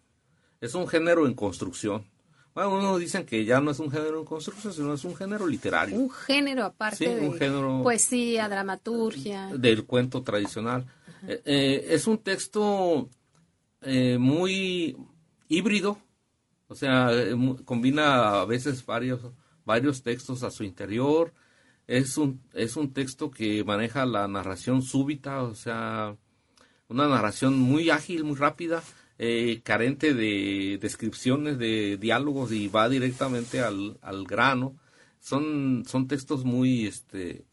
Es 0.60 0.74
un 0.74 0.88
género 0.88 1.26
en 1.26 1.34
construcción. 1.34 2.04
Bueno, 2.52 2.76
unos 2.76 2.98
dicen 2.98 3.24
que 3.24 3.44
ya 3.44 3.60
no 3.60 3.70
es 3.70 3.78
un 3.78 3.90
género 3.92 4.18
en 4.18 4.24
construcción, 4.24 4.72
sino 4.72 4.92
es 4.94 5.04
un 5.04 5.14
género 5.14 5.46
literario 5.46 5.96
Un 5.96 6.10
género 6.10 6.64
aparte 6.64 6.96
Sí, 6.96 7.04
de 7.14 7.20
un 7.28 7.38
género- 7.38 7.82
poesía, 7.84 8.48
dramaturgia. 8.48 9.46
del 9.54 9.84
cuento 9.84 10.22
tradicional. 10.24 10.84
Eh, 11.28 11.40
eh, 11.44 11.86
es 11.90 12.08
un 12.08 12.18
texto 12.18 13.08
eh, 13.82 14.18
muy 14.18 14.96
híbrido, 15.48 15.98
o 16.68 16.74
sea, 16.74 17.10
eh, 17.12 17.34
combina 17.64 18.40
a 18.40 18.44
veces 18.44 18.84
varios, 18.84 19.20
varios 19.64 20.02
textos 20.02 20.42
a 20.42 20.50
su 20.50 20.64
interior. 20.64 21.32
Es 21.86 22.18
un, 22.18 22.40
es 22.52 22.76
un 22.76 22.92
texto 22.92 23.30
que 23.30 23.64
maneja 23.64 24.04
la 24.04 24.28
narración 24.28 24.82
súbita, 24.82 25.42
o 25.42 25.54
sea, 25.54 26.16
una 26.88 27.08
narración 27.08 27.58
muy 27.58 27.90
ágil, 27.90 28.24
muy 28.24 28.36
rápida, 28.36 28.82
eh, 29.18 29.60
carente 29.64 30.12
de 30.14 30.78
descripciones, 30.80 31.58
de 31.58 31.96
diálogos 31.96 32.52
y 32.52 32.68
va 32.68 32.88
directamente 32.88 33.60
al, 33.60 33.98
al 34.02 34.24
grano. 34.24 34.76
Son, 35.20 35.84
son 35.86 36.06
textos 36.06 36.44
muy, 36.44 36.86
este, 36.86 37.44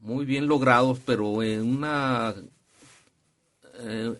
muy 0.00 0.24
bien 0.24 0.46
logrados, 0.46 0.98
pero 1.06 1.42
en 1.42 1.62
una, 1.62 2.34
eh, 3.78 4.18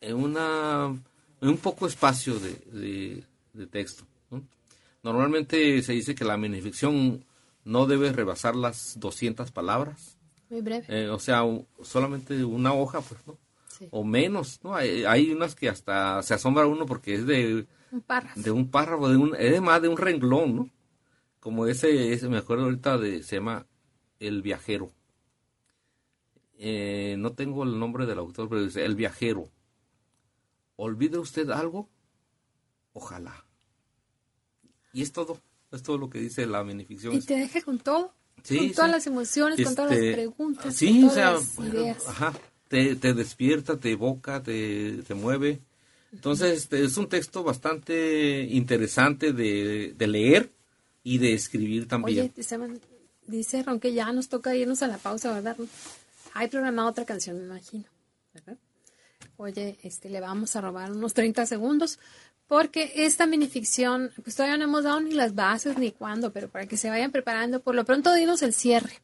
en 0.00 0.16
una 0.16 0.94
un 1.40 1.56
poco 1.58 1.86
espacio 1.86 2.38
de- 2.38 3.24
de 3.58 3.66
texto. 3.66 4.04
¿no? 4.30 4.42
Normalmente 5.02 5.82
se 5.82 5.92
dice 5.92 6.14
que 6.14 6.24
la 6.24 6.36
minificción 6.36 7.24
no 7.64 7.86
debe 7.86 8.12
rebasar 8.12 8.56
las 8.56 8.98
200 8.98 9.50
palabras. 9.52 10.16
Muy 10.48 10.62
breve. 10.62 10.86
Eh, 10.88 11.08
o 11.10 11.18
sea, 11.18 11.42
solamente 11.82 12.44
una 12.44 12.72
hoja, 12.72 13.00
pues, 13.00 13.20
¿no? 13.26 13.36
Sí. 13.66 13.88
O 13.90 14.02
menos, 14.02 14.60
¿no? 14.64 14.74
Hay, 14.74 15.04
hay 15.04 15.30
unas 15.30 15.54
que 15.54 15.68
hasta 15.68 16.22
se 16.22 16.34
asombra 16.34 16.66
uno 16.66 16.86
porque 16.86 17.14
es 17.14 17.26
de, 17.26 17.66
Un 17.92 18.00
párrafo. 18.00 18.40
de 18.40 18.50
un 18.50 18.70
párrafo, 18.70 19.08
de 19.08 19.16
un, 19.16 19.36
es 19.36 19.52
de 19.52 19.60
más 19.60 19.82
de 19.82 19.88
un 19.88 19.96
renglón, 19.96 20.56
¿no? 20.56 20.70
Como 21.38 21.66
ese, 21.66 22.12
ese, 22.12 22.28
me 22.28 22.38
acuerdo 22.38 22.64
ahorita 22.64 22.98
de, 22.98 23.22
se 23.22 23.36
llama 23.36 23.66
El 24.18 24.42
Viajero. 24.42 24.90
Eh, 26.58 27.14
no 27.18 27.32
tengo 27.34 27.62
el 27.62 27.78
nombre 27.78 28.04
del 28.06 28.18
autor, 28.18 28.48
pero 28.48 28.62
dice 28.62 28.84
El 28.84 28.96
Viajero. 28.96 29.48
¿Olvida 30.74 31.20
usted 31.20 31.50
algo? 31.50 31.88
Ojalá. 32.92 33.44
Y 34.98 35.02
es 35.02 35.12
todo, 35.12 35.40
es 35.70 35.80
todo 35.84 35.96
lo 35.96 36.10
que 36.10 36.18
dice 36.18 36.44
la 36.44 36.64
minificción. 36.64 37.14
Y 37.14 37.20
te 37.20 37.36
deja 37.36 37.60
con 37.62 37.78
todo. 37.78 38.12
Sí, 38.42 38.58
con 38.58 38.72
todas 38.72 38.90
sí. 38.90 38.92
las 38.96 39.06
emociones, 39.06 39.64
con 39.64 39.74
todas 39.76 39.92
las 39.92 40.00
Este, 40.00 40.12
preguntas, 40.12 40.74
Sí, 40.74 41.00
con 41.02 41.10
o 41.10 41.12
sea, 41.12 41.30
todas 41.34 41.58
las 41.58 41.68
ideas. 41.72 42.08
ajá, 42.08 42.32
te, 42.66 42.96
te 42.96 43.14
despierta, 43.14 43.76
te 43.78 43.92
evoca, 43.92 44.42
te, 44.42 45.04
te 45.06 45.14
mueve. 45.14 45.60
Entonces, 46.12 46.58
este, 46.58 46.82
es 46.82 46.96
un 46.96 47.08
texto 47.08 47.44
bastante 47.44 48.42
interesante 48.50 49.32
de, 49.32 49.94
de 49.96 50.06
leer 50.08 50.50
y 51.04 51.18
de 51.18 51.32
escribir 51.34 51.86
también. 51.86 52.18
Oye, 52.18 52.32
dice, 53.28 53.62
Ron 53.62 53.78
que 53.78 53.92
ya 53.92 54.10
nos 54.12 54.28
toca 54.28 54.56
irnos 54.56 54.82
a 54.82 54.88
la 54.88 54.98
pausa, 54.98 55.32
¿verdad? 55.32 55.56
Hay 56.34 56.48
programado 56.48 56.88
otra 56.88 57.04
canción, 57.04 57.38
me 57.38 57.44
imagino, 57.44 57.84
¿verdad? 58.34 58.58
Oye, 59.36 59.78
este, 59.84 60.10
le 60.10 60.20
vamos 60.20 60.56
a 60.56 60.60
robar 60.60 60.90
unos 60.90 61.14
30 61.14 61.46
segundos 61.46 62.00
porque 62.48 62.90
esta 62.96 63.26
minificción, 63.26 64.10
pues 64.22 64.34
todavía 64.34 64.56
no 64.56 64.64
hemos 64.64 64.82
dado 64.84 65.00
ni 65.00 65.12
las 65.12 65.34
bases 65.34 65.78
ni 65.78 65.92
cuándo, 65.92 66.32
pero 66.32 66.48
para 66.48 66.66
que 66.66 66.76
se 66.76 66.88
vayan 66.90 67.12
preparando, 67.12 67.60
por 67.60 67.74
lo 67.74 67.84
pronto 67.84 68.12
dinos 68.14 68.42
el 68.42 68.52
cierre. 68.54 68.94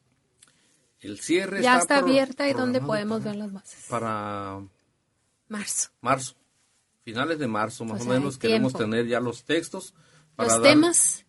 El 1.00 1.20
cierre 1.20 1.62
Ya 1.62 1.78
está 1.78 1.98
abierta 1.98 2.48
y 2.48 2.54
programado 2.54 2.86
podemos 2.86 3.18
para- 3.20 3.30
ver 3.30 3.38
las 3.38 3.52
bases. 3.52 3.84
Para 3.88 4.60
Marzo. 5.48 5.90
marzo, 6.00 6.34
finales 7.04 7.38
de 7.38 7.46
marzo, 7.46 7.84
más 7.84 8.00
O 8.00 8.04
sea, 8.04 8.12
menos 8.14 8.38
queremos 8.38 8.72
tener 8.72 9.06
ya 9.06 9.20
los 9.20 9.44
textos. 9.44 9.94
Para 10.34 10.48
Los 10.48 10.62
dar- 10.62 10.72
temas, 10.72 11.26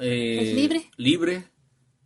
eh, 0.00 0.38
¿Es 0.40 0.54
libre? 0.56 0.90
Libre, 0.96 1.44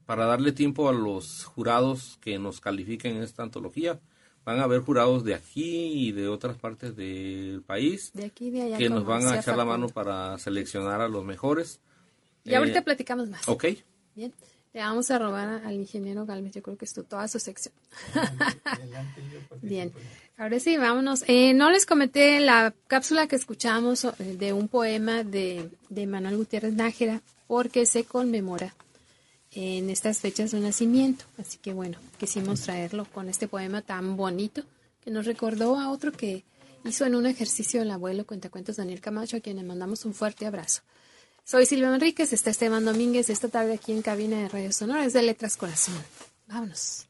para 0.04 0.26
darle 0.26 0.50
tiempo 0.52 0.88
a 0.88 0.92
los 0.92 1.44
jurados 1.44 2.18
que 2.20 2.38
nos 2.40 2.60
califiquen 2.60 3.16
en 3.16 3.22
esta 3.22 3.44
antología. 3.44 4.00
Van 4.48 4.60
a 4.60 4.64
haber 4.64 4.80
jurados 4.80 5.24
de 5.24 5.34
aquí 5.34 6.08
y 6.08 6.12
de 6.12 6.26
otras 6.26 6.56
partes 6.56 6.96
del 6.96 7.62
país 7.66 8.10
de 8.14 8.24
aquí 8.24 8.46
y 8.46 8.50
de 8.50 8.62
allá. 8.62 8.78
que 8.78 8.88
nos 8.88 9.04
van 9.04 9.26
a 9.26 9.38
echar 9.38 9.58
la 9.58 9.66
mano 9.66 9.88
para 9.90 10.38
seleccionar 10.38 11.02
a 11.02 11.08
los 11.08 11.22
mejores. 11.22 11.80
Y 12.44 12.54
ahorita 12.54 12.78
Eh, 12.78 12.82
platicamos 12.82 13.28
más. 13.28 13.46
Ok, 13.46 13.66
Bien. 14.14 14.32
Le 14.72 14.80
vamos 14.80 15.10
a 15.10 15.18
robar 15.18 15.48
a- 15.48 15.66
al 15.68 15.74
ingeniero 15.74 16.24
Galvez, 16.24 16.52
yo 16.54 16.62
creo 16.62 16.76
que 16.78 16.86
es 16.86 16.94
tu- 16.94 17.02
toda 17.04 17.28
su 17.28 17.38
sección. 17.38 17.74
Bien. 19.60 19.92
Ahora 20.36 20.60
sí, 20.60 20.76
vámonos. 20.76 21.24
Eh, 21.26 21.52
no 21.54 21.70
les 21.70 21.84
comenté 21.86 22.40
la 22.40 22.72
cápsula 22.86 23.26
que 23.26 23.36
escuchamos 23.36 24.04
eh, 24.04 24.12
de 24.38 24.52
un 24.52 24.68
poema 24.68 25.24
de, 25.24 25.70
de 25.88 26.06
Manuel 26.06 26.36
Gutiérrez 26.36 26.72
Nájera, 26.74 27.20
porque 27.46 27.86
se 27.86 28.04
conmemora 28.04 28.74
en 29.58 29.90
estas 29.90 30.20
fechas 30.20 30.52
de 30.52 30.60
nacimiento. 30.60 31.24
Así 31.36 31.58
que 31.58 31.72
bueno, 31.72 31.98
quisimos 32.16 32.60
traerlo 32.60 33.06
con 33.06 33.28
este 33.28 33.48
poema 33.48 33.82
tan 33.82 34.16
bonito 34.16 34.62
que 35.02 35.10
nos 35.10 35.26
recordó 35.26 35.76
a 35.76 35.90
otro 35.90 36.12
que 36.12 36.44
hizo 36.84 37.04
en 37.04 37.16
un 37.16 37.26
ejercicio 37.26 37.82
el 37.82 37.90
abuelo 37.90 38.24
cuentacuentos 38.24 38.76
Daniel 38.76 39.00
Camacho, 39.00 39.36
a 39.36 39.40
quien 39.40 39.56
le 39.56 39.64
mandamos 39.64 40.04
un 40.04 40.14
fuerte 40.14 40.46
abrazo. 40.46 40.82
Soy 41.42 41.66
Silvia 41.66 41.92
Enríquez, 41.92 42.32
está 42.32 42.50
Esteban 42.50 42.84
Domínguez 42.84 43.30
esta 43.30 43.48
tarde 43.48 43.74
aquí 43.74 43.90
en 43.90 44.02
cabina 44.02 44.40
de 44.40 44.48
Radio 44.48 44.70
Sonora, 44.70 45.04
es 45.04 45.12
de 45.12 45.22
Letras 45.22 45.56
Corazón. 45.56 45.96
Vámonos. 46.46 47.06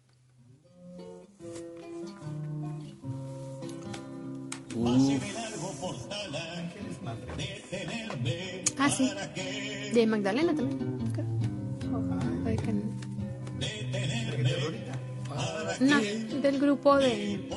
Ah, 8.79 8.91
sí. 8.91 9.13
De 9.93 10.07
Magdalena 10.07 10.55
también. 10.55 10.98
De 12.49 12.57
Can- 12.57 12.83
No, 15.81 16.01
del 16.41 16.59
grupo 16.59 16.97
de, 16.97 17.49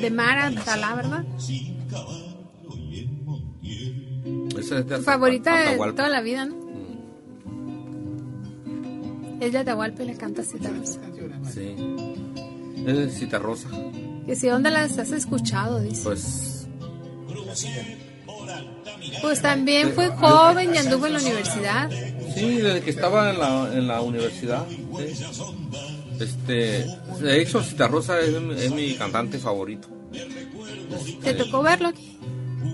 de 0.00 0.10
Mara 0.10 0.50
Talá, 0.64 0.94
¿verdad? 0.96 1.24
esa 4.58 4.78
es 4.80 4.86
de 4.88 4.96
Tu 4.96 5.02
favorita 5.02 5.70
de 5.70 5.76
toda 5.92 6.08
la 6.08 6.20
vida, 6.20 6.44
¿no? 6.44 6.56
Es 9.40 9.52
de 9.52 9.58
Atahualpa 9.58 10.02
y 10.02 10.06
la 10.06 10.14
canta 10.14 10.42
Citarrosa. 10.42 11.00
Sí. 11.50 11.74
Es 12.86 12.96
de 12.96 13.10
Citarrosa. 13.10 13.68
Que 14.26 14.36
si 14.36 14.48
dónde 14.48 14.70
las 14.70 14.98
has 14.98 15.12
escuchado, 15.12 15.80
dice. 15.80 16.02
Pues 16.04 16.68
Pues 19.22 19.40
también 19.42 19.92
fue 19.92 20.08
joven 20.08 20.74
y 20.74 20.78
anduvo 20.78 21.06
en 21.06 21.14
la 21.14 21.20
universidad. 21.20 21.90
Sí, 22.34 22.56
desde 22.56 22.80
que 22.82 22.90
estaba 22.90 23.30
en 23.30 23.38
la, 23.38 23.70
en 23.74 23.86
la 23.86 24.00
universidad. 24.00 24.66
sí. 24.68 25.24
Este, 26.20 26.84
de 27.22 27.40
hecho, 27.40 27.62
Citarrosa 27.62 28.20
es, 28.20 28.38
mi- 28.42 28.54
es 28.54 28.70
mi 28.72 28.94
cantante 28.94 29.38
favorito. 29.38 29.88
¿Te 31.22 31.32
tocó 31.34 31.62
verlo 31.62 31.88
aquí? 31.88 32.18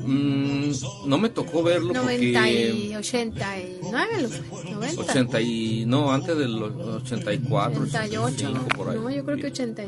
Mm, 0.05 0.73
no 1.07 1.19
me 1.19 1.29
tocó 1.29 1.63
verlo 1.63 1.93
90 1.93 2.41
porque 2.41 2.71
y 2.91 2.95
89, 2.97 4.23
lo 4.23 4.29
fue, 4.29 4.71
90. 4.71 5.01
80 5.03 5.41
y 5.43 5.85
no 5.87 6.11
antes 6.13 6.37
del 6.37 6.61
84, 6.61 7.83
88, 7.83 8.25
85 8.25 8.69
por 8.77 8.89
ahí. 8.91 8.97
no, 8.97 9.11
yo 9.11 9.25
creo 9.25 9.37
que 9.37 9.47
80. 9.47 9.85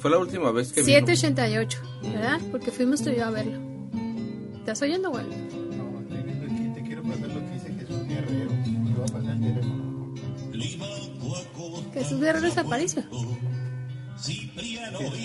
Fue 0.00 0.10
la 0.10 0.18
última 0.18 0.50
vez 0.52 0.72
que 0.72 0.84
7, 0.84 1.00
vino. 1.00 1.12
88, 1.12 1.78
¿verdad? 2.14 2.40
Porque 2.52 2.70
fuimos 2.70 3.02
tú 3.02 3.10
y 3.10 3.16
yo 3.16 3.24
a 3.26 3.30
verlo. 3.30 3.58
¿Estás 4.58 4.80
oyendo, 4.82 5.10
güey? 5.10 5.24
Jesús 12.00 12.18
Guerrero 12.20 12.46
es 12.46 12.56
Aparicio. 12.56 13.02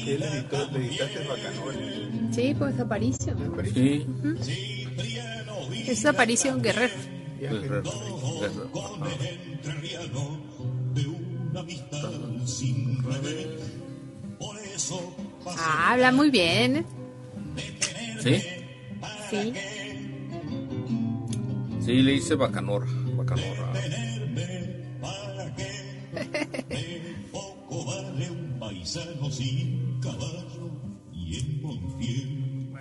Él 0.08 0.24
editó, 0.24 0.72
le 0.72 0.86
editaste 0.88 1.20
el. 1.20 2.34
Sí, 2.34 2.56
pues 2.58 2.78
Aparicio. 2.80 3.34
Sí, 3.74 4.06
Es 5.88 6.06
Aparicio 6.06 6.58
Guerrero. 6.60 6.94
Guerrero, 7.40 7.84
Guerrero. 8.42 8.72
Ah, 15.48 15.92
habla 15.94 16.12
muy 16.12 16.30
bien. 16.30 16.78
¿eh? 16.78 16.86
Sí, 18.22 18.42
Sí. 19.30 19.54
sí, 21.84 21.94
le 22.02 22.14
hice 22.14 22.36
Bacanora. 22.36 22.86
Bacanora. 23.16 23.74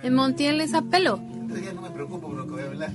En 0.03 0.13
Montiel 0.13 0.61
es 0.61 0.73
a 0.73 0.81
pelo. 0.83 1.19
Entonces 1.33 1.65
ya 1.65 1.73
no 1.73 1.81
me 1.81 1.89
preocupo 1.89 2.27
por 2.27 2.35
lo 2.37 2.45
que 2.45 2.51
voy 2.51 2.61
a 2.61 2.65
hablar. 2.67 2.91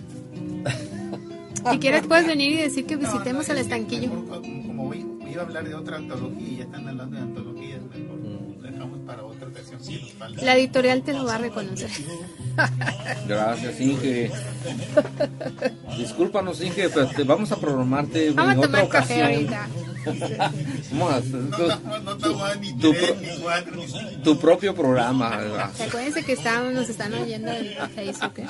Si 1.71 1.79
quieres 1.79 2.07
puedes 2.07 2.27
venir 2.27 2.53
y 2.53 2.57
decir 2.57 2.87
que 2.87 2.97
visitemos 2.97 3.47
No, 3.49 3.55
no, 3.55 3.61
el 3.61 3.67
estanquillo. 3.67 4.09
mejor, 4.15 4.41
Como, 4.43 4.85
voy- 4.87 5.07
iba 5.31 5.43
a 5.43 5.45
hablar 5.45 5.69
de 5.69 5.75
otra 5.75 5.97
antología 5.99 6.49
y 6.49 6.57
ya 6.57 6.65
están 6.65 6.89
hablando 6.89 7.17
de 7.17 7.23
antologías, 7.23 7.81
mejor 7.83 8.19
lo 8.19 8.63
dejamos 8.63 8.99
para 9.01 9.25
otra 9.25 9.49
ocasión. 9.49 9.81
que 9.87 10.01
nos 10.01 10.13
falta. 10.13 10.43
La 10.43 10.57
editorial 10.57 11.03
te 11.03 11.13
lo 11.13 11.25
va 11.27 11.35
a 11.35 11.39
reconocer. 11.39 11.91
Gracias, 13.29 13.81
Inge. 13.81 14.31
Discúlpanos, 15.99 16.63
Inge, 16.63 16.89
pero 16.89 17.07
te 17.09 17.25
vamos 17.25 17.53
a 17.53 17.57
programarte 17.57 18.31
Vamos 18.33 18.51
a 18.51 18.53
en 18.53 18.59
otra 18.59 18.71
tomar 18.71 18.89
café 18.89 19.23
ocasión. 19.25 19.55
ahorita. 19.55 19.69
Hacer 20.93 21.31
tu, 21.31 21.67
No, 21.89 21.99
no 22.01 22.13
estamos 22.13 22.59
ni 22.61 22.73
tu 22.79 22.93
tres, 22.93 23.11
pro- 23.13 23.21
ni 23.21 23.41
cuatro, 23.43 23.77
ni 23.77 23.87
cinco. 23.87 24.23
tu 24.25 24.39
propio 24.39 24.75
programa. 24.75 25.37
¿verdad? 25.39 25.71
Acuérdense 25.87 26.25
que 26.25 26.33
están, 26.33 26.75
nos 26.75 26.89
están 26.89 27.15
oyendo 27.15 27.51
en 27.53 27.91
Facebook. 27.95 28.33
¿eh? 28.39 28.47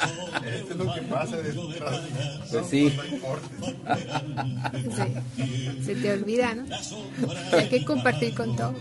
Esto 0.57 0.70
es 0.72 0.76
lo 0.76 0.95
que 0.95 1.01
pasa 1.03 1.36
de 1.36 1.53
Pues 1.53 2.66
sí. 2.68 2.93
No 2.97 3.05
importa. 3.16 3.99
Sí. 4.97 5.84
Se 5.84 5.95
te 5.97 6.12
olvida, 6.12 6.55
¿no? 6.55 6.64
Hay 7.57 7.68
que 7.68 7.84
compartir 7.84 8.34
con 8.34 8.57
todos. 8.57 8.76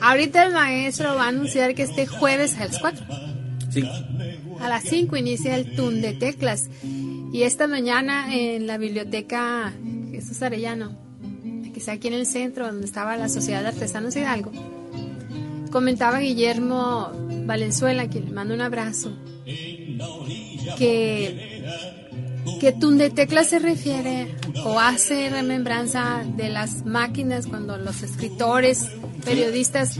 Ahorita 0.00 0.44
el 0.44 0.52
maestro 0.52 1.14
va 1.14 1.24
a 1.24 1.28
anunciar 1.28 1.74
que 1.74 1.82
este 1.82 2.06
jueves 2.06 2.56
a 2.58 2.66
las 2.66 2.78
4, 2.78 3.04
Sí, 3.70 3.82
a 4.60 4.68
las 4.68 4.84
5 4.84 5.16
inicia 5.16 5.54
el 5.56 5.74
TUN 5.76 6.00
de 6.00 6.12
teclas. 6.14 6.68
Y 7.32 7.42
esta 7.42 7.66
mañana 7.66 8.34
en 8.34 8.66
la 8.66 8.78
biblioteca 8.78 9.74
Jesús 10.16 10.40
Arellano, 10.40 10.96
que 11.72 11.78
está 11.78 11.92
aquí 11.92 12.08
en 12.08 12.14
el 12.14 12.24
centro 12.24 12.66
donde 12.66 12.86
estaba 12.86 13.16
la 13.16 13.28
Sociedad 13.28 13.60
de 13.60 13.68
Artesanos 13.68 14.16
Hidalgo, 14.16 14.50
comentaba 15.70 16.20
Guillermo 16.20 17.12
Valenzuela, 17.44 18.04
a 18.04 18.08
quien 18.08 18.24
le 18.24 18.30
mando 18.30 18.54
un 18.54 18.62
abrazo, 18.62 19.12
que, 20.78 21.62
que 22.60 22.72
Tundetecla 22.72 23.44
se 23.44 23.58
refiere 23.58 24.34
o 24.64 24.80
hace 24.80 25.28
remembranza 25.28 26.24
de 26.36 26.48
las 26.48 26.86
máquinas 26.86 27.46
cuando 27.46 27.76
los 27.76 28.02
escritores, 28.02 28.86
periodistas 29.22 29.98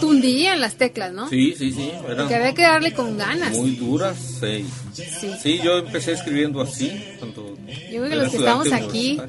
tundían 0.00 0.60
las 0.60 0.74
teclas, 0.74 1.12
¿no? 1.12 1.28
Sí, 1.28 1.54
sí, 1.56 1.72
sí. 1.72 1.90
Porque 2.04 2.34
había 2.34 2.54
que 2.54 2.62
darle 2.62 2.92
con 2.92 3.16
ganas. 3.16 3.56
muy 3.56 3.76
duras, 3.76 4.16
sí. 4.40 4.66
Sí. 4.92 5.30
Sí, 5.40 5.60
yo 5.62 5.78
empecé 5.78 6.12
escribiendo 6.12 6.60
así. 6.60 6.90
Cuando 7.18 7.56
Yo 7.92 7.98
creo 8.00 8.08
que 8.08 8.16
los 8.16 8.30
que 8.30 8.36
estamos 8.38 8.72
aquí, 8.72 9.20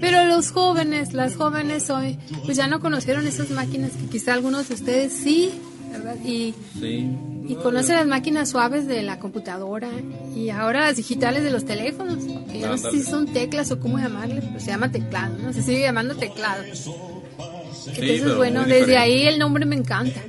pero 0.00 0.24
los 0.24 0.50
jóvenes, 0.52 1.12
las 1.14 1.34
jóvenes 1.36 1.90
hoy, 1.90 2.16
pues 2.44 2.56
ya 2.56 2.66
no 2.68 2.80
conocieron 2.80 3.26
esas 3.26 3.50
máquinas 3.50 3.90
que 3.92 4.06
quizá 4.06 4.34
algunos 4.34 4.68
de 4.68 4.74
ustedes 4.74 5.12
sí, 5.12 5.50
¿verdad? 5.90 6.16
Y, 6.24 6.54
Sí. 6.78 7.08
y 7.48 7.54
conocen 7.56 7.96
las 7.96 8.06
máquinas 8.06 8.50
suaves 8.50 8.86
de 8.86 9.02
la 9.02 9.18
computadora 9.18 9.88
y 10.36 10.50
ahora 10.50 10.82
las 10.82 10.96
digitales 10.96 11.42
de 11.42 11.50
los 11.50 11.64
teléfonos, 11.64 12.18
que 12.52 12.60
ya 12.60 12.68
no 12.68 12.78
sé 12.78 12.90
si 12.92 13.02
son 13.02 13.26
teclas 13.32 13.70
o 13.72 13.80
cómo 13.80 13.98
llamarle, 13.98 14.42
pero 14.42 14.60
se 14.60 14.66
llama 14.66 14.92
teclado, 14.92 15.36
¿no? 15.38 15.52
Se 15.52 15.62
sigue 15.62 15.80
llamando 15.80 16.14
teclado. 16.14 16.62
Entonces, 16.62 18.20
pero 18.22 18.36
bueno, 18.36 18.64
desde 18.64 18.96
ahí 18.98 19.26
el 19.26 19.38
nombre 19.38 19.64
me 19.66 19.76
encanta. 19.76 20.20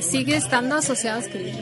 Sigue 0.00 0.36
estando 0.36 0.74
asociado 0.76 1.20
a 1.20 1.22
escribir. 1.22 1.54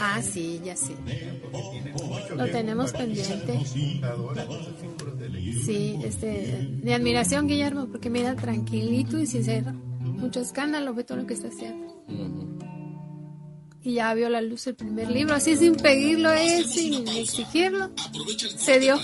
Ah, 0.00 0.22
sí, 0.22 0.60
ya 0.64 0.74
mucho 0.74 2.34
Lo 2.34 2.46
tenemos 2.46 2.92
pendiente. 2.92 3.52
de. 3.52 3.64
Sí, 5.64 5.98
este, 6.04 6.68
mi 6.82 6.92
admiración, 6.92 7.46
Guillermo, 7.46 7.88
porque 7.88 8.10
mira, 8.10 8.36
tranquilito 8.36 9.18
y 9.18 9.26
sincero. 9.26 9.72
Mucho 10.00 10.40
escándalo, 10.40 10.94
ve 10.94 11.04
todo 11.04 11.18
lo 11.18 11.26
que 11.26 11.34
está 11.34 11.48
haciendo. 11.48 12.04
Y 13.82 13.94
ya 13.94 14.12
vio 14.14 14.28
la 14.28 14.40
luz 14.40 14.66
el 14.66 14.74
primer 14.74 15.10
libro, 15.10 15.34
así 15.34 15.56
sin 15.56 15.76
pedirlo 15.76 16.32
él, 16.32 16.66
sin 16.66 17.06
exigirlo. 17.08 17.90
Se 18.56 18.78
dio. 18.80 18.98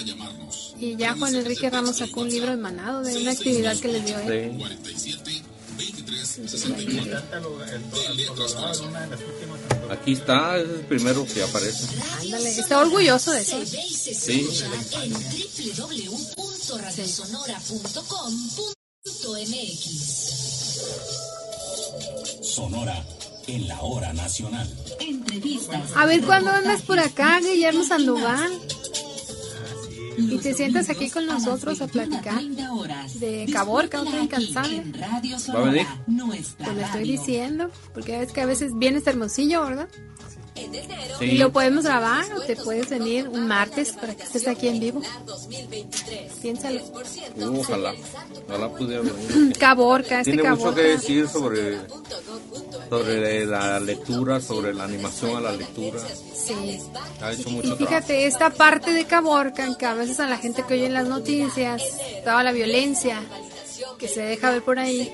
Y 0.78 0.96
ya 0.96 1.14
Juan 1.14 1.34
Enrique 1.34 1.70
Ramos 1.70 1.98
sacó 1.98 2.22
un 2.22 2.28
libro 2.28 2.52
emanado 2.52 3.02
de 3.02 3.16
una 3.16 3.30
actividad 3.30 3.78
que 3.78 3.88
les 3.88 4.04
dio 4.04 4.18
él. 4.18 4.58
Sí. 4.96 5.20
Aquí 9.94 10.14
está, 10.14 10.58
es 10.58 10.68
el 10.68 10.80
primero 10.86 11.24
que 11.24 11.40
aparece. 11.40 11.86
Ándale, 12.20 12.50
está 12.50 12.80
orgulloso 12.80 13.30
de 13.30 13.42
eso. 13.42 13.64
Sí. 13.64 14.48
Sonora 22.42 23.04
en 23.46 23.68
la 23.68 23.80
hora 23.82 24.12
nacional. 24.12 24.68
Entrevistas. 24.98 25.90
A 25.94 26.06
ver 26.06 26.22
cuándo 26.24 26.50
andas 26.50 26.82
por 26.82 26.98
acá, 26.98 27.38
Guillermo 27.38 27.84
Sandoval. 27.84 28.60
Y 30.16 30.38
te 30.38 30.54
sientas 30.54 30.90
aquí 30.90 31.10
con 31.10 31.26
nosotros 31.26 31.80
a 31.80 31.86
platicar 31.86 32.42
de 32.42 33.46
Caborca, 33.52 34.00
otra 34.02 34.20
incansable. 34.22 34.82
¿Va 35.54 35.58
a 35.58 35.70
venir? 35.70 35.86
Pues 36.58 36.76
le 36.76 36.82
estoy 36.82 37.04
diciendo, 37.04 37.70
porque 37.92 38.22
es 38.22 38.32
que 38.32 38.40
a 38.40 38.46
veces 38.46 38.72
vienes 38.76 39.06
hermosillo, 39.06 39.62
¿verdad? 39.64 39.88
Sí. 41.18 41.24
Y 41.24 41.38
lo 41.38 41.52
podemos 41.52 41.84
grabar 41.84 42.24
o 42.36 42.40
te 42.42 42.54
puedes 42.56 42.88
venir 42.88 43.28
un 43.28 43.46
martes 43.48 43.92
para 43.92 44.14
que 44.14 44.22
estés 44.22 44.46
aquí 44.46 44.68
en 44.68 44.78
vivo. 44.80 45.02
Piénsalo. 46.42 46.80
Uh, 47.36 47.60
ojalá. 47.60 47.92
Ojalá 48.48 48.68
pudiera 48.70 49.02
venir. 49.02 49.56
Caborca, 49.58 50.20
este 50.20 50.32
Tiene 50.32 50.48
mucho 50.50 50.62
Caborca. 50.62 50.82
que 50.82 50.88
decir 50.88 51.28
sobre, 51.28 51.78
sobre 52.88 53.46
la 53.46 53.80
lectura, 53.80 54.40
sobre 54.40 54.74
la 54.74 54.84
animación 54.84 55.36
a 55.36 55.40
la 55.40 55.52
lectura. 55.52 56.00
Sí. 56.34 56.78
Ha 57.20 57.32
hecho 57.32 57.48
Y 57.48 57.52
mucho 57.52 57.68
trabajo. 57.76 57.86
fíjate, 57.86 58.26
esta 58.26 58.50
parte 58.50 58.92
de 58.92 59.04
Caborca, 59.06 59.76
que 59.76 59.86
a 59.86 59.94
veces 59.94 60.20
a 60.20 60.26
la 60.28 60.36
gente 60.38 60.62
que 60.66 60.74
oye 60.74 60.86
en 60.86 60.94
las 60.94 61.08
noticias, 61.08 61.82
toda 62.24 62.42
la 62.44 62.52
violencia 62.52 63.20
que 63.98 64.08
se 64.08 64.22
deja 64.22 64.50
ver 64.50 64.62
por 64.62 64.78
ahí, 64.78 65.10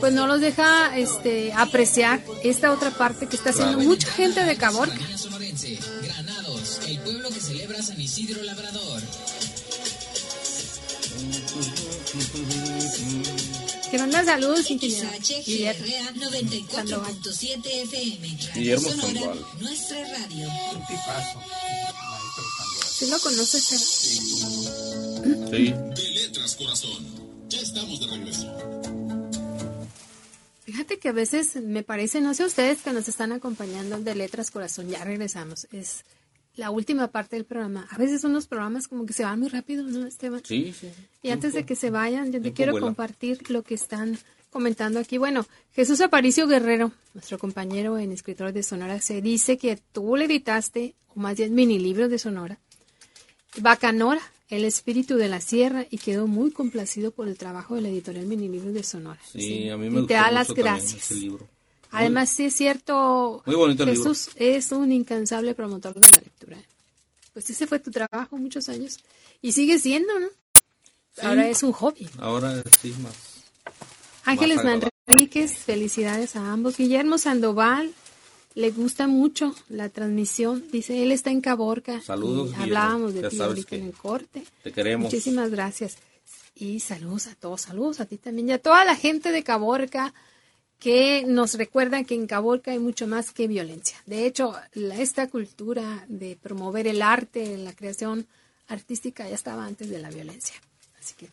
pues 0.00 0.12
no 0.12 0.26
los 0.26 0.40
deja 0.40 0.96
este, 0.96 1.52
apreciar 1.52 2.22
esta 2.42 2.72
otra 2.72 2.90
parte 2.90 3.26
que 3.26 3.36
está 3.36 3.50
haciendo 3.50 3.74
Claro. 3.74 3.88
mucha 3.88 4.08
gente 4.10 4.44
de 4.44 4.56
Caborca. 4.56 4.94
Granados, 6.02 6.80
el 6.88 6.98
pueblo 7.00 7.28
que 7.30 7.40
celebra 7.40 7.82
San 7.82 8.00
Isidro 8.00 8.42
Labrador. 8.42 9.02
Que 13.90 13.98
manda 13.98 14.24
saludos, 14.24 14.70
ingeniero. 14.70 15.08
XHGRA 15.22 16.12
94.7 16.14 17.82
FM. 17.82 18.28
Radio 18.28 18.52
Guillermo 18.54 18.90
Sandoval. 18.90 19.46
nuestra 19.60 19.98
radio. 20.08 20.48
Un 20.72 20.80
tipazo. 20.86 21.38
Si 22.98 23.06
lo 23.06 23.18
conoces, 23.20 23.66
pero- 23.70 23.84
Sí. 25.50 25.74
De 25.94 26.08
letras, 26.10 26.54
corazón. 26.56 27.04
Ya 27.48 27.60
estamos 27.60 28.00
de 28.00 28.06
regreso. 28.06 28.56
Fíjate 30.84 31.00
que 31.00 31.08
a 31.08 31.12
veces 31.12 31.56
me 31.56 31.82
parece, 31.82 32.20
no 32.20 32.34
sé 32.34 32.44
ustedes 32.44 32.82
que 32.82 32.92
nos 32.92 33.08
están 33.08 33.32
acompañando 33.32 33.98
de 33.98 34.14
Letras 34.14 34.50
Corazón, 34.50 34.86
ya 34.86 35.02
regresamos. 35.02 35.66
Es 35.72 36.04
la 36.56 36.70
última 36.70 37.08
parte 37.08 37.36
del 37.36 37.46
programa. 37.46 37.88
A 37.90 37.96
veces 37.96 38.22
unos 38.22 38.46
programas 38.46 38.86
como 38.86 39.06
que 39.06 39.14
se 39.14 39.24
van 39.24 39.40
muy 39.40 39.48
rápido, 39.48 39.82
¿no, 39.84 40.06
Esteban? 40.06 40.42
Sí, 40.44 40.74
sí. 40.78 40.90
Y 41.22 41.30
antes 41.30 41.54
de 41.54 41.64
que 41.64 41.74
se 41.74 41.88
vayan, 41.88 42.32
yo 42.32 42.42
te 42.42 42.52
quiero 42.52 42.72
vuela. 42.72 42.86
compartir 42.86 43.50
lo 43.50 43.62
que 43.62 43.72
están 43.72 44.18
comentando 44.50 45.00
aquí. 45.00 45.16
Bueno, 45.16 45.46
Jesús 45.72 46.02
Aparicio 46.02 46.46
Guerrero, 46.46 46.92
nuestro 47.14 47.38
compañero 47.38 47.96
en 47.96 48.12
Escritores 48.12 48.52
de 48.52 48.62
Sonora, 48.62 49.00
se 49.00 49.22
dice 49.22 49.56
que 49.56 49.78
tú 49.90 50.16
le 50.16 50.26
editaste, 50.26 50.96
o 51.16 51.18
más 51.18 51.38
bien 51.38 51.54
mini 51.54 51.78
libros 51.78 52.10
de 52.10 52.18
Sonora, 52.18 52.58
Bacanora, 53.56 54.20
el 54.48 54.64
espíritu 54.64 55.16
de 55.16 55.28
la 55.28 55.40
sierra, 55.40 55.86
y 55.90 55.98
quedó 55.98 56.26
muy 56.26 56.50
complacido 56.50 57.10
por 57.10 57.28
el 57.28 57.36
trabajo 57.38 57.74
de 57.74 57.82
la 57.82 57.88
editorial 57.88 58.26
Mini 58.26 58.48
Libros 58.48 58.74
de 58.74 58.82
Sonora. 58.82 59.20
Sí, 59.30 59.68
a 59.68 59.76
mí 59.76 59.90
me 59.90 60.00
y 60.02 60.06
te 60.06 60.14
da 60.14 60.30
las 60.30 60.48
gracias. 60.52 61.10
libro. 61.10 61.48
Además, 61.90 62.30
sí 62.30 62.46
es 62.46 62.54
cierto, 62.54 63.42
Muy 63.46 63.54
bonito 63.54 63.84
el 63.84 63.90
libro. 63.90 64.02
Jesús 64.02 64.30
es 64.36 64.72
un 64.72 64.90
incansable 64.92 65.54
promotor 65.54 65.94
de 65.94 66.08
la 66.12 66.20
lectura. 66.20 66.58
Pues 67.32 67.48
ese 67.50 67.66
fue 67.66 67.78
tu 67.78 67.90
trabajo 67.90 68.36
muchos 68.36 68.68
años. 68.68 68.98
Y 69.40 69.52
sigue 69.52 69.78
siendo, 69.78 70.18
¿no? 70.18 70.28
Ahora 71.22 71.48
es 71.48 71.62
un 71.62 71.72
hobby. 71.72 72.08
Ahora 72.18 72.62
sí, 72.80 72.94
más. 73.02 73.14
Ángeles. 74.24 74.60
Manríquez, 75.06 75.58
felicidades 75.58 76.34
a 76.34 76.52
ambos. 76.52 76.76
Guillermo 76.76 77.18
Sandoval, 77.18 77.92
le 78.54 78.70
gusta 78.70 79.06
mucho 79.08 79.54
la 79.68 79.88
transmisión. 79.88 80.64
Dice, 80.70 81.02
él 81.02 81.10
está 81.12 81.30
en 81.30 81.40
Caborca. 81.40 82.00
Saludos, 82.00 82.50
Y 82.58 82.62
hablábamos 82.62 83.14
de 83.14 83.28
ti 83.28 83.40
ahorita 83.40 83.76
en 83.76 83.84
el 83.86 83.92
corte. 83.94 84.44
Te 84.62 84.72
queremos. 84.72 85.04
Muchísimas 85.06 85.50
gracias. 85.50 85.96
Y 86.56 86.78
saludos 86.80 87.26
a 87.26 87.34
todos, 87.34 87.62
saludos 87.62 87.98
a 88.00 88.06
ti 88.06 88.16
también 88.16 88.48
y 88.48 88.52
a 88.52 88.58
toda 88.58 88.84
la 88.84 88.94
gente 88.94 89.32
de 89.32 89.42
Caborca 89.42 90.14
que 90.78 91.24
nos 91.26 91.54
recuerda 91.54 92.04
que 92.04 92.14
en 92.14 92.26
Caborca 92.26 92.70
hay 92.72 92.78
mucho 92.78 93.06
más 93.06 93.32
que 93.32 93.48
violencia. 93.48 93.96
De 94.06 94.26
hecho, 94.26 94.54
la- 94.74 95.00
esta 95.00 95.28
cultura 95.28 96.04
de 96.08 96.36
promover 96.40 96.86
el 96.86 97.02
arte, 97.02 97.56
la 97.58 97.72
creación 97.72 98.26
artística 98.68 99.28
ya 99.28 99.34
estaba 99.34 99.64
antes 99.66 99.88
de 99.88 99.98
la 99.98 100.10
violencia. 100.10 100.54
Así 101.00 101.14
que 101.16 101.28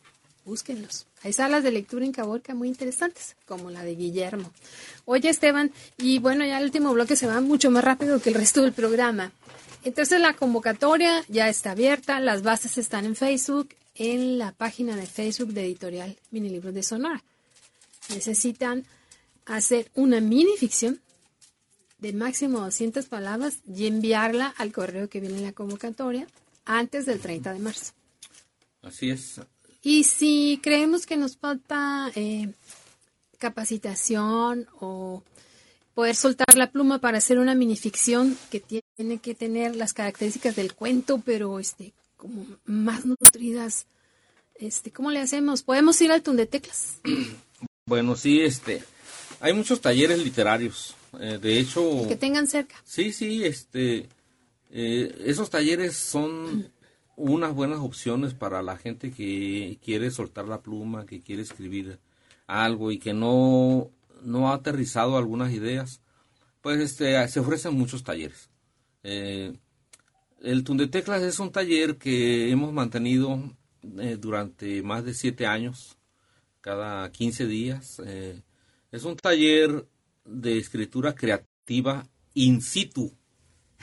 búsquenlos. 0.46 1.08
Hay 1.24 1.34
salas 1.34 1.64
de 1.64 1.72
lectura 1.72 2.06
en 2.06 2.12
Caborca 2.12 2.54
muy 2.54 2.68
interesantes, 2.68 3.36
como 3.46 3.70
la 3.70 3.84
de 3.84 3.96
Guillermo. 3.96 4.52
Oye, 5.06 5.30
Esteban, 5.30 5.72
y 5.98 6.20
bueno, 6.20 6.46
ya 6.46 6.58
el 6.58 6.66
último 6.66 6.94
bloque 6.94 7.16
se 7.16 7.28
va 7.28 7.42
mucho 7.42 7.72
más 7.72 7.84
rápido 7.84 8.22
que 8.22 8.30
el 8.30 8.36
resto 8.36 8.62
del 8.64 8.74
programa. 8.74 9.32
Entonces 9.84 10.20
la 10.20 10.36
convocatoria 10.36 11.24
ya 11.28 11.50
está 11.50 11.72
abierta, 11.72 12.20
las 12.20 12.44
bases 12.44 12.78
están 12.78 13.06
en 13.06 13.16
Facebook, 13.16 13.70
en 13.96 14.38
la 14.38 14.52
página 14.52 14.96
de 14.96 15.06
Facebook 15.06 15.54
de 15.54 15.66
Editorial 15.66 16.18
Minilibros 16.32 16.74
de 16.74 16.84
Sonora. 16.84 17.24
Necesitan 18.10 18.86
hacer 19.46 19.92
una 19.96 20.20
mini 20.20 20.56
ficción 20.58 21.02
de 22.00 22.14
máximo 22.14 22.60
200 22.60 23.06
palabras 23.06 23.60
y 23.68 23.88
enviarla 23.88 24.54
al 24.58 24.72
correo 24.72 25.08
que 25.10 25.20
viene 25.20 25.38
en 25.38 25.44
la 25.44 25.54
convocatoria 25.54 26.28
antes 26.66 27.06
del 27.06 27.20
30 27.20 27.54
de 27.54 27.60
marzo. 27.60 27.94
Así 28.82 29.10
es. 29.10 29.40
Y 29.84 30.04
si 30.04 30.60
creemos 30.62 31.06
que 31.06 31.18
nos 31.18 31.38
falta 31.38 32.12
eh, 32.16 32.50
capacitación 33.40 34.68
o 34.80 35.24
poder 35.94 36.16
soltar 36.16 36.56
la 36.56 36.72
pluma 36.72 37.00
para 37.00 37.18
hacer 37.18 37.40
una 37.40 37.56
minificción 37.56 38.38
que 38.50 38.60
tiene 38.60 39.18
que 39.18 39.36
tener 39.36 39.76
las 39.76 39.94
características 39.94 40.56
del 40.56 40.74
cuento, 40.74 41.22
pero 41.26 41.60
este 41.60 41.94
como 42.16 42.46
más 42.66 43.04
nutridas, 43.06 43.88
este, 44.54 44.92
¿cómo 44.92 45.10
le 45.10 45.20
hacemos? 45.20 45.64
Podemos 45.64 46.00
ir 46.02 46.12
al 46.12 46.22
Tundeteclas. 46.22 47.00
Bueno, 47.88 48.16
sí, 48.16 48.40
este. 48.40 48.84
Hay 49.42 49.54
muchos 49.54 49.82
talleres 49.82 50.24
literarios. 50.24 50.96
Eh, 51.20 51.40
de 51.42 51.60
hecho, 51.60 52.08
que 52.08 52.16
tengan 52.16 52.48
cerca. 52.48 52.76
sí, 52.86 53.12
sí, 53.12 53.44
este. 53.44 54.08
eh, 54.70 55.24
esos 55.26 55.50
talleres 55.50 55.98
son 55.98 56.70
unas 57.22 57.54
buenas 57.54 57.80
opciones 57.80 58.34
para 58.34 58.62
la 58.64 58.78
gente 58.78 59.12
que 59.12 59.78
quiere 59.84 60.10
soltar 60.12 60.48
la 60.48 60.62
pluma, 60.62 61.06
que 61.06 61.22
quiere 61.22 61.44
escribir 61.44 62.00
algo 62.48 62.92
y 62.92 62.98
que 62.98 63.14
no, 63.14 63.92
no 64.24 64.50
ha 64.50 64.56
aterrizado 64.56 65.18
algunas 65.18 65.54
ideas, 65.54 66.02
pues 66.62 66.80
este, 66.80 67.28
se 67.28 67.40
ofrecen 67.40 67.76
muchos 67.76 68.04
talleres. 68.04 68.50
Eh, 69.04 69.54
el 70.42 70.64
Tundeteclas 70.64 71.22
es 71.22 71.40
un 71.40 71.52
taller 71.52 71.98
que 71.98 72.50
hemos 72.50 72.74
mantenido 72.74 73.40
eh, 74.00 74.18
durante 74.20 74.82
más 74.82 75.06
de 75.06 75.14
siete 75.14 75.46
años, 75.46 75.98
cada 76.60 77.12
15 77.12 77.46
días. 77.46 78.02
Eh, 78.06 78.42
es 78.92 79.04
un 79.04 79.16
taller 79.16 79.88
de 80.26 80.58
escritura 80.58 81.14
creativa 81.14 82.08
in 82.34 82.62
situ. 82.62 83.14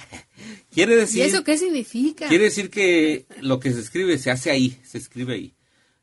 quiere 0.71 0.97
decir, 0.97 1.25
¿Y 1.25 1.29
eso 1.29 1.45
qué 1.45 1.57
significa? 1.59 2.29
Quiere 2.29 2.45
decir 2.45 2.71
que 2.71 3.27
lo 3.41 3.61
que 3.61 3.73
se 3.73 3.81
escribe 3.81 4.19
se 4.19 4.31
hace 4.31 4.51
ahí, 4.51 4.79
se 4.85 4.99
escribe 4.99 5.35
ahí. 5.35 5.55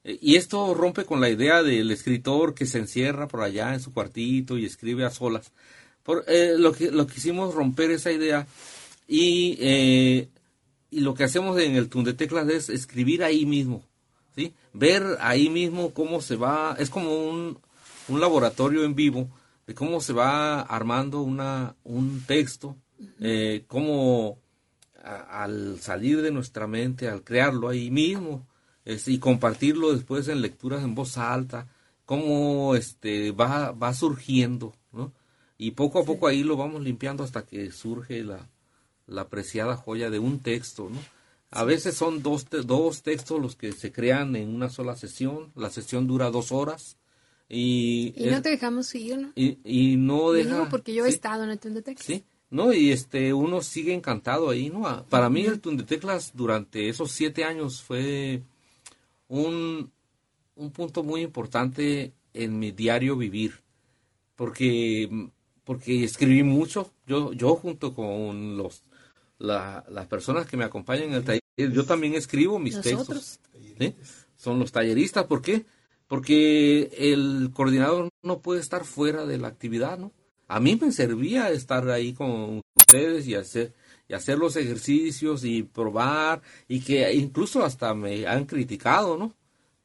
Eh, 0.04 0.18
Y 0.22 0.36
esto 0.36 0.74
rompe 0.74 1.06
con 1.06 1.22
la 1.22 1.30
idea 1.30 1.64
del 1.64 1.91
escritor 1.91 2.54
que 2.54 2.66
se 2.66 2.80
encierra 2.80 3.28
por 3.28 3.41
allá 3.41 3.74
en 3.74 3.80
su 3.80 3.93
cuartito 3.93 4.58
y 4.58 4.66
escribe 4.66 5.06
a 5.06 5.10
solas. 5.10 5.52
Por, 6.04 6.24
eh, 6.28 6.56
lo 6.58 6.72
que 6.74 6.91
lo 6.91 7.08
quisimos 7.08 7.56
romper 7.56 7.91
esa 7.91 8.12
idea 8.12 8.48
y, 9.08 9.58
eh, 9.60 10.30
y 10.91 11.00
lo 11.00 11.16
que 11.16 11.24
hacemos 11.24 11.60
en 11.60 11.76
el 11.76 11.89
Tundeteclas 11.89 12.48
es 12.50 12.70
escribir 12.70 13.24
ahí 13.24 13.46
mismo, 13.46 13.84
¿sí? 14.36 14.54
Ver 14.74 15.04
ahí 15.20 15.50
mismo 15.50 15.93
cómo 15.93 16.22
se 16.22 16.36
va, 16.36 16.76
es 16.80 16.89
como 16.91 17.28
un, 17.28 17.60
un 18.08 18.20
laboratorio 18.20 18.84
en 18.84 18.93
vivo 18.93 19.30
de 19.66 19.74
cómo 19.74 20.00
se 20.00 20.14
va 20.14 20.62
armando 20.62 21.22
una, 21.22 21.76
un 21.84 22.24
texto, 22.28 22.78
eh, 23.20 23.64
cómo 23.68 24.39
a- 25.04 25.43
al 25.43 25.80
salir 25.80 26.22
de 26.22 26.32
nuestra 26.32 26.68
mente, 26.68 27.08
al 27.10 27.24
crearlo 27.24 27.70
ahí 27.70 27.91
mismo 27.91 28.48
este, 28.86 29.12
y 29.12 29.20
compartirlo 29.20 29.93
después 29.93 30.28
en 30.28 30.41
lecturas 30.41 30.84
en 30.84 30.96
voz 30.96 31.18
alta, 31.18 31.68
cómo 32.06 32.76
este, 32.76 33.32
va, 33.32 33.72
va 33.72 33.93
surgiendo, 33.93 34.74
¿no? 34.91 35.12
Y 35.58 35.72
poco 35.72 36.00
a 36.00 36.04
poco 36.06 36.28
ahí 36.28 36.43
lo 36.43 36.58
vamos 36.58 36.82
limpiando 36.84 37.24
hasta 37.24 37.46
que 37.46 37.72
surge 37.72 38.24
la, 38.24 38.50
la 39.08 39.22
apreciada 39.22 39.76
joya 39.76 40.10
de 40.10 40.20
un 40.20 40.39
texto, 40.39 40.89
¿no? 40.89 41.00
A 41.52 41.64
veces 41.64 41.96
son 41.96 42.22
dos, 42.22 42.46
te- 42.46 42.62
dos 42.64 43.02
textos 43.04 43.39
los 43.41 43.56
que 43.56 43.72
se 43.72 43.91
crean 43.91 44.36
en 44.36 44.54
una 44.54 44.70
sola 44.70 44.96
sesión, 44.96 45.52
la 45.56 45.70
sesión 45.70 46.06
dura 46.08 46.30
dos 46.30 46.52
horas 46.52 46.98
y, 47.48 48.14
Y 48.18 48.26
no 48.28 48.38
es- 48.38 48.41
te 48.43 48.50
dejamos 48.50 48.93
ir, 48.96 49.18
¿no? 49.18 49.32
y, 49.36 49.60
y 49.64 49.96
no 49.98 50.32
Te 50.32 50.38
deja... 50.38 50.50
digo 50.56 50.68
porque 50.70 50.93
yo 50.93 51.06
he 51.06 51.10
sí, 51.10 51.16
estado 51.16 51.43
en 51.46 51.52
el. 51.52 51.60
Sí, 51.98 52.24
¿no? 52.50 52.74
Y 52.74 52.91
este, 52.91 53.34
uno 53.34 53.62
sigue 53.62 53.93
encantado 53.93 54.50
ahí, 54.50 54.70
¿no? 54.70 55.06
Para 55.10 55.30
mí 55.30 55.46
el 55.46 55.60
Tundeteclas 55.60 56.32
durante 56.36 56.89
esos 56.89 57.12
siete 57.12 57.43
años 57.43 57.82
fue 57.82 58.41
un, 59.28 59.91
un 60.56 60.72
punto 60.72 61.04
muy 61.04 61.22
importante 61.22 62.14
en 62.34 62.60
mi 62.60 62.72
diario 62.72 63.16
vivir, 63.18 63.62
porque, 64.36 65.30
porque 65.64 66.04
escribí 66.04 66.43
mucho, 66.43 66.91
yo, 67.08 67.34
yo 67.34 67.56
junto 67.56 67.93
con 67.93 68.58
los, 68.58 68.84
la- 69.39 69.86
las 69.89 70.08
personas 70.08 70.46
que 70.48 70.58
me 70.58 70.66
acompañan 70.66 71.06
en 71.10 71.14
el 71.14 71.24
taller, 71.24 71.41
yo 71.58 71.86
también 71.86 72.14
escribo 72.16 72.60
mis 72.60 72.76
Nosotros. 72.76 73.08
textos. 73.08 73.39
¿sí? 73.80 73.96
Son 74.38 74.60
los 74.60 74.72
talleristas, 74.72 75.26
¿por 75.26 75.41
qué? 75.41 75.66
Porque 76.08 76.91
el 76.98 77.50
coordinador 77.54 78.10
no 78.22 78.39
puede 78.39 78.60
estar 78.62 78.86
fuera 78.86 79.26
de 79.26 79.38
la 79.38 79.48
actividad, 79.48 79.98
¿no? 79.98 80.12
A 80.48 80.60
mí 80.60 80.78
me 80.80 80.91
servía 80.91 81.50
estar 81.50 81.89
ahí 81.89 82.14
con 82.14 82.62
ustedes 82.76 83.28
y 83.28 83.36
hacer 83.36 83.74
y 84.08 84.14
hacer 84.14 84.38
los 84.38 84.56
ejercicios 84.56 85.43
y 85.43 85.64
probar 85.64 86.41
y 86.68 86.82
que 86.82 87.12
incluso 87.14 87.64
hasta 87.64 87.93
me 87.93 88.28
han 88.28 88.46
criticado, 88.46 89.18
¿no? 89.18 89.34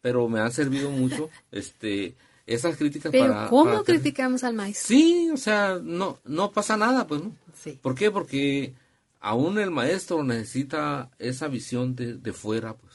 Pero 0.03 0.29
me 0.29 0.41
han 0.41 0.53
servido 0.53 0.91
mucho 0.91 1.31
este 1.51 2.15
esas 2.47 2.77
críticas 2.77 3.13
Pero 3.13 3.29
para 3.29 3.49
¿cómo 3.49 3.65
para 3.71 3.85
criticamos 3.85 4.43
al 4.43 4.55
maestro? 4.55 4.89
Sí, 4.89 5.31
o 5.33 5.37
sea, 5.37 5.79
no, 5.81 6.19
no 6.25 6.51
pasa 6.51 6.77
nada, 6.77 7.07
pues, 7.07 7.23
¿no? 7.23 7.33
Sí. 7.55 7.79
¿Por 7.81 7.95
qué? 7.95 8.11
Porque 8.11 8.75
aún 9.21 9.59
el 9.59 9.71
maestro 9.71 10.25
necesita 10.25 11.11
esa 11.19 11.47
visión 11.47 11.95
de, 11.95 12.15
de 12.15 12.33
fuera, 12.33 12.75
pues. 12.75 12.90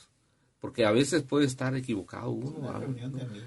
Porque 0.66 0.84
a 0.84 0.89
veces 0.91 1.22
puede 1.22 1.45
estar 1.45 1.76
equivocado 1.76 2.32
uno. 2.32 2.82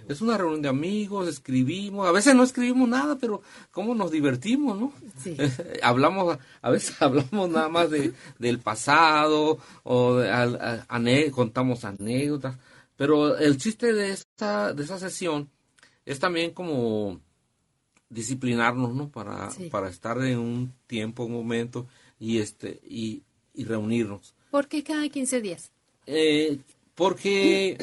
Es 0.09 0.21
una 0.21 0.39
reunión 0.39 0.63
de 0.63 0.69
amigos, 0.69 1.27
escribimos, 1.27 2.07
a 2.07 2.13
veces 2.13 2.33
no 2.37 2.45
escribimos 2.45 2.89
nada, 2.89 3.19
pero 3.19 3.43
cómo 3.73 3.93
nos 3.93 4.13
divertimos, 4.13 4.79
¿no? 4.79 4.93
Sí. 5.21 5.37
hablamos, 5.83 6.39
a 6.63 6.71
veces 6.71 6.95
hablamos 7.03 7.51
nada 7.51 7.69
más 7.69 7.91
de, 7.91 8.13
del 8.39 8.61
pasado, 8.61 9.59
o 9.83 10.15
de- 10.15 10.31
al- 10.31 10.61
a- 10.61 10.87
ane- 10.89 11.33
contamos 11.33 11.85
anécdotas, 11.85 12.57
pero 12.97 13.37
el 13.37 13.57
chiste 13.59 13.93
de 13.93 14.13
esta, 14.13 14.73
de 14.73 14.85
esa 14.85 15.01
sesión 15.01 15.51
es 16.07 16.21
también 16.21 16.53
como 16.53 17.21
disciplinarnos, 18.11 18.95
¿no? 18.95 19.09
Para, 19.11 19.51
Sí. 19.51 19.69
para 19.71 19.89
estar 19.89 20.23
en 20.23 20.39
un 20.39 20.73
tiempo, 20.87 21.25
un 21.25 21.33
momento 21.33 21.89
y 22.21 22.39
este 22.39 22.81
y, 22.89 23.23
y 23.55 23.65
reunirnos. 23.65 24.35
¿Por 24.53 24.69
qué 24.69 24.85
cada 24.85 25.09
15 25.09 25.41
días? 25.41 25.73
Eh, 26.07 26.59
porque 26.99 27.79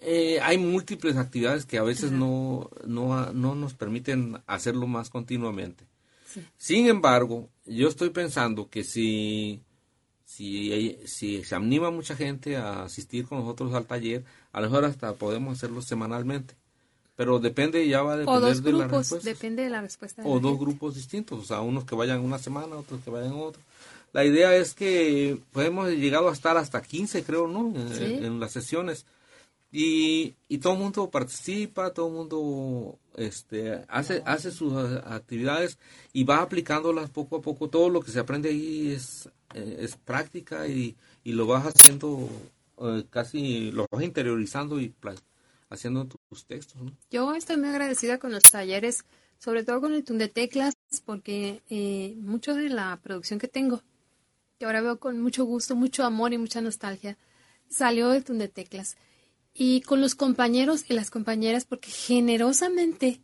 eh, 0.00 0.38
hay 0.40 0.58
múltiples 0.58 1.16
actividades 1.16 1.66
que 1.66 1.76
a 1.76 1.82
veces 1.82 2.12
no, 2.12 2.70
no, 2.86 3.32
no 3.32 3.56
nos 3.56 3.74
permiten 3.74 4.40
hacerlo 4.46 4.86
más 4.86 5.10
continuamente. 5.10 5.84
Sí. 6.32 6.40
Sin 6.56 6.86
embargo, 6.86 7.48
yo 7.66 7.88
estoy 7.88 8.10
pensando 8.10 8.70
que 8.70 8.84
si, 8.84 9.60
si, 10.24 10.98
si 11.04 11.42
se 11.42 11.54
anima 11.56 11.90
mucha 11.90 12.14
gente 12.14 12.56
a 12.56 12.84
asistir 12.84 13.26
con 13.26 13.40
nosotros 13.40 13.74
al 13.74 13.86
taller, 13.86 14.24
a 14.52 14.60
lo 14.60 14.68
mejor 14.68 14.84
hasta 14.84 15.14
podemos 15.14 15.58
hacerlo 15.58 15.82
semanalmente. 15.82 16.54
Pero 17.16 17.40
depende, 17.40 17.86
ya 17.88 18.02
va 18.02 18.14
a 18.14 18.16
O 18.24 18.40
depender 18.40 18.40
dos 18.40 18.62
de 18.62 18.72
la 18.72 18.78
grupos, 18.78 18.98
respuesta 19.00 19.28
depende 19.30 19.62
de 19.64 19.70
la 19.70 19.80
respuesta. 19.82 20.22
de 20.22 20.28
o 20.28 20.36
la 20.36 20.40
dos 20.40 20.50
gente. 20.52 20.64
grupos 20.64 20.94
distintos, 20.94 21.40
o 21.40 21.44
sea, 21.44 21.60
unos 21.60 21.84
que 21.84 21.96
vayan 21.96 22.20
una 22.20 22.38
semana, 22.38 22.76
otros 22.76 23.00
que 23.02 23.10
vayan 23.10 23.32
otro. 23.34 23.60
La 24.12 24.24
idea 24.24 24.54
es 24.56 24.74
que 24.74 25.38
pues, 25.52 25.66
hemos 25.68 25.88
llegado 25.90 26.28
a 26.28 26.32
estar 26.32 26.56
hasta 26.56 26.82
15, 26.82 27.22
creo, 27.24 27.46
¿no? 27.48 27.72
En, 27.74 27.94
Sí. 27.94 28.04
en 28.24 28.40
las 28.40 28.52
sesiones. 28.52 29.06
Y, 29.72 30.34
y 30.48 30.58
todo 30.58 30.72
el 30.72 30.80
mundo 30.80 31.10
participa, 31.10 31.92
todo 31.94 32.08
el 32.08 32.14
mundo 32.14 32.98
este, 33.16 33.84
hace, 33.88 34.20
hace 34.26 34.50
sus 34.50 34.72
actividades 35.04 35.78
y 36.12 36.24
va 36.24 36.42
aplicándolas 36.42 37.08
poco 37.10 37.36
a 37.36 37.40
poco. 37.42 37.68
Todo 37.68 37.88
lo 37.88 38.00
que 38.00 38.10
se 38.10 38.18
aprende 38.18 38.48
ahí 38.48 38.90
es, 38.90 39.28
eh, 39.54 39.76
es 39.80 39.96
práctica 39.96 40.66
y, 40.66 40.96
y 41.22 41.32
lo 41.32 41.46
vas 41.46 41.66
haciendo 41.66 42.28
eh, 42.78 43.04
casi, 43.10 43.70
lo 43.70 43.86
vas 43.90 44.02
interiorizando 44.02 44.80
y 44.80 44.92
haciendo 45.68 46.06
tus 46.28 46.44
textos, 46.46 46.82
¿no? 46.82 46.90
Yo 47.12 47.32
estoy 47.36 47.56
muy 47.56 47.68
agradecida 47.68 48.18
con 48.18 48.32
los 48.32 48.42
talleres, 48.42 49.04
sobre 49.38 49.62
todo 49.62 49.80
con 49.80 49.92
el 49.94 50.02
Tundeteclas, 50.02 50.74
porque 51.04 51.62
eh, 51.70 52.16
mucho 52.18 52.56
de 52.56 52.70
la 52.70 52.98
producción 53.00 53.38
que 53.38 53.46
tengo, 53.46 53.80
que 54.60 54.66
ahora 54.66 54.82
veo 54.82 55.00
con 55.00 55.18
mucho 55.22 55.46
gusto, 55.46 55.74
mucho 55.74 56.04
amor 56.04 56.34
y 56.34 56.38
mucha 56.38 56.60
nostalgia, 56.60 57.16
salió 57.70 58.10
de 58.10 58.20
Tundeteclas. 58.20 58.98
Y 59.54 59.80
con 59.80 60.02
los 60.02 60.14
compañeros 60.14 60.84
y 60.90 60.92
las 60.92 61.10
compañeras, 61.10 61.64
porque 61.64 61.90
generosamente, 61.90 63.20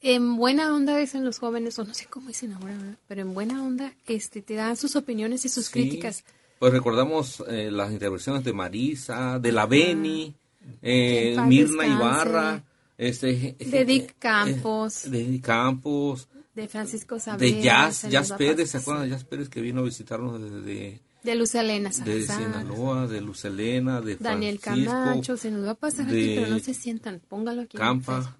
en 0.00 0.36
buena 0.36 0.72
onda 0.72 0.96
dicen 0.96 1.24
los 1.24 1.40
jóvenes, 1.40 1.76
o 1.80 1.84
no 1.84 1.92
sé 1.92 2.06
cómo 2.06 2.28
dicen 2.28 2.52
ahora, 2.52 2.76
¿verdad? 2.76 2.98
pero 3.08 3.22
en 3.22 3.34
buena 3.34 3.64
onda 3.64 3.94
este, 4.06 4.42
te 4.42 4.54
dan 4.54 4.76
sus 4.76 4.94
opiniones 4.94 5.44
y 5.44 5.48
sus 5.48 5.66
Sí, 5.66 5.72
críticas. 5.72 6.22
Pues 6.60 6.72
recordamos 6.72 7.42
eh, 7.48 7.72
las 7.72 7.90
intervenciones 7.90 8.44
de 8.44 8.52
Marisa, 8.52 9.40
de 9.40 9.50
la 9.50 9.66
Beni, 9.66 10.36
eh, 10.82 11.30
en 11.30 11.36
paz 11.36 11.48
Mirna. 11.48 11.86
Ibarra, 11.86 12.64
este, 12.96 13.56
De 13.58 13.84
Dick 13.84 14.10
eh, 14.10 14.14
Campos. 14.20 15.04
eh, 15.06 15.10
de 15.10 15.24
Dick 15.24 15.44
Campos, 15.44 16.28
De 16.54 16.68
Francisco 16.68 17.18
Saavedra. 17.18 17.46
de 17.56 17.62
Jazz, 17.62 18.02
Jazz 18.08 18.32
Pérez, 18.32 18.70
¿se 18.70 18.78
acuerdan 18.78 19.04
de 19.04 19.10
Jazz 19.10 19.24
Pérez 19.24 19.48
que 19.48 19.60
vino 19.60 19.80
a 19.80 19.84
visitarnos 19.84 20.40
desde 20.40 21.00
De 21.24 21.34
Luz 21.34 21.54
Elena 21.56 21.88
de 21.88 21.94
Salazar. 22.26 22.38
Sinaloa, 22.38 23.06
de 23.08 23.20
Luz 23.20 23.44
Elena, 23.44 24.00
de 24.00 24.16
Daniel 24.16 24.58
Francisco, 24.60 24.92
Camacho, 24.92 25.36
se 25.36 25.50
nos 25.50 25.66
va 25.66 25.70
a 25.72 25.74
pasar 25.74 26.06
aquí, 26.06 26.28
de 26.28 26.34
pero 26.40 26.48
no 26.54 26.58
se 26.60 26.72
sientan, 26.74 27.20
póngalo 27.28 27.62
aquí. 27.62 27.76
Campa. 27.76 28.36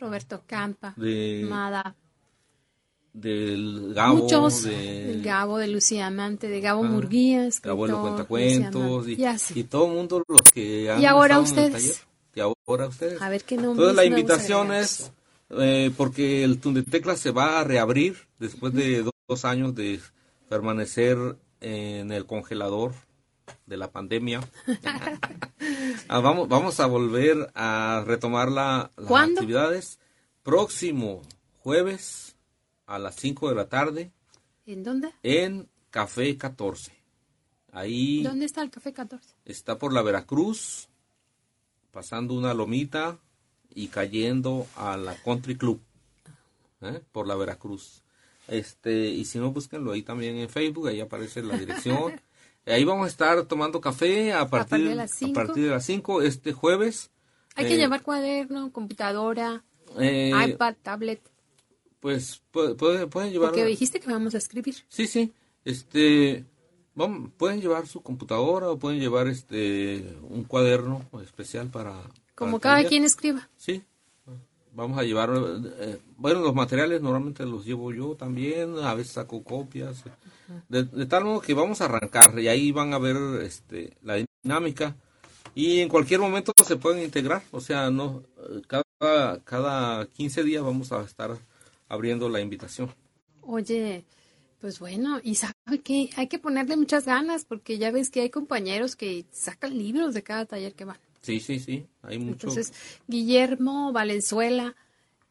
Roberto 0.00 0.42
Campa, 0.46 0.94
De- 0.96 1.46
Mada, 1.48 1.94
del 3.12 3.92
Gabo, 3.94 4.16
muchos, 4.22 4.62
de 4.64 5.06
del 5.06 5.22
Gabo, 5.22 5.58
de 5.58 5.68
Lucía 5.68 6.06
Amante, 6.06 6.48
de 6.48 6.60
Gabo 6.60 6.82
Ah, 6.84 6.88
Murguía, 6.88 7.48
Gabo 7.62 7.86
de 7.86 7.92
escritor, 7.92 8.00
Cuentacuentos 8.00 9.06
Lucía 9.06 9.36
y, 9.54 9.58
y 9.60 9.64
todo 9.64 9.86
el 9.86 9.92
mundo 9.92 10.24
los 10.26 10.42
que 10.50 10.90
han 10.90 11.00
Y 11.00 11.06
ahora 11.06 11.36
estado 11.42 11.66
en 11.66 11.72
el 11.72 11.74
ustedes. 11.76 11.92
taller. 11.92 12.12
Y 12.34 12.40
ahora 12.40 12.86
ustedes. 12.88 13.20
A 13.22 13.28
ver 13.28 13.44
qué 13.44 13.56
nombres 13.56 13.72
Entonces 13.90 13.96
la 13.96 14.04
invitación 14.06 14.72
es, 14.72 15.12
eh, 15.60 15.90
porque 15.96 16.44
el 16.44 16.58
Tundetecla 16.60 17.16
se 17.16 17.30
va 17.30 17.60
a 17.60 17.64
reabrir 17.64 18.16
después 18.38 18.72
de 18.74 19.02
do- 19.02 19.12
dos 19.28 19.44
años 19.44 19.74
de 19.74 20.00
permanecer 20.48 21.16
en 21.60 22.10
el 22.12 22.26
congelador 22.26 22.92
de 23.66 23.76
la 23.76 23.90
pandemia. 23.90 24.40
Ah, 26.08 26.18
vamos, 26.18 26.48
vamos 26.48 26.80
a 26.80 26.86
volver 26.86 27.50
a 27.54 28.02
retomar 28.04 28.50
la- 28.50 28.90
las 28.96 29.06
¿Cuándo? 29.06 29.40
actividades. 29.40 29.98
Próximo 30.42 31.22
jueves 31.60 32.36
a 32.86 32.98
las 32.98 33.14
5 33.16 33.48
de 33.48 33.54
la 33.54 33.68
tarde 33.68 34.10
¿En 34.66 34.82
dónde? 34.82 35.10
en 35.22 35.68
Café 35.90 36.36
14. 36.36 36.92
Ahí 37.70 38.22
¿Dónde 38.24 38.44
está 38.44 38.60
el 38.62 38.70
Café 38.70 38.92
14? 38.92 39.34
está 39.44 39.78
por 39.78 39.92
la 39.92 40.02
Veracruz, 40.02 40.88
pasando 41.92 42.34
una 42.34 42.52
lomita 42.52 43.18
y 43.74 43.88
cayendo 43.88 44.66
a 44.76 44.96
la 44.96 45.14
Country 45.14 45.56
Club 45.56 45.80
¿eh? 46.80 47.00
por 47.12 47.26
la 47.26 47.34
Veracruz. 47.36 48.02
Este, 48.48 49.08
y 49.08 49.24
si 49.24 49.38
no, 49.38 49.52
búsquenlo 49.52 49.92
ahí 49.92 50.02
también 50.02 50.36
en 50.36 50.48
Facebook, 50.48 50.88
ahí 50.88 51.00
aparece 51.00 51.42
la 51.42 51.56
dirección. 51.56 52.20
ahí 52.66 52.84
vamos 52.84 53.06
a 53.06 53.08
estar 53.08 53.42
tomando 53.44 53.80
café 53.80 54.32
a 54.32 54.48
partir, 54.48 54.88
de 54.88 54.94
las 54.94 55.22
a 55.22 55.28
partir 55.32 55.64
de 55.64 55.70
las 55.70 55.84
5 55.86 56.22
este 56.22 56.52
jueves. 56.52 57.10
Hay 57.54 57.66
que 57.66 57.74
Eh, 57.74 57.78
llevar 57.78 58.02
cuaderno, 58.02 58.72
computadora, 58.72 59.62
eh, 59.98 60.32
iPad, 60.48 60.74
tablet. 60.82 61.20
Pues 62.00 62.42
pu- 62.52 62.76
puede- 62.76 63.06
pueden 63.06 63.30
llevar. 63.32 63.50
Porque 63.50 63.64
dijiste 63.64 64.00
que 64.00 64.10
vamos 64.10 64.34
a 64.34 64.38
escribir. 64.38 64.74
Sí, 64.88 65.06
sí. 65.06 65.32
Este, 65.64 66.44
vamos, 66.94 67.30
pueden 67.36 67.60
llevar 67.60 67.86
su 67.86 68.02
computadora 68.02 68.70
o 68.70 68.78
pueden 68.78 68.98
llevar 69.00 69.28
este 69.28 70.16
un 70.28 70.42
cuaderno 70.44 71.04
especial 71.22 71.68
para. 71.68 72.02
Como 72.34 72.60
cada 72.60 72.84
quien 72.84 73.04
escriba. 73.04 73.48
Sí. 73.56 73.82
Vamos 74.74 74.98
a 74.98 75.02
llevar, 75.02 75.30
eh, 75.34 76.00
bueno, 76.16 76.40
los 76.40 76.54
materiales 76.54 77.02
normalmente 77.02 77.44
los 77.44 77.66
llevo 77.66 77.92
yo 77.92 78.14
también, 78.14 78.78
a 78.78 78.94
veces 78.94 79.12
saco 79.12 79.44
copias, 79.44 80.02
de, 80.70 80.84
de 80.84 81.06
tal 81.06 81.24
modo 81.24 81.42
que 81.42 81.52
vamos 81.52 81.82
a 81.82 81.84
arrancar 81.84 82.38
y 82.38 82.48
ahí 82.48 82.72
van 82.72 82.94
a 82.94 82.98
ver 82.98 83.16
este, 83.42 83.98
la 84.02 84.24
dinámica 84.42 84.96
y 85.54 85.80
en 85.80 85.90
cualquier 85.90 86.20
momento 86.20 86.54
se 86.64 86.76
pueden 86.76 87.02
integrar, 87.02 87.42
o 87.50 87.60
sea, 87.60 87.90
no 87.90 88.22
cada, 88.66 89.40
cada 89.44 90.06
15 90.06 90.42
días 90.42 90.62
vamos 90.62 90.90
a 90.92 91.02
estar 91.02 91.36
abriendo 91.88 92.30
la 92.30 92.40
invitación. 92.40 92.94
Oye, 93.42 94.04
pues 94.60 94.78
bueno, 94.78 95.20
y 95.22 95.34
sabe 95.34 95.80
que 95.84 96.08
hay 96.16 96.28
que 96.28 96.38
ponerle 96.38 96.76
muchas 96.76 97.04
ganas 97.04 97.44
porque 97.44 97.76
ya 97.76 97.90
ves 97.90 98.08
que 98.08 98.22
hay 98.22 98.30
compañeros 98.30 98.96
que 98.96 99.26
sacan 99.32 99.76
libros 99.76 100.14
de 100.14 100.22
cada 100.22 100.46
taller 100.46 100.74
que 100.74 100.86
van. 100.86 100.98
Sí, 101.22 101.40
sí, 101.40 101.60
sí, 101.60 101.86
hay 102.02 102.18
mucho. 102.18 102.48
Entonces, 102.48 102.72
Guillermo 103.06 103.92
Valenzuela, 103.92 104.74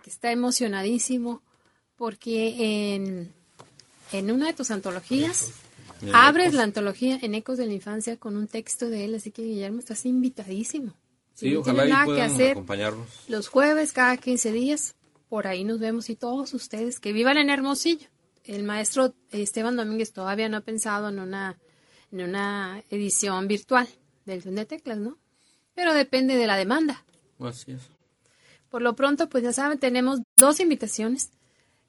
que 0.03 0.09
está 0.09 0.31
emocionadísimo 0.31 1.41
porque 1.97 2.95
en, 2.95 3.31
en 4.11 4.31
una 4.31 4.47
de 4.47 4.53
tus 4.53 4.71
antologías 4.71 5.51
abres 6.13 6.47
Ecos. 6.47 6.55
la 6.55 6.63
antología 6.63 7.19
en 7.21 7.35
Ecos 7.35 7.57
de 7.57 7.67
la 7.67 7.73
Infancia 7.73 8.17
con 8.17 8.35
un 8.35 8.47
texto 8.47 8.89
de 8.89 9.05
él, 9.05 9.15
así 9.15 9.31
que 9.31 9.43
Guillermo, 9.43 9.79
estás 9.79 10.05
invitadísimo. 10.05 10.93
Si 11.33 11.47
sí, 11.47 11.53
no 11.53 11.59
ojalá 11.59 11.83
tienes 11.83 11.87
y 11.87 11.91
nada 11.91 12.05
que 12.05 12.11
puedan 12.11 12.31
hacer, 12.31 12.51
acompañarnos. 12.51 13.07
los 13.27 13.47
jueves 13.47 13.93
cada 13.93 14.17
15 14.17 14.51
días, 14.51 14.95
por 15.29 15.47
ahí 15.47 15.63
nos 15.63 15.79
vemos 15.79 16.09
y 16.09 16.15
todos 16.15 16.53
ustedes 16.53 16.99
que 16.99 17.13
vivan 17.13 17.37
en 17.37 17.49
Hermosillo. 17.49 18.07
El 18.43 18.63
maestro 18.63 19.13
Esteban 19.29 19.75
Domínguez 19.75 20.11
todavía 20.11 20.49
no 20.49 20.57
ha 20.57 20.61
pensado 20.61 21.09
en 21.09 21.19
una, 21.19 21.59
en 22.11 22.21
una 22.21 22.83
edición 22.89 23.47
virtual 23.47 23.87
del 24.25 24.41
Zoom 24.41 24.55
de 24.55 24.65
Teclas, 24.65 24.97
¿no? 24.97 25.17
Pero 25.81 25.95
depende 25.95 26.35
de 26.35 26.45
la 26.45 26.57
demanda. 26.57 27.03
Así 27.39 27.71
es. 27.71 27.81
Por 28.69 28.83
lo 28.83 28.95
pronto, 28.95 29.27
pues 29.29 29.43
ya 29.43 29.51
saben, 29.51 29.79
tenemos 29.79 30.19
dos 30.37 30.59
invitaciones. 30.59 31.31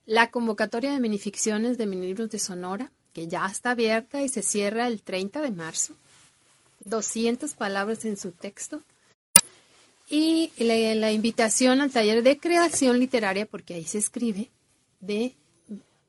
La 0.07 0.31
convocatoria 0.31 0.93
de 0.93 0.99
minificciones 0.99 1.77
de 1.77 1.85
minilibros 1.85 2.31
de 2.31 2.39
Sonora, 2.39 2.91
que 3.13 3.29
ya 3.29 3.45
está 3.45 3.73
abierta 3.73 4.23
y 4.23 4.31
se 4.31 4.41
cierra 4.41 4.87
el 4.87 5.03
30 5.03 5.43
de 5.43 5.51
marzo. 5.51 5.95
200 6.87 7.53
palabras 7.53 8.07
en 8.07 8.17
su 8.17 8.33
texto. 8.33 8.83
Y 10.09 10.53
la, 10.57 10.95
la 10.95 11.13
invitación 11.13 11.83
al 11.83 11.91
taller 11.91 12.23
de 12.23 12.39
creación 12.39 12.99
literaria, 12.99 13.45
porque 13.45 13.75
ahí 13.75 13.85
se 13.85 13.99
escribe, 13.99 14.49
de 15.01 15.35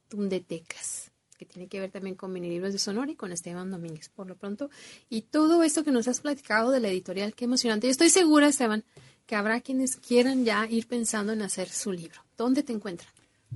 Tundeteclas, 0.07 1.11
que 1.45 1.53
tiene 1.53 1.67
que 1.67 1.79
ver 1.79 1.91
también 1.91 2.15
con 2.15 2.31
minilibros 2.31 2.73
de 2.73 2.79
Sonora 2.79 3.11
y 3.11 3.15
con 3.15 3.31
Esteban 3.31 3.71
Domínguez, 3.71 4.09
por 4.09 4.27
lo 4.27 4.35
pronto. 4.35 4.69
Y 5.09 5.21
todo 5.23 5.63
esto 5.63 5.83
que 5.83 5.91
nos 5.91 6.07
has 6.07 6.21
platicado 6.21 6.71
de 6.71 6.79
la 6.79 6.89
editorial, 6.89 7.33
qué 7.33 7.45
emocionante. 7.45 7.87
Yo 7.87 7.91
estoy 7.91 8.09
segura, 8.09 8.47
Esteban, 8.47 8.83
que 9.25 9.35
habrá 9.35 9.61
quienes 9.61 9.97
quieran 9.97 10.45
ya 10.45 10.67
ir 10.69 10.87
pensando 10.87 11.33
en 11.33 11.41
hacer 11.41 11.69
su 11.69 11.91
libro. 11.91 12.21
¿Dónde 12.37 12.63
te 12.63 12.73
encuentran? 12.73 13.11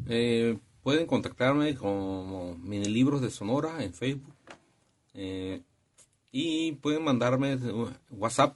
Eh, 0.07 0.57
pueden 0.83 1.07
contactarme 1.07 1.75
como 1.75 2.55
Minilibros 2.55 3.21
de 3.21 3.29
Sonora 3.29 3.83
en 3.83 3.93
Facebook. 3.93 4.33
Eh, 5.13 5.61
y 6.31 6.73
pueden 6.73 7.03
mandarme 7.03 7.57
WhatsApp 8.11 8.55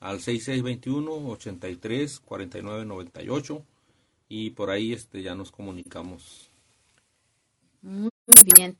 al 0.00 0.20
6621 0.20 1.28
83 1.30 2.20
49 2.20 2.84
98 2.84 3.64
y 4.28 4.50
por 4.50 4.70
ahí 4.70 4.92
este 4.92 5.22
ya 5.22 5.34
nos 5.34 5.50
comunicamos. 5.50 6.50
Muy 8.26 8.44
bien. 8.54 8.76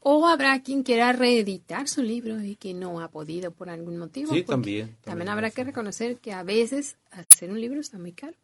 O 0.00 0.26
habrá 0.26 0.62
quien 0.62 0.82
quiera 0.82 1.12
reeditar 1.12 1.88
su 1.88 2.02
libro 2.02 2.42
y 2.42 2.56
que 2.56 2.72
no 2.72 3.00
ha 3.00 3.10
podido 3.10 3.50
por 3.50 3.68
algún 3.68 3.98
motivo. 3.98 4.32
Sí, 4.32 4.42
también, 4.42 4.86
También 4.86 5.02
también 5.02 5.28
habrá 5.28 5.50
que 5.50 5.64
reconocer 5.64 6.18
que 6.18 6.32
a 6.32 6.42
veces 6.42 6.96
hacer 7.10 7.50
un 7.50 7.60
libro 7.60 7.80
está 7.80 7.98
muy 7.98 8.12
caro. 8.12 8.36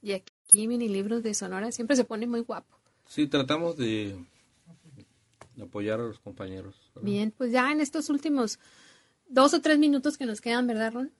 Y 0.00 0.12
aquí 0.12 0.66
mini 0.66 0.88
libros 0.88 1.22
de 1.22 1.34
Sonora 1.34 1.70
siempre 1.70 1.94
se 1.96 2.04
pone 2.04 2.26
muy 2.26 2.40
guapo. 2.40 2.76
Sí, 3.06 3.26
tratamos 3.26 3.76
de, 3.76 4.16
de 5.54 5.62
apoyar 5.62 6.00
a 6.00 6.04
los 6.04 6.18
compañeros. 6.18 6.74
¿verdad? 6.94 7.06
Bien, 7.06 7.30
pues 7.30 7.52
ya 7.52 7.70
en 7.70 7.80
estos 7.80 8.10
últimos 8.10 8.58
dos 9.28 9.54
o 9.54 9.60
tres 9.60 9.78
minutos 9.78 10.18
que 10.18 10.26
nos 10.26 10.40
quedan, 10.40 10.66
¿verdad, 10.66 10.92
Ron? 10.92 11.12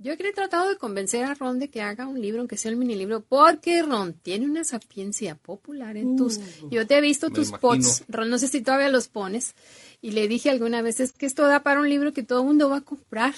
Yo 0.00 0.12
he 0.12 0.32
tratado 0.32 0.68
de 0.68 0.76
convencer 0.76 1.24
a 1.24 1.34
Ron 1.34 1.58
de 1.58 1.70
que 1.70 1.82
haga 1.82 2.06
un 2.06 2.20
libro, 2.20 2.40
aunque 2.40 2.56
sea 2.56 2.70
el 2.70 2.76
mini 2.76 2.94
libro, 2.94 3.20
porque 3.20 3.82
Ron 3.82 4.12
tiene 4.12 4.46
una 4.46 4.62
sapiencia 4.62 5.34
popular 5.34 5.96
en 5.96 6.16
tus... 6.16 6.38
Yo 6.70 6.86
te 6.86 6.96
he 6.98 7.00
visto 7.00 7.26
Uh, 7.26 7.30
tus 7.30 7.48
imagino. 7.48 7.60
pots, 7.60 8.04
Ron, 8.08 8.30
no 8.30 8.38
sé 8.38 8.46
si 8.46 8.60
todavía 8.62 8.90
los 8.90 9.08
pones, 9.08 9.54
y 10.00 10.12
le 10.12 10.28
dije 10.28 10.50
alguna 10.50 10.82
vez, 10.82 11.00
es 11.00 11.12
que 11.12 11.26
esto 11.26 11.46
da 11.48 11.64
para 11.64 11.80
un 11.80 11.88
libro 11.88 12.12
que 12.12 12.22
todo 12.22 12.40
el 12.42 12.46
mundo 12.46 12.70
va 12.70 12.76
a 12.76 12.80
comprar. 12.82 13.34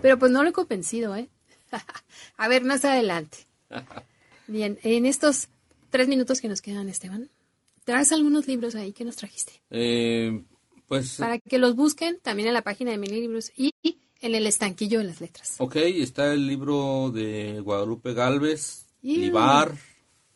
Pero 0.00 0.16
pues 0.18 0.30
no 0.30 0.44
lo 0.44 0.50
he 0.50 0.52
convencido, 0.52 1.16
¿eh? 1.16 1.28
a 2.36 2.48
ver, 2.48 2.62
más 2.64 2.84
adelante. 2.84 3.38
Bien, 4.46 4.78
en 4.84 5.06
estos 5.06 5.48
tres 5.90 6.06
minutos 6.06 6.40
que 6.40 6.48
nos 6.48 6.62
quedan, 6.62 6.88
Esteban, 6.88 7.30
traes 7.84 8.12
algunos 8.12 8.46
libros 8.46 8.74
ahí 8.76 8.92
que 8.92 9.04
nos 9.04 9.16
trajiste 9.16 9.60
Eh, 9.70 10.44
pues, 10.86 11.16
para 11.16 11.38
que 11.38 11.58
los 11.58 11.74
busquen 11.74 12.18
también 12.20 12.46
en 12.48 12.54
la 12.54 12.62
página 12.62 12.92
de 12.92 12.98
Mini 12.98 13.20
Libros 13.20 13.50
y 13.56 13.74
en 14.20 14.34
el 14.34 14.46
estanquillo 14.46 14.98
de 14.98 15.04
las 15.04 15.20
letras. 15.20 15.54
ok, 15.58 15.76
está 15.76 16.32
el 16.32 16.46
libro 16.46 17.10
de 17.12 17.60
Guadalupe 17.60 18.14
Galvez, 18.14 18.86
Libar, 19.02 19.76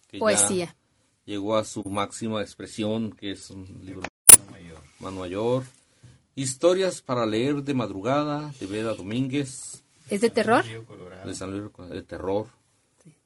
que 0.08 0.18
ya 0.18 0.20
Poesía. 0.20 0.76
llegó 1.24 1.56
a 1.56 1.64
su 1.64 1.82
máxima 1.84 2.40
expresión, 2.42 3.12
que 3.12 3.32
es 3.32 3.50
un 3.50 3.66
libro 3.84 4.02
Mano 5.00 5.20
Mayor. 5.20 5.64
Historias 6.34 7.02
para 7.02 7.26
leer 7.26 7.62
de 7.62 7.74
madrugada, 7.74 8.52
de 8.58 8.66
Veda 8.66 8.94
Domínguez, 8.94 9.82
¿Es 10.08 10.20
de 10.20 10.30
terror? 10.30 10.64
de 11.24 11.34
San 11.34 11.50
Luis 11.50 11.70
de 11.90 12.02
Terror. 12.02 12.46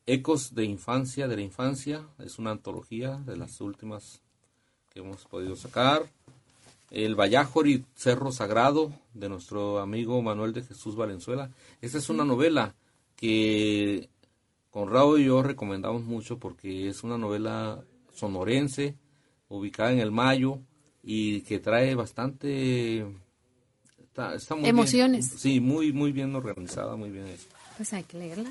Ecos 0.06 0.54
de 0.54 0.64
Infancia, 0.64 1.26
de 1.28 1.36
la 1.36 1.42
Infancia, 1.42 2.06
es 2.18 2.38
una 2.38 2.52
antología 2.52 3.16
de 3.26 3.36
las 3.36 3.60
últimas 3.60 4.20
que 4.92 5.00
hemos 5.00 5.24
podido 5.24 5.56
sacar. 5.56 6.04
El 6.90 7.14
Vallajori 7.16 7.84
Cerro 7.94 8.30
Sagrado, 8.32 8.92
de 9.14 9.28
nuestro 9.28 9.80
amigo 9.80 10.20
Manuel 10.22 10.52
de 10.52 10.62
Jesús 10.62 10.94
Valenzuela. 10.96 11.50
Esta 11.80 11.98
es 11.98 12.08
una 12.10 12.24
novela 12.24 12.74
que 13.16 14.08
Conrado 14.70 15.18
y 15.18 15.24
yo 15.24 15.42
recomendamos 15.42 16.04
mucho 16.04 16.38
porque 16.38 16.88
es 16.88 17.02
una 17.02 17.16
novela 17.18 17.82
sonorense, 18.14 18.94
ubicada 19.48 19.92
en 19.92 20.00
el 20.00 20.10
Mayo 20.12 20.58
y 21.02 21.40
que 21.42 21.58
trae 21.58 21.94
bastante... 21.94 23.06
Está, 23.98 24.34
está 24.34 24.54
muy 24.54 24.62
bien. 24.64 24.74
Emociones. 24.76 25.26
sí, 25.36 25.60
muy, 25.60 25.92
muy 25.92 26.12
bien 26.12 26.34
organizada, 26.34 26.96
muy 26.96 27.10
bien 27.10 27.26
hecha. 27.26 27.48
Pues 27.76 27.92
hay 27.92 28.02
que 28.04 28.18
leerla. 28.18 28.50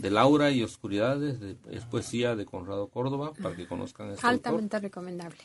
De 0.00 0.10
Laura 0.10 0.50
y 0.50 0.62
Oscuridades, 0.62 1.40
de- 1.40 1.56
es 1.70 1.84
poesía 1.84 2.34
de 2.36 2.44
Conrado 2.44 2.88
Córdoba, 2.88 3.32
para 3.42 3.54
que 3.56 3.66
conozcan 3.66 4.10
este 4.10 4.26
autor. 4.26 4.34
Altamente 4.34 4.78
recomendable. 4.80 5.38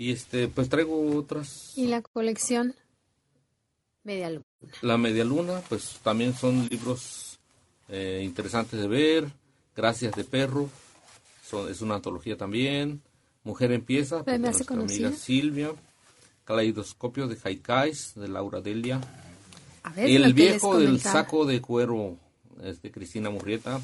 Y 0.00 0.12
este, 0.12 0.48
pues 0.48 0.70
traigo 0.70 1.14
otras. 1.14 1.74
Y 1.76 1.86
la 1.88 2.00
colección 2.00 2.74
Media 4.02 4.30
Luna. 4.30 4.44
La 4.80 4.96
Media 4.96 5.24
Luna, 5.26 5.60
pues 5.68 5.98
también 6.02 6.32
son 6.34 6.66
libros 6.70 7.38
eh, 7.90 8.22
interesantes 8.24 8.80
de 8.80 8.88
ver. 8.88 9.26
Gracias 9.76 10.14
de 10.14 10.24
Perro, 10.24 10.70
son- 11.46 11.70
es 11.70 11.82
una 11.82 11.96
antología 11.96 12.38
también. 12.38 13.02
Mujer 13.44 13.72
empieza, 13.72 14.24
Pues 14.24 14.36
de 14.36 14.38
nuestra 14.38 14.64
conocida. 14.64 15.08
amiga 15.08 15.20
Silvia. 15.22 15.72
Caleidoscopio 16.44 17.28
de 17.28 17.36
Haikais, 17.44 18.14
de 18.16 18.26
Laura 18.28 18.62
Delia. 18.62 19.02
A 19.82 19.90
ver, 19.92 20.08
El 20.08 20.32
viejo 20.32 20.78
del 20.78 20.98
saco 20.98 21.44
de 21.44 21.60
cuero, 21.60 22.16
es 22.62 22.80
de 22.80 22.90
Cristina 22.90 23.28
Murrieta. 23.28 23.80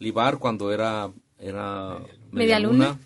Libar 0.00 0.38
cuando 0.38 0.70
era, 0.70 1.10
era 1.38 1.98
Media 2.30 2.60
Luna. 2.60 2.98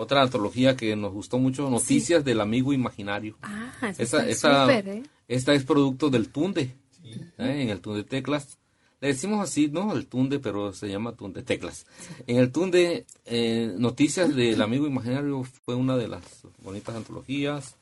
Otra 0.00 0.22
antología 0.22 0.76
que 0.76 0.94
nos 0.94 1.12
gustó 1.12 1.38
mucho, 1.38 1.68
Noticias 1.68 2.24
del 2.24 2.40
Amigo 2.40 2.72
Imaginario. 2.72 3.36
Ah, 3.42 3.72
esa 3.98 4.24
Esa, 4.28 4.62
súper, 4.62 4.88
¿eh? 4.88 5.02
Esta 5.26 5.54
es 5.54 5.64
producto 5.64 6.08
del 6.08 6.28
Tunde, 6.28 6.72
¿eh? 7.02 7.26
en 7.36 7.68
el 7.68 7.80
Tunde 7.80 8.04
Teclas. 8.04 8.58
Le 9.00 9.08
decimos 9.08 9.40
así, 9.42 9.66
no 9.66 9.92
el 9.92 10.06
Tunde, 10.06 10.38
pero 10.38 10.72
se 10.72 10.88
llama 10.88 11.16
Tunde 11.16 11.42
Teclas. 11.42 11.84
En 12.28 12.36
el 12.36 12.52
Tunde, 12.52 13.06
eh, 13.24 13.74
Noticias 13.76 14.36
del 14.36 14.62
Amigo 14.62 14.86
Imaginario 14.86 15.42
fue 15.42 15.74
una 15.74 15.96
de 15.96 16.06
las 16.06 16.22
bonitas 16.62 16.94
antologías. 16.94 17.74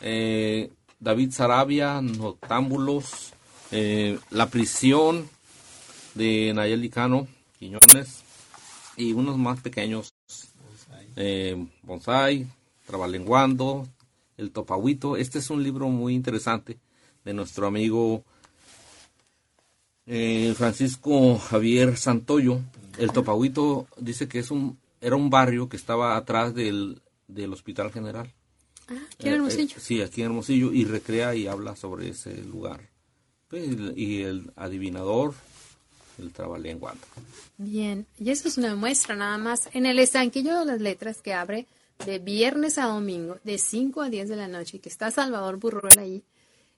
Eh, 0.00 0.72
David 0.98 1.30
Sarabia, 1.30 2.02
Notámbulos, 2.02 3.32
eh, 3.70 4.18
La 4.30 4.50
Prisión, 4.50 5.30
de 6.16 6.52
Nayeli 6.52 6.90
Cano, 6.90 7.28
Quiñones, 7.60 8.24
y 8.96 9.12
unos 9.12 9.38
más 9.38 9.60
pequeños, 9.60 10.12
eh, 11.20 11.66
Bonsai, 11.82 12.46
Trabalenguando, 12.86 13.88
El 14.36 14.52
Topahuito. 14.52 15.16
Este 15.16 15.40
es 15.40 15.50
un 15.50 15.64
libro 15.64 15.88
muy 15.88 16.14
interesante 16.14 16.78
de 17.24 17.34
nuestro 17.34 17.66
amigo 17.66 18.24
eh, 20.06 20.54
Francisco 20.56 21.36
Javier 21.38 21.96
Santoyo. 21.96 22.60
El 22.98 23.12
Topahuito 23.12 23.88
dice 23.98 24.28
que 24.28 24.38
es 24.38 24.50
un 24.52 24.78
era 25.00 25.16
un 25.16 25.28
barrio 25.28 25.68
que 25.68 25.76
estaba 25.76 26.16
atrás 26.16 26.54
del, 26.54 27.02
del 27.26 27.52
Hospital 27.52 27.92
General. 27.92 28.32
Ah, 28.88 28.94
aquí 29.12 29.28
en 29.28 29.34
Hermosillo. 29.34 29.76
Eh, 29.76 29.80
sí, 29.80 30.02
aquí 30.02 30.22
en 30.22 30.26
Hermosillo 30.26 30.72
y 30.72 30.84
recrea 30.84 31.34
y 31.34 31.46
habla 31.46 31.76
sobre 31.76 32.10
ese 32.10 32.42
lugar. 32.44 32.90
Pues, 33.48 33.68
y 33.96 34.22
el 34.22 34.52
adivinador, 34.56 35.34
el 36.18 36.32
trabalenguando. 36.32 37.06
Bien, 37.56 38.06
y 38.18 38.30
eso 38.30 38.48
es 38.48 38.58
una 38.58 38.74
muestra 38.74 39.16
nada 39.16 39.38
más. 39.38 39.68
En 39.72 39.86
el 39.86 39.98
estanquillo 39.98 40.58
de 40.58 40.64
las 40.64 40.80
letras 40.80 41.22
que 41.22 41.34
abre 41.34 41.66
de 42.04 42.18
viernes 42.18 42.78
a 42.78 42.86
domingo, 42.86 43.38
de 43.44 43.58
5 43.58 44.02
a 44.02 44.10
10 44.10 44.28
de 44.28 44.36
la 44.36 44.48
noche, 44.48 44.76
y 44.76 44.80
que 44.80 44.88
está 44.88 45.10
Salvador 45.10 45.56
Burruel 45.56 45.98
ahí, 45.98 46.24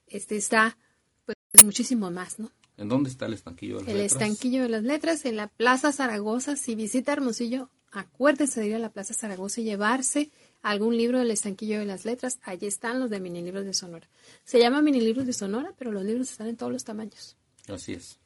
este 0.07 0.35
está 0.35 0.77
pues 1.25 1.63
muchísimo 1.63 2.11
más, 2.11 2.39
¿no? 2.39 2.51
¿En 2.77 2.89
dónde 2.89 3.09
está 3.09 3.27
el 3.27 3.33
estanquillo 3.33 3.75
de 3.75 3.81
las 3.81 3.89
el 3.89 3.97
letras? 3.97 4.11
estanquillo 4.13 4.63
de 4.63 4.69
las 4.69 4.83
letras, 4.83 5.25
en 5.25 5.35
la 5.35 5.47
Plaza 5.47 5.91
Zaragoza. 5.91 6.55
Si 6.55 6.73
visita 6.75 7.13
Hermosillo, 7.13 7.69
acuérdese 7.91 8.61
de 8.61 8.67
ir 8.67 8.75
a 8.75 8.79
la 8.79 8.89
Plaza 8.89 9.13
Zaragoza 9.13 9.61
y 9.61 9.65
llevarse 9.65 10.31
algún 10.61 10.97
libro 10.97 11.19
del 11.19 11.31
estanquillo 11.31 11.79
de 11.79 11.85
las 11.85 12.05
letras. 12.05 12.39
Allí 12.43 12.67
están 12.67 12.99
los 12.99 13.09
de 13.09 13.19
mini 13.19 13.41
libros 13.41 13.65
de 13.65 13.73
Sonora. 13.73 14.07
Se 14.43 14.59
llama 14.59 14.81
mini 14.81 15.01
libros 15.01 15.25
de 15.25 15.33
Sonora, 15.33 15.73
pero 15.77 15.91
los 15.91 16.03
libros 16.03 16.31
están 16.31 16.47
en 16.47 16.57
todos 16.57 16.71
los 16.71 16.83
tamaños. 16.83 17.37
Así 17.67 17.93
es. 17.93 18.20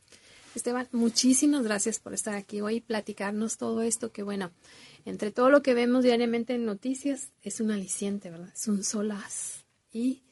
Esteban, 0.60 0.88
muchísimas 0.92 1.64
gracias 1.64 2.00
por 2.00 2.14
estar 2.14 2.34
aquí 2.36 2.62
hoy 2.62 2.76
y 2.76 2.82
platicarnos 2.82 3.58
todo 3.58 3.82
esto 3.82 4.12
que 4.12 4.24
bueno, 4.24 4.52
entre 5.06 5.32
todo 5.32 5.50
lo 5.50 5.62
que 5.62 5.74
vemos 5.74 6.04
diariamente 6.04 6.56
en 6.56 6.66
noticias, 6.66 7.30
es 7.44 7.60
un 7.62 7.72
aliciente, 7.72 8.30
¿verdad? 8.30 8.52
Es 8.54 8.68
un 8.68 8.84
solaz. 8.84 9.66
Y 9.92 10.24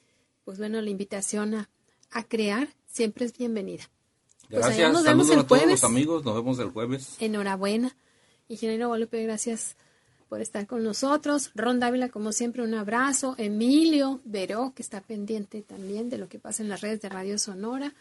pues 0.44 0.58
bueno, 0.58 0.82
la 0.82 0.90
invitación 0.90 1.54
a, 1.56 1.70
a 2.12 2.24
crear 2.24 2.70
siempre 2.86 3.26
es 3.26 3.38
bienvenida. 3.38 3.84
Pues 4.50 4.66
Gracias, 4.66 4.94
nos 4.94 5.04
vemos 5.04 5.28
saludos 5.28 5.30
el 5.32 5.40
a 5.40 5.48
todos 5.48 5.60
jueves. 5.62 5.82
los 5.82 5.90
amigos, 5.90 6.26
nos 6.26 6.36
vemos 6.36 6.60
el 6.60 6.70
jueves. 6.70 7.16
Enhorabuena. 7.20 7.96
Ingeniero 8.50 8.88
Guadalupe, 8.88 9.24
gracias 9.24 9.76
por 10.30 10.42
estar 10.42 10.68
con 10.68 10.84
nosotros. 10.84 11.52
Ron 11.56 11.80
Dávila, 11.80 12.10
como 12.10 12.32
siempre, 12.32 12.62
un 12.62 12.74
abrazo. 12.74 13.36
Emilio 13.38 14.22
Veró, 14.26 14.74
que 14.76 14.82
está 14.82 15.02
pendiente 15.02 15.62
también 15.62 16.10
de 16.10 16.18
lo 16.18 16.28
que 16.28 16.40
pasa 16.40 16.62
en 16.62 16.70
las 16.70 16.82
redes 16.82 17.02
de 17.02 17.10
Radio 17.10 17.38
Sonora. 17.38 17.94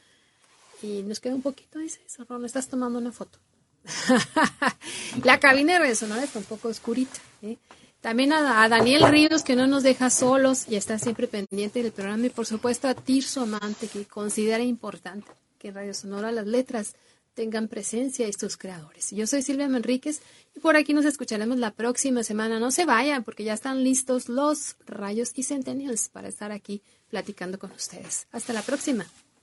Y 0.83 1.03
nos 1.03 1.20
queda 1.20 1.35
un 1.35 1.43
poquito, 1.43 1.78
dice 1.78 2.01
Ron, 2.28 2.45
estás 2.45 2.68
tomando 2.68 2.99
una 2.99 3.12
foto. 3.12 3.39
La 5.24 5.41
cabina 5.41 5.78
de 5.78 5.95
Sonora 5.95 6.24
está 6.24 6.39
un 6.39 6.45
poco 6.45 6.68
oscurita. 6.68 7.20
¿eh? 7.43 7.59
También 8.01 8.33
a, 8.33 8.68
Daniel 8.68 9.09
Ríos, 9.09 9.45
que 9.45 9.55
no 9.55 9.66
nos 9.66 9.85
deja 9.85 10.11
solos 10.11 10.66
y 10.68 10.76
está 10.76 10.99
siempre 10.99 11.28
pendiente 11.28 11.83
del 11.83 11.93
programa. 11.93 12.26
Y 12.26 12.30
por 12.30 12.47
supuesto 12.47 12.89
a 12.89 12.95
Tirso 12.95 13.43
Amante, 13.43 13.87
que 13.87 14.05
considera 14.07 14.62
importante 14.62 15.28
que 15.59 15.70
Radio 15.70 15.95
Sonora 15.95 16.33
las 16.33 16.47
letras 16.47 16.97
tengan 17.35 17.68
presencia 17.68 18.28
y 18.28 18.33
sus 18.33 18.57
creadores. 18.57 19.11
Yo 19.11 19.26
soy 19.26 19.43
Silvia 19.43 19.68
Manríquez 19.68 20.20
y 20.55 20.61
por 20.61 20.76
aquí 20.76 20.93
nos 20.93 21.05
escucharemos 21.05 21.59
la 21.59 21.72
próxima 21.72 22.24
semana. 22.24 22.59
No 22.59 22.70
se 22.70 22.85
vayan 22.85 23.22
porque 23.24 23.45
ya 23.45 23.55
están 23.55 23.85
listos 23.85 24.28
los 24.28 24.76
rayos 24.85 25.30
y 25.37 25.45
centennials 25.45 26.09
para 26.09 26.28
estar 26.28 26.53
aquí 26.53 26.83
platicando 27.09 27.59
con 27.59 27.70
ustedes. 27.70 28.26
Hasta 28.33 28.53
la 28.53 28.62
próxima. 28.62 29.07